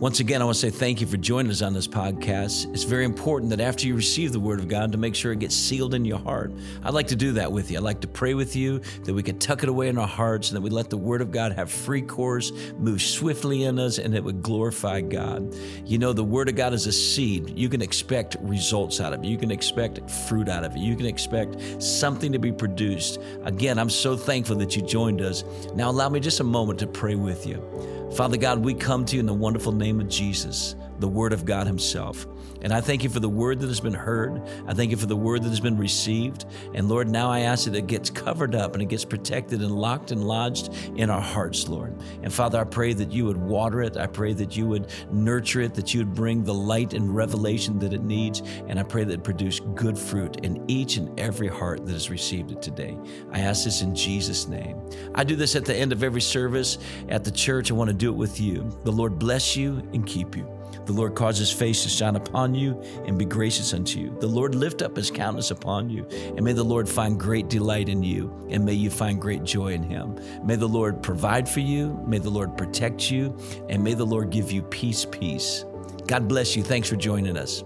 Once 0.00 0.20
again, 0.20 0.40
I 0.40 0.44
want 0.44 0.54
to 0.54 0.60
say 0.60 0.70
thank 0.70 1.00
you 1.00 1.08
for 1.08 1.16
joining 1.16 1.50
us 1.50 1.60
on 1.60 1.72
this 1.72 1.88
podcast. 1.88 2.72
It's 2.72 2.84
very 2.84 3.04
important 3.04 3.50
that 3.50 3.60
after 3.60 3.84
you 3.84 3.96
receive 3.96 4.30
the 4.30 4.38
Word 4.38 4.60
of 4.60 4.68
God, 4.68 4.92
to 4.92 4.98
make 4.98 5.16
sure 5.16 5.32
it 5.32 5.40
gets 5.40 5.56
sealed 5.56 5.92
in 5.92 6.04
your 6.04 6.20
heart. 6.20 6.52
I'd 6.84 6.94
like 6.94 7.08
to 7.08 7.16
do 7.16 7.32
that 7.32 7.50
with 7.50 7.68
you. 7.68 7.78
I'd 7.78 7.82
like 7.82 8.00
to 8.02 8.06
pray 8.06 8.34
with 8.34 8.54
you 8.54 8.78
that 9.02 9.12
we 9.12 9.24
could 9.24 9.40
tuck 9.40 9.64
it 9.64 9.68
away 9.68 9.88
in 9.88 9.98
our 9.98 10.06
hearts 10.06 10.50
and 10.50 10.56
that 10.56 10.60
we 10.60 10.70
let 10.70 10.88
the 10.88 10.96
Word 10.96 11.20
of 11.20 11.32
God 11.32 11.50
have 11.50 11.68
free 11.68 12.00
course, 12.00 12.52
move 12.78 13.02
swiftly 13.02 13.64
in 13.64 13.80
us, 13.80 13.98
and 13.98 14.14
it 14.14 14.22
would 14.22 14.40
glorify 14.40 15.00
God. 15.00 15.52
You 15.84 15.98
know, 15.98 16.12
the 16.12 16.22
Word 16.22 16.48
of 16.48 16.54
God 16.54 16.74
is 16.74 16.86
a 16.86 16.92
seed. 16.92 17.58
You 17.58 17.68
can 17.68 17.82
expect 17.82 18.36
results 18.38 19.00
out 19.00 19.12
of 19.12 19.24
it, 19.24 19.26
you 19.26 19.36
can 19.36 19.50
expect 19.50 20.08
fruit 20.08 20.48
out 20.48 20.62
of 20.62 20.76
it, 20.76 20.78
you 20.78 20.94
can 20.94 21.06
expect 21.06 21.82
something 21.82 22.30
to 22.30 22.38
be 22.38 22.52
produced. 22.52 23.18
Again, 23.42 23.80
I'm 23.80 23.90
so 23.90 24.16
thankful 24.16 24.54
that 24.58 24.76
you 24.76 24.82
joined 24.82 25.22
us. 25.22 25.42
Now, 25.74 25.90
allow 25.90 26.08
me 26.08 26.20
just 26.20 26.38
a 26.38 26.44
moment 26.44 26.78
to 26.78 26.86
pray 26.86 27.16
with 27.16 27.48
you. 27.48 27.97
Father 28.12 28.36
God, 28.36 28.64
we 28.64 28.74
come 28.74 29.04
to 29.04 29.16
you 29.16 29.20
in 29.20 29.26
the 29.26 29.34
wonderful 29.34 29.72
name 29.72 30.00
of 30.00 30.08
Jesus, 30.08 30.74
the 30.98 31.08
Word 31.08 31.32
of 31.32 31.44
God 31.44 31.66
Himself. 31.66 32.26
And 32.62 32.72
I 32.72 32.80
thank 32.80 33.04
you 33.04 33.10
for 33.10 33.20
the 33.20 33.28
word 33.28 33.60
that 33.60 33.68
has 33.68 33.80
been 33.80 33.94
heard. 33.94 34.42
I 34.66 34.74
thank 34.74 34.90
you 34.90 34.96
for 34.96 35.06
the 35.06 35.16
word 35.16 35.42
that 35.44 35.48
has 35.48 35.60
been 35.60 35.76
received. 35.76 36.44
And 36.74 36.88
Lord, 36.88 37.08
now 37.08 37.30
I 37.30 37.40
ask 37.40 37.66
that 37.66 37.74
it 37.74 37.86
gets 37.86 38.10
covered 38.10 38.54
up 38.54 38.74
and 38.74 38.82
it 38.82 38.88
gets 38.88 39.04
protected 39.04 39.62
and 39.62 39.70
locked 39.70 40.10
and 40.10 40.24
lodged 40.24 40.74
in 40.96 41.10
our 41.10 41.20
hearts, 41.20 41.68
Lord. 41.68 41.96
And 42.22 42.32
Father, 42.32 42.60
I 42.60 42.64
pray 42.64 42.92
that 42.94 43.12
you 43.12 43.26
would 43.26 43.36
water 43.36 43.82
it. 43.82 43.96
I 43.96 44.06
pray 44.06 44.32
that 44.32 44.56
you 44.56 44.66
would 44.66 44.90
nurture 45.12 45.60
it, 45.60 45.74
that 45.74 45.94
you 45.94 46.00
would 46.00 46.14
bring 46.14 46.42
the 46.42 46.54
light 46.54 46.94
and 46.94 47.14
revelation 47.14 47.78
that 47.78 47.92
it 47.92 48.02
needs. 48.02 48.42
And 48.66 48.78
I 48.78 48.82
pray 48.82 49.04
that 49.04 49.12
it 49.12 49.24
produce 49.24 49.60
good 49.60 49.98
fruit 49.98 50.44
in 50.44 50.68
each 50.68 50.96
and 50.96 51.18
every 51.18 51.48
heart 51.48 51.86
that 51.86 51.92
has 51.92 52.10
received 52.10 52.50
it 52.50 52.60
today. 52.60 52.98
I 53.30 53.40
ask 53.40 53.64
this 53.64 53.82
in 53.82 53.94
Jesus' 53.94 54.48
name. 54.48 54.80
I 55.14 55.22
do 55.22 55.36
this 55.36 55.54
at 55.54 55.64
the 55.64 55.76
end 55.76 55.92
of 55.92 56.02
every 56.02 56.20
service 56.20 56.78
at 57.08 57.22
the 57.22 57.30
church. 57.30 57.70
I 57.70 57.74
want 57.74 57.88
to 57.88 57.94
do 57.94 58.10
it 58.10 58.16
with 58.16 58.40
you. 58.40 58.76
The 58.82 58.92
Lord 58.92 59.18
bless 59.18 59.56
you 59.56 59.88
and 59.92 60.04
keep 60.04 60.36
you. 60.36 60.57
The 60.88 60.94
Lord 60.94 61.14
cause 61.14 61.36
his 61.36 61.52
face 61.52 61.82
to 61.82 61.90
shine 61.90 62.16
upon 62.16 62.54
you 62.54 62.82
and 63.04 63.18
be 63.18 63.26
gracious 63.26 63.74
unto 63.74 64.00
you. 64.00 64.16
The 64.20 64.26
Lord 64.26 64.54
lift 64.54 64.80
up 64.80 64.96
his 64.96 65.10
countenance 65.10 65.50
upon 65.50 65.90
you, 65.90 66.06
and 66.10 66.42
may 66.42 66.54
the 66.54 66.64
Lord 66.64 66.88
find 66.88 67.20
great 67.20 67.48
delight 67.48 67.90
in 67.90 68.02
you, 68.02 68.46
and 68.48 68.64
may 68.64 68.72
you 68.72 68.88
find 68.88 69.20
great 69.20 69.44
joy 69.44 69.74
in 69.74 69.82
him. 69.82 70.18
May 70.42 70.56
the 70.56 70.66
Lord 70.66 71.02
provide 71.02 71.46
for 71.46 71.60
you, 71.60 72.02
may 72.06 72.16
the 72.16 72.30
Lord 72.30 72.56
protect 72.56 73.10
you, 73.10 73.36
and 73.68 73.84
may 73.84 73.92
the 73.92 74.06
Lord 74.06 74.30
give 74.30 74.50
you 74.50 74.62
peace, 74.62 75.04
peace. 75.04 75.66
God 76.06 76.26
bless 76.26 76.56
you. 76.56 76.62
Thanks 76.62 76.88
for 76.88 76.96
joining 76.96 77.36
us. 77.36 77.62